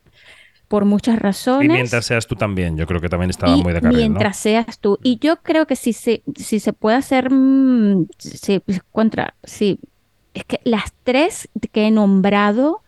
por 0.72 0.86
muchas 0.86 1.16
Y 1.16 1.18
razones. 1.18 1.68
mientras 1.70 2.06
seas 2.06 2.26
tú 2.26 2.34
también, 2.34 2.78
yo 2.78 2.86
creo 2.86 2.98
que 2.98 3.10
también 3.10 3.28
estaba 3.28 3.54
y 3.54 3.62
muy 3.62 3.74
de 3.74 3.82
carril, 3.82 3.98
¿no? 3.98 4.08
mientras 4.08 4.38
seas 4.38 4.78
tú. 4.78 4.98
Y 5.02 5.18
yo 5.18 5.36
creo 5.42 5.66
que 5.66 5.76
si 5.76 5.92
se, 5.92 6.22
si 6.34 6.60
se 6.60 6.72
puede 6.72 6.96
hacer 6.96 7.28
mm, 7.30 8.06
contra, 8.90 9.34
sí, 9.44 9.78
es 10.32 10.46
que 10.46 10.60
las 10.64 10.94
tres 11.04 11.50
que 11.72 11.88
he 11.88 11.90
nombrado 11.90 12.80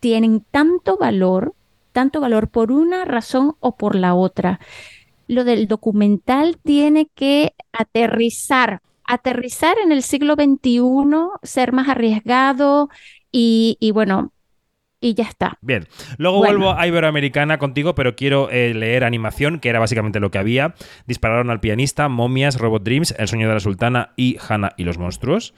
tienen 0.00 0.44
tanto 0.50 0.96
valor, 0.96 1.54
tanto 1.92 2.20
valor 2.20 2.48
por 2.48 2.72
una 2.72 3.04
razón 3.04 3.54
o 3.60 3.76
por 3.76 3.94
la 3.94 4.14
otra. 4.14 4.58
Lo 5.28 5.44
del 5.44 5.68
documental 5.68 6.58
tiene 6.60 7.08
que 7.14 7.54
aterrizar, 7.70 8.82
aterrizar 9.04 9.76
en 9.78 9.92
el 9.92 10.02
siglo 10.02 10.34
XXI, 10.34 10.82
ser 11.44 11.72
más 11.72 11.88
arriesgado 11.88 12.88
y, 13.30 13.76
y 13.78 13.92
bueno, 13.92 14.32
y 15.00 15.14
ya 15.14 15.24
está. 15.24 15.56
Bien, 15.62 15.86
luego 16.18 16.38
Bueno. 16.38 16.58
vuelvo 16.58 16.78
a 16.78 16.86
Iberoamericana 16.86 17.58
contigo, 17.58 17.94
pero 17.94 18.14
quiero 18.16 18.50
eh, 18.50 18.74
leer 18.74 19.04
animación, 19.04 19.58
que 19.60 19.68
era 19.68 19.78
básicamente 19.78 20.20
lo 20.20 20.30
que 20.30 20.38
había. 20.38 20.74
Dispararon 21.06 21.50
al 21.50 21.60
pianista, 21.60 22.08
momias, 22.08 22.58
Robot 22.58 22.82
Dreams, 22.82 23.14
El 23.18 23.28
sueño 23.28 23.48
de 23.48 23.54
la 23.54 23.60
sultana 23.60 24.10
y 24.16 24.36
Hannah 24.48 24.72
y 24.76 24.84
los 24.84 24.98
monstruos. 24.98 25.54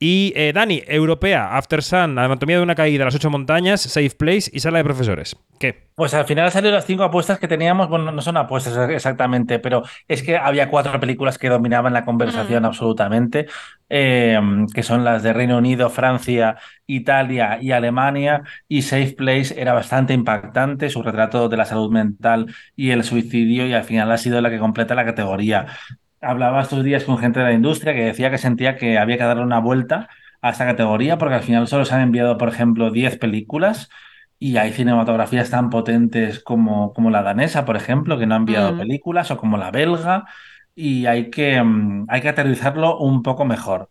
Y 0.00 0.32
eh, 0.36 0.52
Dani, 0.54 0.82
europea, 0.86 1.56
After 1.56 1.82
Sun, 1.82 2.18
Anatomía 2.18 2.58
de 2.58 2.62
una 2.62 2.76
caída, 2.76 3.04
Las 3.04 3.16
ocho 3.16 3.30
montañas, 3.30 3.80
Safe 3.80 4.10
Place 4.10 4.48
y 4.52 4.60
Sala 4.60 4.78
de 4.78 4.84
profesores. 4.84 5.36
¿Qué? 5.58 5.88
Pues 5.96 6.14
al 6.14 6.24
final 6.24 6.44
han 6.44 6.52
salido 6.52 6.72
las 6.72 6.86
cinco 6.86 7.02
apuestas 7.02 7.40
que 7.40 7.48
teníamos. 7.48 7.88
Bueno, 7.88 8.12
no 8.12 8.22
son 8.22 8.36
apuestas 8.36 8.88
exactamente, 8.90 9.58
pero 9.58 9.82
es 10.06 10.22
que 10.22 10.36
había 10.36 10.70
cuatro 10.70 11.00
películas 11.00 11.36
que 11.36 11.48
dominaban 11.48 11.92
la 11.92 12.04
conversación 12.04 12.64
absolutamente, 12.64 13.46
eh, 13.88 14.38
que 14.72 14.84
son 14.84 15.02
las 15.02 15.24
de 15.24 15.32
Reino 15.32 15.58
Unido, 15.58 15.90
Francia, 15.90 16.58
Italia 16.86 17.58
y 17.60 17.72
Alemania. 17.72 18.44
Y 18.68 18.82
Safe 18.82 19.14
Place 19.16 19.60
era 19.60 19.72
bastante 19.72 20.14
impactante, 20.14 20.90
su 20.90 21.02
retrato 21.02 21.48
de 21.48 21.56
la 21.56 21.64
salud 21.64 21.90
mental 21.90 22.54
y 22.76 22.92
el 22.92 23.02
suicidio, 23.02 23.66
y 23.66 23.72
al 23.72 23.82
final 23.82 24.12
ha 24.12 24.18
sido 24.18 24.40
la 24.40 24.50
que 24.50 24.60
completa 24.60 24.94
la 24.94 25.04
categoría. 25.04 25.66
Hablaba 26.20 26.62
estos 26.62 26.82
días 26.84 27.04
con 27.04 27.18
gente 27.18 27.38
de 27.40 27.44
la 27.46 27.52
industria 27.52 27.94
que 27.94 28.04
decía 28.04 28.30
que 28.30 28.38
sentía 28.38 28.76
que 28.76 28.98
había 28.98 29.16
que 29.18 29.22
darle 29.24 29.44
una 29.44 29.60
vuelta 29.60 30.08
a 30.42 30.50
esta 30.50 30.66
categoría 30.66 31.16
porque 31.18 31.36
al 31.36 31.42
final 31.44 31.68
solo 31.68 31.84
se 31.84 31.94
han 31.94 32.00
enviado, 32.00 32.38
por 32.38 32.48
ejemplo, 32.48 32.90
10 32.90 33.16
películas 33.18 33.88
y 34.38 34.56
hay 34.56 34.72
cinematografías 34.72 35.50
tan 35.50 35.70
potentes 35.70 36.40
como, 36.40 36.92
como 36.92 37.10
la 37.10 37.22
danesa, 37.22 37.64
por 37.64 37.76
ejemplo, 37.76 38.18
que 38.18 38.26
no 38.26 38.34
ha 38.34 38.38
enviado 38.38 38.74
Mm. 38.74 38.78
películas, 38.78 39.30
o 39.30 39.36
como 39.36 39.56
la 39.58 39.70
belga, 39.70 40.24
y 40.74 41.06
hay 41.06 41.30
que, 41.30 41.62
mm, 41.62 42.06
hay 42.08 42.20
que 42.20 42.28
aterrizarlo 42.28 42.98
un 42.98 43.22
poco 43.22 43.44
mejor. 43.44 43.90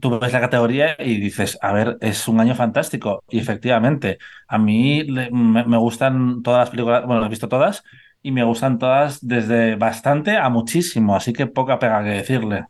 Tú 0.00 0.18
ves 0.20 0.32
la 0.32 0.40
categoría 0.40 0.96
y 0.98 1.18
dices, 1.20 1.58
a 1.62 1.72
ver, 1.72 1.98
es 2.00 2.28
un 2.28 2.40
año 2.40 2.54
fantástico. 2.54 3.24
Y 3.28 3.40
efectivamente, 3.40 4.18
a 4.48 4.56
mí 4.58 5.04
me, 5.10 5.30
me 5.64 5.76
gustan 5.78 6.42
todas 6.42 6.60
las 6.60 6.70
películas, 6.70 7.04
bueno, 7.06 7.20
las 7.20 7.26
he 7.28 7.30
visto 7.30 7.48
todas, 7.48 7.82
y 8.22 8.32
me 8.32 8.44
gustan 8.44 8.78
todas 8.78 9.26
desde 9.26 9.76
bastante 9.76 10.36
a 10.36 10.48
muchísimo, 10.48 11.16
así 11.16 11.32
que 11.32 11.46
poca 11.46 11.78
pega 11.78 12.02
que 12.02 12.10
decirle. 12.10 12.66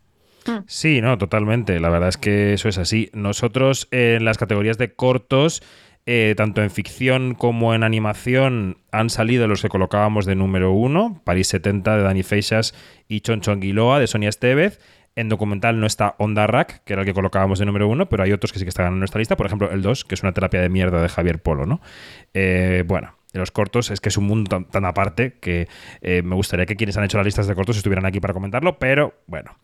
Sí, 0.65 1.01
no, 1.01 1.17
totalmente. 1.17 1.79
La 1.79 1.89
verdad 1.89 2.09
es 2.09 2.17
que 2.17 2.53
eso 2.53 2.69
es 2.69 2.77
así. 2.77 3.09
Nosotros 3.13 3.87
eh, 3.91 4.15
en 4.17 4.25
las 4.25 4.37
categorías 4.37 4.77
de 4.77 4.93
cortos, 4.93 5.61
eh, 6.05 6.33
tanto 6.35 6.63
en 6.63 6.71
ficción 6.71 7.35
como 7.35 7.75
en 7.75 7.83
animación, 7.83 8.77
han 8.91 9.09
salido 9.09 9.47
los 9.47 9.61
que 9.61 9.69
colocábamos 9.69 10.25
de 10.25 10.35
número 10.35 10.71
uno, 10.71 11.21
París 11.23 11.47
70 11.47 11.97
de 11.97 12.03
Dani 12.03 12.23
Feixas 12.23 12.73
y 13.07 13.21
Chonchonguiloa 13.21 13.99
de 13.99 14.07
Sonia 14.07 14.29
Estevez. 14.29 14.79
En 15.15 15.27
documental 15.27 15.79
no 15.79 15.85
está 15.85 16.15
Onda 16.19 16.47
Rack, 16.47 16.83
que 16.85 16.93
era 16.93 17.01
el 17.01 17.05
que 17.05 17.13
colocábamos 17.13 17.59
de 17.59 17.65
número 17.65 17.87
uno, 17.87 18.07
pero 18.07 18.23
hay 18.23 18.31
otros 18.31 18.53
que 18.53 18.59
sí 18.59 18.65
que 18.65 18.69
están 18.69 18.93
en 18.93 18.99
nuestra 18.99 19.19
lista. 19.19 19.35
Por 19.35 19.45
ejemplo, 19.45 19.69
el 19.69 19.81
2, 19.81 20.05
que 20.05 20.15
es 20.15 20.23
una 20.23 20.31
terapia 20.31 20.61
de 20.61 20.69
mierda 20.69 21.01
de 21.01 21.09
Javier 21.09 21.41
Polo, 21.41 21.65
¿no? 21.65 21.81
Eh, 22.33 22.85
bueno, 22.87 23.13
de 23.33 23.39
los 23.39 23.51
cortos 23.51 23.91
es 23.91 24.01
que 24.01 24.09
es 24.09 24.17
un 24.17 24.25
mundo 24.25 24.49
tan, 24.49 24.65
tan 24.65 24.85
aparte 24.85 25.37
que 25.39 25.67
eh, 26.01 26.21
me 26.23 26.35
gustaría 26.35 26.65
que 26.65 26.75
quienes 26.75 26.97
han 26.97 27.03
hecho 27.03 27.17
las 27.17 27.25
listas 27.25 27.47
de 27.47 27.55
cortos 27.55 27.77
estuvieran 27.77 28.05
aquí 28.05 28.19
para 28.19 28.33
comentarlo, 28.33 28.77
pero 28.77 29.13
bueno. 29.27 29.55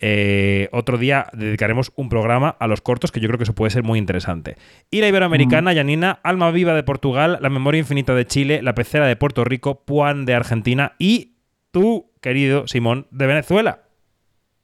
Eh, 0.00 0.68
otro 0.72 0.98
día 0.98 1.28
dedicaremos 1.32 1.92
un 1.94 2.08
programa 2.08 2.56
a 2.58 2.66
los 2.66 2.80
cortos 2.80 3.12
que 3.12 3.20
yo 3.20 3.28
creo 3.28 3.38
que 3.38 3.44
eso 3.44 3.54
puede 3.54 3.70
ser 3.70 3.84
muy 3.84 3.98
interesante. 3.98 4.56
Y 4.90 5.00
la 5.00 5.08
Iberoamericana, 5.08 5.72
Yanina, 5.72 6.20
Alma 6.22 6.50
Viva 6.50 6.74
de 6.74 6.82
Portugal, 6.82 7.38
La 7.40 7.48
Memoria 7.48 7.78
Infinita 7.78 8.14
de 8.14 8.26
Chile, 8.26 8.60
La 8.62 8.74
Pecera 8.74 9.06
de 9.06 9.16
Puerto 9.16 9.44
Rico, 9.44 9.84
Puan 9.84 10.26
de 10.26 10.34
Argentina 10.34 10.94
y 10.98 11.36
tú, 11.70 12.10
querido 12.20 12.66
Simón, 12.66 13.06
de 13.12 13.26
Venezuela. 13.26 13.82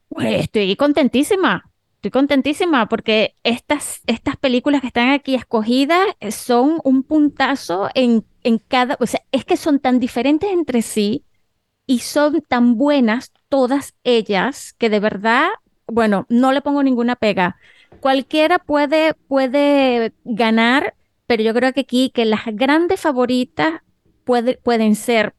Pues 0.09 0.41
estoy 0.41 0.75
contentísima. 0.75 1.70
Estoy 2.01 2.13
contentísima 2.13 2.89
porque 2.89 3.37
estas, 3.43 4.01
estas 4.07 4.39
películas 4.39 4.81
que 4.81 4.87
están 4.87 5.11
aquí 5.11 5.35
escogidas 5.35 6.01
eh, 6.21 6.33
son 6.33 6.81
un 6.83 7.03
puntazo 7.03 7.91
en, 7.95 8.25
en 8.43 8.57
cada, 8.59 8.97
o 9.01 9.07
sea, 9.07 9.21
es 9.33 9.45
que 9.45 9.59
son 9.59 9.81
tan 9.81 10.01
diferentes 10.01 10.51
entre 10.51 10.81
sí 10.81 11.27
y 11.87 11.99
son 11.99 12.41
tan 12.43 12.77
buenas 12.79 13.33
todas 13.51 13.95
ellas 14.03 14.75
que 14.79 14.89
de 14.89 15.01
verdad, 15.01 15.49
bueno, 15.87 16.25
no 16.31 16.53
le 16.53 16.63
pongo 16.63 16.83
ninguna 16.83 17.17
pega. 17.17 17.57
Cualquiera 18.01 18.59
puede, 18.59 19.13
puede 19.29 20.15
ganar, 20.25 20.95
pero 21.27 21.43
yo 21.43 21.53
creo 21.53 21.75
que 21.75 21.81
aquí 21.83 22.11
que 22.11 22.25
las 22.25 22.47
grandes 22.47 23.01
favoritas 23.01 23.83
puede- 24.25 24.57
pueden 24.57 24.95
ser 24.95 25.35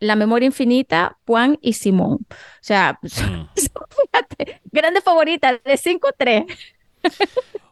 La 0.00 0.16
Memoria 0.16 0.46
Infinita, 0.46 1.16
Juan 1.26 1.58
y 1.62 1.72
Simón. 1.74 2.18
O 2.30 2.34
sea, 2.60 2.98
son- 3.04 3.48
fíjate, 3.56 4.60
grandes 4.70 5.02
favoritas 5.04 5.58
de 5.64 5.74
5-3. 5.74 6.46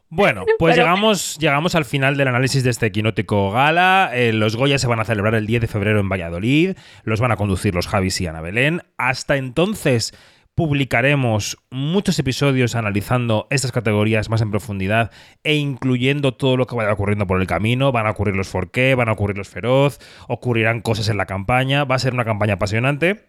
Bueno, 0.09 0.45
pues 0.59 0.75
Pero- 0.77 0.87
llegamos, 0.87 1.37
llegamos 1.39 1.75
al 1.75 1.85
final 1.85 2.16
del 2.16 2.29
análisis 2.29 2.62
de 2.64 2.70
este 2.70 2.93
quinótico 2.93 3.51
gala. 3.51 4.11
Eh, 4.14 4.33
los 4.33 4.57
Goya 4.57 4.79
se 4.79 4.87
van 4.87 5.01
a 5.01 5.05
celebrar 5.05 5.35
el 5.35 5.47
10 5.47 5.62
de 5.62 5.66
febrero 5.68 6.01
en 6.01 6.09
Valladolid. 6.09 6.77
Los 7.03 7.20
van 7.20 7.33
a 7.33 7.37
conducir 7.37 7.75
los 7.75 7.89
Javis 7.89 8.20
y 8.20 8.27
Ana 8.27 8.41
Belén. 8.41 8.83
Hasta 8.97 9.37
entonces 9.37 10.14
publicaremos 10.55 11.59
muchos 11.71 12.19
episodios 12.19 12.75
analizando 12.75 13.47
estas 13.51 13.73
categorías 13.73 14.29
más 14.29 14.41
en 14.41 14.51
profundidad 14.51 15.11
e 15.43 15.57
incluyendo 15.57 16.35
todo 16.35 16.57
lo 16.57 16.67
que 16.67 16.77
vaya 16.77 16.93
ocurriendo 16.93 17.27
por 17.27 17.41
el 17.41 17.47
camino. 17.47 17.93
Van 17.93 18.07
a 18.07 18.11
ocurrir 18.11 18.37
los 18.37 18.49
Forqué, 18.49 18.95
van 18.95 19.09
a 19.09 19.13
ocurrir 19.13 19.37
los 19.37 19.49
Feroz, 19.49 19.99
ocurrirán 20.29 20.81
cosas 20.81 21.09
en 21.09 21.17
la 21.17 21.27
campaña. 21.27 21.85
Va 21.85 21.97
a 21.97 21.99
ser 21.99 22.15
una 22.15 22.25
campaña 22.25 22.55
apasionante. 22.55 23.27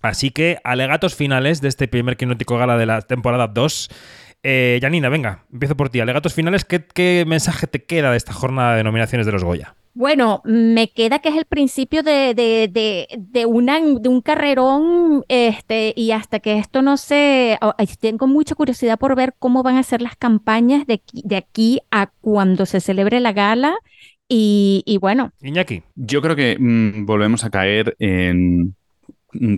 Así 0.00 0.30
que, 0.30 0.58
alegatos 0.64 1.14
finales 1.14 1.60
de 1.60 1.68
este 1.68 1.86
primer 1.88 2.16
quinótico 2.16 2.58
gala 2.58 2.76
de 2.76 2.86
la 2.86 3.02
temporada 3.02 3.46
2. 3.46 3.88
Eh, 4.42 4.78
Janina, 4.82 5.08
venga, 5.08 5.44
empiezo 5.52 5.76
por 5.76 5.90
ti. 5.90 6.00
Alegatos 6.00 6.34
finales, 6.34 6.64
¿qué, 6.64 6.84
qué 6.84 7.24
mensaje 7.26 7.66
te 7.68 7.84
queda 7.84 8.10
de 8.10 8.16
esta 8.16 8.32
jornada 8.32 8.74
de 8.74 8.82
nominaciones 8.82 9.26
de 9.26 9.32
los 9.32 9.44
Goya? 9.44 9.76
Bueno, 9.94 10.40
me 10.44 10.90
queda 10.90 11.18
que 11.18 11.28
es 11.28 11.36
el 11.36 11.44
principio 11.44 12.02
de, 12.02 12.34
de, 12.34 12.68
de, 12.72 13.06
de, 13.18 13.46
una, 13.46 13.78
de 13.80 14.08
un 14.08 14.22
carrerón, 14.22 15.24
este, 15.28 15.92
y 15.96 16.12
hasta 16.12 16.40
que 16.40 16.58
esto 16.58 16.80
no 16.80 16.96
se... 16.96 17.58
oh, 17.60 17.74
Tengo 18.00 18.26
mucha 18.26 18.54
curiosidad 18.54 18.98
por 18.98 19.14
ver 19.14 19.34
cómo 19.38 19.62
van 19.62 19.76
a 19.76 19.82
ser 19.82 20.00
las 20.00 20.16
campañas 20.16 20.86
de 20.86 20.94
aquí, 20.94 21.22
de 21.24 21.36
aquí 21.36 21.80
a 21.90 22.10
cuando 22.20 22.64
se 22.64 22.80
celebre 22.80 23.20
la 23.20 23.32
gala. 23.32 23.74
Y, 24.28 24.82
y 24.86 24.96
bueno, 24.96 25.32
Iñaki. 25.42 25.82
Yo 25.94 26.22
creo 26.22 26.34
que 26.36 26.56
mm, 26.58 27.04
volvemos 27.04 27.44
a 27.44 27.50
caer 27.50 27.94
en 27.98 28.74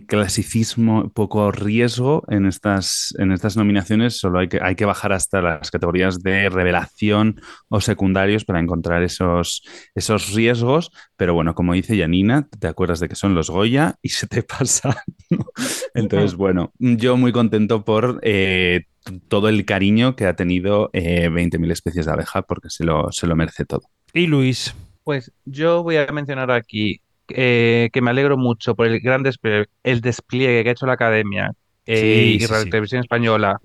clasicismo, 0.07 1.11
poco 1.11 1.51
riesgo 1.51 2.25
en 2.29 2.47
estas, 2.47 3.15
en 3.19 3.33
estas 3.33 3.57
nominaciones. 3.57 4.19
Solo 4.19 4.39
hay 4.39 4.49
que, 4.49 4.61
hay 4.63 4.75
que 4.75 4.85
bajar 4.85 5.13
hasta 5.13 5.41
las 5.43 5.71
categorías 5.71 6.23
de 6.23 6.49
revelación 6.49 7.41
o 7.69 7.81
secundarios 7.81 8.45
para 8.45 8.61
encontrar 8.61 9.03
esos, 9.03 9.63
esos 9.95 10.33
riesgos. 10.33 10.91
Pero 11.17 11.35
bueno, 11.35 11.55
como 11.55 11.75
dice 11.75 11.99
Janina, 11.99 12.49
te 12.59 12.69
acuerdas 12.69 13.01
de 13.01 13.09
que 13.09 13.17
son 13.17 13.35
los 13.35 13.51
Goya 13.51 13.97
y 14.03 14.11
se 14.11 14.27
te 14.27 14.43
pasa. 14.45 15.03
¿no? 15.31 15.47
Entonces, 15.95 16.35
bueno, 16.37 16.73
yo 16.79 17.17
muy 17.17 17.33
contento 17.33 17.85
por 17.85 18.21
eh, 18.23 18.85
todo 19.29 19.49
el 19.49 19.65
cariño 19.65 20.17
que 20.17 20.27
ha 20.27 20.37
tenido 20.37 20.91
eh, 20.93 21.29
20.000 21.31 21.73
especies 21.73 22.07
de 22.07 22.13
abeja 22.13 22.43
porque 22.43 22.71
se 22.71 22.85
lo, 22.85 23.11
se 23.13 23.27
lo 23.27 23.37
merece 23.37 23.65
todo. 23.65 23.83
Y 24.13 24.27
Luis. 24.27 24.75
Pues 25.03 25.33
yo 25.45 25.83
voy 25.83 25.97
a 25.97 26.07
mencionar 26.07 26.51
aquí 26.51 27.03
eh, 27.29 27.91
que 27.93 28.03
me 28.03 28.11
alegro 28.11 28.37
mucho 28.37 28.75
por 28.75 28.87
el 28.87 29.01
gran 29.01 29.23
despliegue, 29.23 29.67
el 29.83 30.01
despliegue 30.01 30.63
que 30.63 30.69
ha 30.69 30.73
hecho 30.73 30.87
la 30.87 30.95
Academia 30.95 31.53
eh, 31.87 31.97
Sí, 31.97 32.39
y 32.43 32.47
Radio 32.47 32.65
sí. 32.65 32.71
Televisión 32.71 33.01
Española 33.01 33.61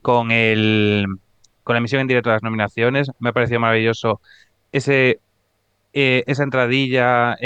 con 0.00 0.30
el 0.30 1.06
con 1.62 1.74
la 1.74 1.78
emisión 1.78 2.00
en 2.00 2.08
directo 2.08 2.30
de 2.30 2.36
las 2.36 2.42
nominaciones. 2.42 3.10
Me 3.18 3.30
ha 3.30 3.32
parecido 3.32 3.60
maravilloso 3.60 4.20
ese 4.72 5.20
eh, 5.94 6.24
esa 6.26 6.42
entradilla 6.42 7.36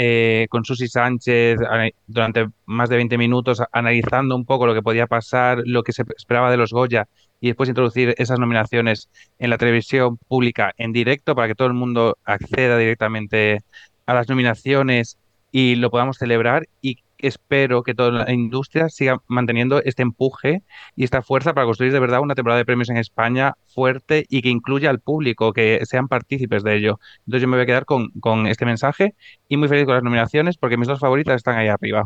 con 0.49 0.63
Susi 0.63 0.87
Sánchez 0.87 1.59
durante 2.07 2.47
más 2.65 2.89
de 2.89 2.95
20 2.95 3.17
minutos 3.17 3.61
analizando 3.73 4.35
un 4.35 4.45
poco 4.45 4.65
lo 4.65 4.73
que 4.73 4.81
podía 4.81 5.05
pasar, 5.05 5.61
lo 5.65 5.83
que 5.83 5.91
se 5.91 6.03
esperaba 6.15 6.49
de 6.49 6.57
los 6.57 6.71
Goya 6.71 7.07
y 7.39 7.47
después 7.47 7.69
introducir 7.69 8.15
esas 8.17 8.39
nominaciones 8.39 9.09
en 9.37 9.49
la 9.49 9.57
televisión 9.57 10.17
pública 10.17 10.73
en 10.77 10.93
directo 10.93 11.35
para 11.35 11.47
que 11.47 11.55
todo 11.55 11.67
el 11.67 11.73
mundo 11.73 12.17
acceda 12.23 12.77
directamente 12.77 13.63
a 14.05 14.13
las 14.13 14.29
nominaciones 14.29 15.17
y 15.51 15.75
lo 15.75 15.89
podamos 15.89 16.17
celebrar 16.17 16.67
y 16.81 16.97
espero 17.19 17.83
que 17.83 17.95
toda 17.95 18.11
la 18.11 18.31
industria 18.31 18.89
siga 18.89 19.21
manteniendo 19.27 19.81
este 19.83 20.03
empuje 20.03 20.61
y 20.95 21.03
esta 21.03 21.21
fuerza 21.21 21.53
para 21.53 21.65
construir 21.65 21.91
de 21.91 21.99
verdad 21.99 22.19
una 22.19 22.35
temporada 22.35 22.59
de 22.59 22.65
premios 22.65 22.89
en 22.89 22.97
España 22.97 23.55
fuerte 23.65 24.25
y 24.29 24.41
que 24.41 24.49
incluya 24.49 24.89
al 24.89 24.99
público, 24.99 25.53
que 25.53 25.79
sean 25.85 26.07
partícipes 26.07 26.63
de 26.63 26.75
ello. 26.75 26.99
Entonces 27.19 27.41
yo 27.41 27.47
me 27.47 27.57
voy 27.57 27.63
a 27.63 27.67
quedar 27.67 27.85
con, 27.85 28.09
con 28.19 28.47
este 28.47 28.65
mensaje 28.65 29.15
y 29.47 29.57
muy 29.57 29.67
feliz 29.67 29.85
con 29.85 29.95
las 29.95 30.03
nominaciones 30.03 30.57
porque 30.57 30.77
mis 30.77 30.87
dos 30.87 30.99
favoritas 30.99 31.35
están 31.35 31.57
ahí 31.57 31.67
arriba. 31.67 32.03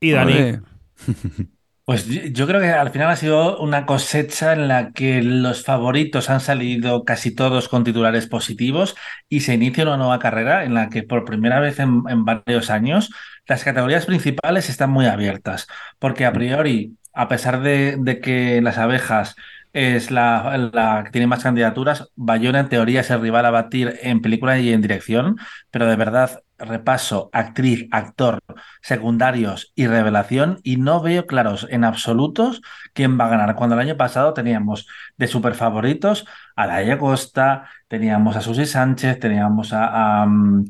Y 0.00 0.12
Dani. 0.12 0.58
Pues 1.84 2.06
yo 2.32 2.46
creo 2.46 2.60
que 2.62 2.70
al 2.70 2.90
final 2.90 3.10
ha 3.10 3.16
sido 3.16 3.58
una 3.58 3.84
cosecha 3.84 4.54
en 4.54 4.68
la 4.68 4.92
que 4.92 5.22
los 5.22 5.64
favoritos 5.64 6.30
han 6.30 6.40
salido 6.40 7.04
casi 7.04 7.34
todos 7.34 7.68
con 7.68 7.84
titulares 7.84 8.26
positivos 8.26 8.96
y 9.28 9.40
se 9.40 9.52
inicia 9.52 9.84
una 9.84 9.98
nueva 9.98 10.18
carrera 10.18 10.64
en 10.64 10.72
la 10.72 10.88
que 10.88 11.02
por 11.02 11.26
primera 11.26 11.60
vez 11.60 11.78
en, 11.80 12.02
varios 12.24 12.70
años 12.70 13.10
las 13.46 13.64
categorías 13.64 14.06
principales 14.06 14.70
están 14.70 14.90
muy 14.90 15.04
abiertas, 15.04 15.66
porque 15.98 16.24
a 16.24 16.32
priori, 16.32 16.96
a 17.12 17.28
pesar 17.28 17.60
de, 17.60 17.96
de 17.98 18.18
que 18.18 18.62
las 18.62 18.78
abejas 18.78 19.36
es 19.74 20.10
la, 20.10 20.56
la 20.72 21.02
que 21.04 21.10
tiene 21.10 21.26
más 21.26 21.42
candidaturas, 21.42 22.08
Bayona 22.16 22.60
en 22.60 22.68
teoría 22.70 23.00
es 23.02 23.10
el 23.10 23.20
rival 23.20 23.44
a 23.44 23.50
batir 23.50 23.98
en 24.02 24.22
película 24.22 24.58
y 24.58 24.72
en 24.72 24.80
dirección, 24.80 25.36
pero 25.70 25.86
de 25.86 25.96
verdad 25.96 26.43
repaso 26.64 27.30
actriz, 27.32 27.86
actor, 27.90 28.40
secundarios 28.82 29.72
y 29.74 29.86
revelación 29.86 30.58
y 30.62 30.76
no 30.76 31.00
veo 31.00 31.26
claros 31.26 31.66
en 31.70 31.84
absolutos 31.84 32.60
quién 32.92 33.18
va 33.18 33.26
a 33.26 33.28
ganar. 33.30 33.54
Cuando 33.54 33.74
el 33.76 33.80
año 33.82 33.96
pasado 33.96 34.34
teníamos 34.34 34.86
de 35.16 35.26
super 35.26 35.54
favoritos 35.54 36.26
a 36.56 36.66
Laia 36.66 36.98
Costa, 36.98 37.68
teníamos 37.88 38.36
a 38.36 38.40
Susi 38.40 38.66
Sánchez, 38.66 39.18
teníamos 39.20 39.72
a... 39.72 40.22
a, 40.22 40.26
mm, 40.26 40.64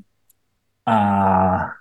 a- 0.87 1.77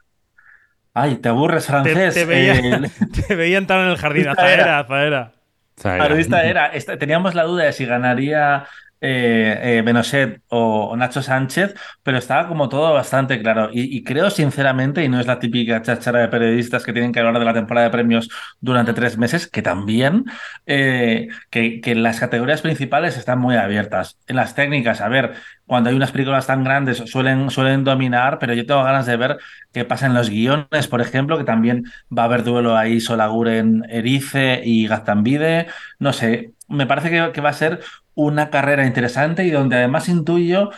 Ay, 0.96 1.16
te 1.16 1.30
aburres 1.30 1.66
francés. 1.66 2.14
te 2.14 2.26
veía, 2.26 2.54
Eh, 2.56 2.92
te 3.28 3.36
veía 3.36 3.58
entrar 3.58 3.84
en 3.84 3.90
el 3.92 3.98
jardín. 3.98 4.28
Esta 4.28 4.44
Azaera, 4.44 4.64
era. 4.64 4.80
Azaera. 4.80 5.34
Claro, 5.76 6.16
esta 6.18 6.44
era. 6.44 6.68
esta- 6.68 6.98
teníamos 6.98 7.34
la 7.34 7.44
duda 7.46 7.64
de 7.64 7.74
si 7.74 7.86
ganaría 7.86 8.66
eh, 9.06 9.84
eh, 9.86 10.40
o, 10.48 10.96
Nacho 10.96 11.22
Sánchez, 11.22 11.76
pero 12.04 12.18
estaba 12.18 12.48
como 12.48 12.70
todo 12.70 12.94
bastante 12.94 13.42
claro. 13.42 13.70
Y, 13.74 14.02
creo 14.06 14.30
sinceramente, 14.30 15.04
y 15.04 15.10
no 15.10 15.20
es 15.20 15.28
la 15.28 15.40
típica 15.40 15.82
cháchara 15.82 16.22
de 16.22 16.30
periodistas 16.30 16.86
que 16.86 16.94
tienen 16.94 17.12
que 17.12 17.20
hablar 17.20 17.38
de 17.38 17.44
la 17.44 17.54
temporada 17.54 17.88
de 17.88 17.92
premios 17.92 18.30
durante 18.62 18.94
tres 18.94 19.18
meses, 19.18 19.48
que 19.48 19.62
también, 19.62 20.24
eh, 20.66 21.28
que, 21.50 21.82
las 21.96 22.20
categorías 22.22 22.62
principales 22.62 23.18
están 23.18 23.40
muy 23.40 23.58
abiertas. 23.58 24.18
En 24.26 24.38
las 24.38 24.56
técnicas, 24.56 25.02
a 25.02 25.10
ver, 25.10 25.34
cuando 25.66 25.90
hay 25.90 25.98
unas 25.98 26.12
películas 26.14 26.48
tan 26.48 26.64
grandes 26.64 26.98
suelen, 27.06 27.50
suelen 27.50 27.84
dominar, 27.84 28.40
pero 28.40 28.54
yo 28.54 28.66
tengo 28.66 28.84
ganas 28.84 29.06
de 29.06 29.18
ver 29.18 29.38
qué 29.74 29.84
pasa 29.84 30.06
en 30.06 30.14
los 30.14 30.30
guiones, 30.30 30.88
por 30.88 31.02
ejemplo, 31.02 31.38
que 31.38 31.44
también 31.44 31.84
va 32.18 32.24
a 32.24 32.26
haber 32.26 32.44
duelo 32.46 32.78
ahí 32.78 33.02
Solaguren 33.02 33.84
Erice 33.90 34.62
y 34.64 34.88
Gaztambide. 34.88 35.68
No 36.00 36.14
sé, 36.14 36.54
me 36.70 36.88
parece 36.88 37.32
que 37.34 37.42
va 37.42 37.50
a 37.50 37.54
ser 37.54 37.82
una 38.16 38.50
carrera 38.50 38.86
interesante 38.86 39.46
y 39.46 39.52
donde 39.52 39.78
además 39.78 40.10
intuyo 40.10 40.70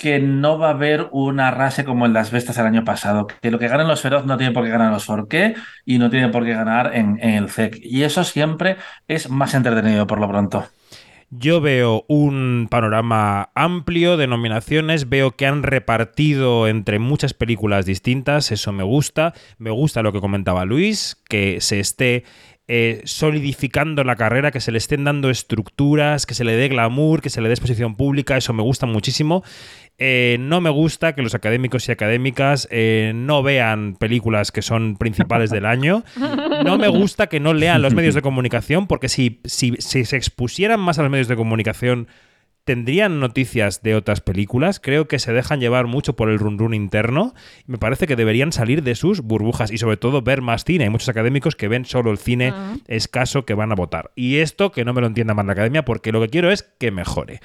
que 0.00 0.18
no 0.18 0.58
va 0.58 0.68
a 0.68 0.70
haber 0.70 1.08
un 1.12 1.40
arrase 1.40 1.84
como 1.84 2.06
en 2.06 2.14
las 2.14 2.30
bestas 2.30 2.56
el 2.56 2.64
año 2.64 2.84
pasado, 2.84 3.26
que 3.26 3.50
lo 3.50 3.58
que 3.58 3.68
ganan 3.68 3.86
los 3.86 4.00
feroz 4.00 4.24
no 4.24 4.38
tiene 4.38 4.54
por 4.54 4.64
qué 4.64 4.70
ganar 4.70 4.90
los 4.90 5.04
Forqué 5.04 5.54
y 5.84 5.98
no 5.98 6.08
tiene 6.08 6.30
por 6.30 6.46
qué 6.46 6.54
ganar 6.54 6.96
en, 6.96 7.20
el 7.20 7.50
CEC. 7.50 7.78
Y 7.82 8.02
eso 8.04 8.24
siempre 8.24 8.78
es 9.08 9.28
más 9.28 9.52
entretenido 9.52 10.06
por 10.06 10.18
lo 10.18 10.26
pronto. 10.26 10.66
Yo 11.28 11.60
veo 11.60 12.06
un 12.08 12.66
panorama 12.70 13.50
amplio 13.54 14.16
de 14.16 14.26
nominaciones, 14.26 15.10
veo 15.10 15.32
que 15.32 15.46
han 15.46 15.62
repartido 15.62 16.66
entre 16.66 16.98
muchas 16.98 17.34
películas 17.34 17.84
distintas, 17.84 18.50
eso 18.50 18.72
me 18.72 18.82
gusta, 18.82 19.34
me 19.58 19.70
gusta 19.70 20.02
lo 20.02 20.12
que 20.12 20.20
comentaba 20.20 20.64
Luis, 20.64 21.22
que 21.28 21.60
se 21.60 21.78
esté 21.78 22.24
eh, 22.72 23.00
solidificando 23.02 24.04
la 24.04 24.14
carrera, 24.14 24.52
que 24.52 24.60
se 24.60 24.70
le 24.70 24.78
estén 24.78 25.02
dando 25.02 25.28
estructuras, 25.28 26.24
que 26.24 26.34
se 26.34 26.44
le 26.44 26.54
dé 26.54 26.68
glamour, 26.68 27.20
que 27.20 27.28
se 27.28 27.40
le 27.40 27.48
dé 27.48 27.54
exposición 27.54 27.96
pública, 27.96 28.36
eso 28.36 28.52
me 28.52 28.62
gusta 28.62 28.86
muchísimo. 28.86 29.42
Eh, 29.98 30.36
no 30.38 30.60
me 30.60 30.70
gusta 30.70 31.16
que 31.16 31.22
los 31.22 31.34
académicos 31.34 31.88
y 31.88 31.90
académicas 31.90 32.68
eh, 32.70 33.10
no 33.12 33.42
vean 33.42 33.96
películas 33.96 34.52
que 34.52 34.62
son 34.62 34.96
principales 34.96 35.50
del 35.50 35.66
año. 35.66 36.04
No 36.64 36.78
me 36.78 36.86
gusta 36.86 37.26
que 37.26 37.40
no 37.40 37.54
lean 37.54 37.82
los 37.82 37.92
medios 37.92 38.14
de 38.14 38.22
comunicación, 38.22 38.86
porque 38.86 39.08
si, 39.08 39.40
si, 39.46 39.74
si 39.80 40.04
se 40.04 40.16
expusieran 40.16 40.78
más 40.78 41.00
a 41.00 41.02
los 41.02 41.10
medios 41.10 41.26
de 41.26 41.34
comunicación, 41.34 42.06
tendrían 42.70 43.18
noticias 43.18 43.82
de 43.82 43.96
otras 43.96 44.20
películas. 44.20 44.78
Creo 44.78 45.08
que 45.08 45.18
se 45.18 45.32
dejan 45.32 45.58
llevar 45.58 45.88
mucho 45.88 46.14
por 46.14 46.30
el 46.30 46.38
run 46.38 46.56
run 46.56 46.72
interno. 46.72 47.34
Me 47.66 47.78
parece 47.78 48.06
que 48.06 48.14
deberían 48.14 48.52
salir 48.52 48.84
de 48.84 48.94
sus 48.94 49.22
burbujas 49.22 49.72
y 49.72 49.78
sobre 49.78 49.96
todo 49.96 50.22
ver 50.22 50.40
más 50.40 50.62
cine. 50.62 50.84
Hay 50.84 50.90
muchos 50.90 51.08
académicos 51.08 51.56
que 51.56 51.66
ven 51.66 51.84
solo 51.84 52.12
el 52.12 52.18
cine 52.18 52.54
escaso 52.86 53.44
que 53.44 53.54
van 53.54 53.72
a 53.72 53.74
votar. 53.74 54.12
Y 54.14 54.36
esto 54.36 54.70
que 54.70 54.84
no 54.84 54.92
me 54.92 55.00
lo 55.00 55.08
entienda 55.08 55.34
más 55.34 55.46
la 55.46 55.54
academia 55.54 55.84
porque 55.84 56.12
lo 56.12 56.20
que 56.20 56.28
quiero 56.28 56.52
es 56.52 56.62
que 56.62 56.92
mejore. 56.92 57.40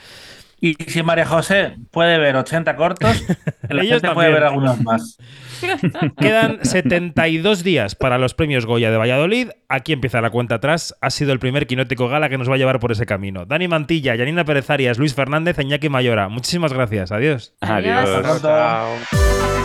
Y 0.59 0.75
si 0.87 1.03
María 1.03 1.25
José 1.25 1.75
puede 1.91 2.17
ver 2.17 2.35
80 2.35 2.75
cortos, 2.75 3.23
la 3.69 3.83
Ellos 3.83 4.01
gente 4.01 4.13
puede 4.13 4.31
ver 4.31 4.43
algunos 4.43 4.81
más. 4.81 5.17
Quedan 6.17 6.59
72 6.63 7.63
días 7.63 7.95
para 7.95 8.17
los 8.17 8.33
premios 8.33 8.65
Goya 8.65 8.91
de 8.91 8.97
Valladolid. 8.97 9.49
Aquí 9.69 9.93
empieza 9.93 10.21
la 10.21 10.29
cuenta 10.29 10.55
atrás. 10.55 10.95
Ha 11.01 11.09
sido 11.09 11.33
el 11.33 11.39
primer 11.39 11.67
quinótico 11.67 12.07
gala 12.07 12.29
que 12.29 12.37
nos 12.37 12.49
va 12.49 12.55
a 12.55 12.57
llevar 12.57 12.79
por 12.79 12.91
ese 12.91 13.05
camino. 13.05 13.45
Dani 13.45 13.67
Mantilla, 13.67 14.15
Yanina 14.15 14.45
Pérez 14.45 14.69
Arias, 14.69 14.97
Luis 14.97 15.13
Fernández, 15.13 15.57
Iñaki 15.59 15.89
Mayora. 15.89 16.29
Muchísimas 16.29 16.73
gracias. 16.73 17.11
Adiós. 17.11 17.53
Adiós. 17.61 18.09
Hasta 18.09 19.64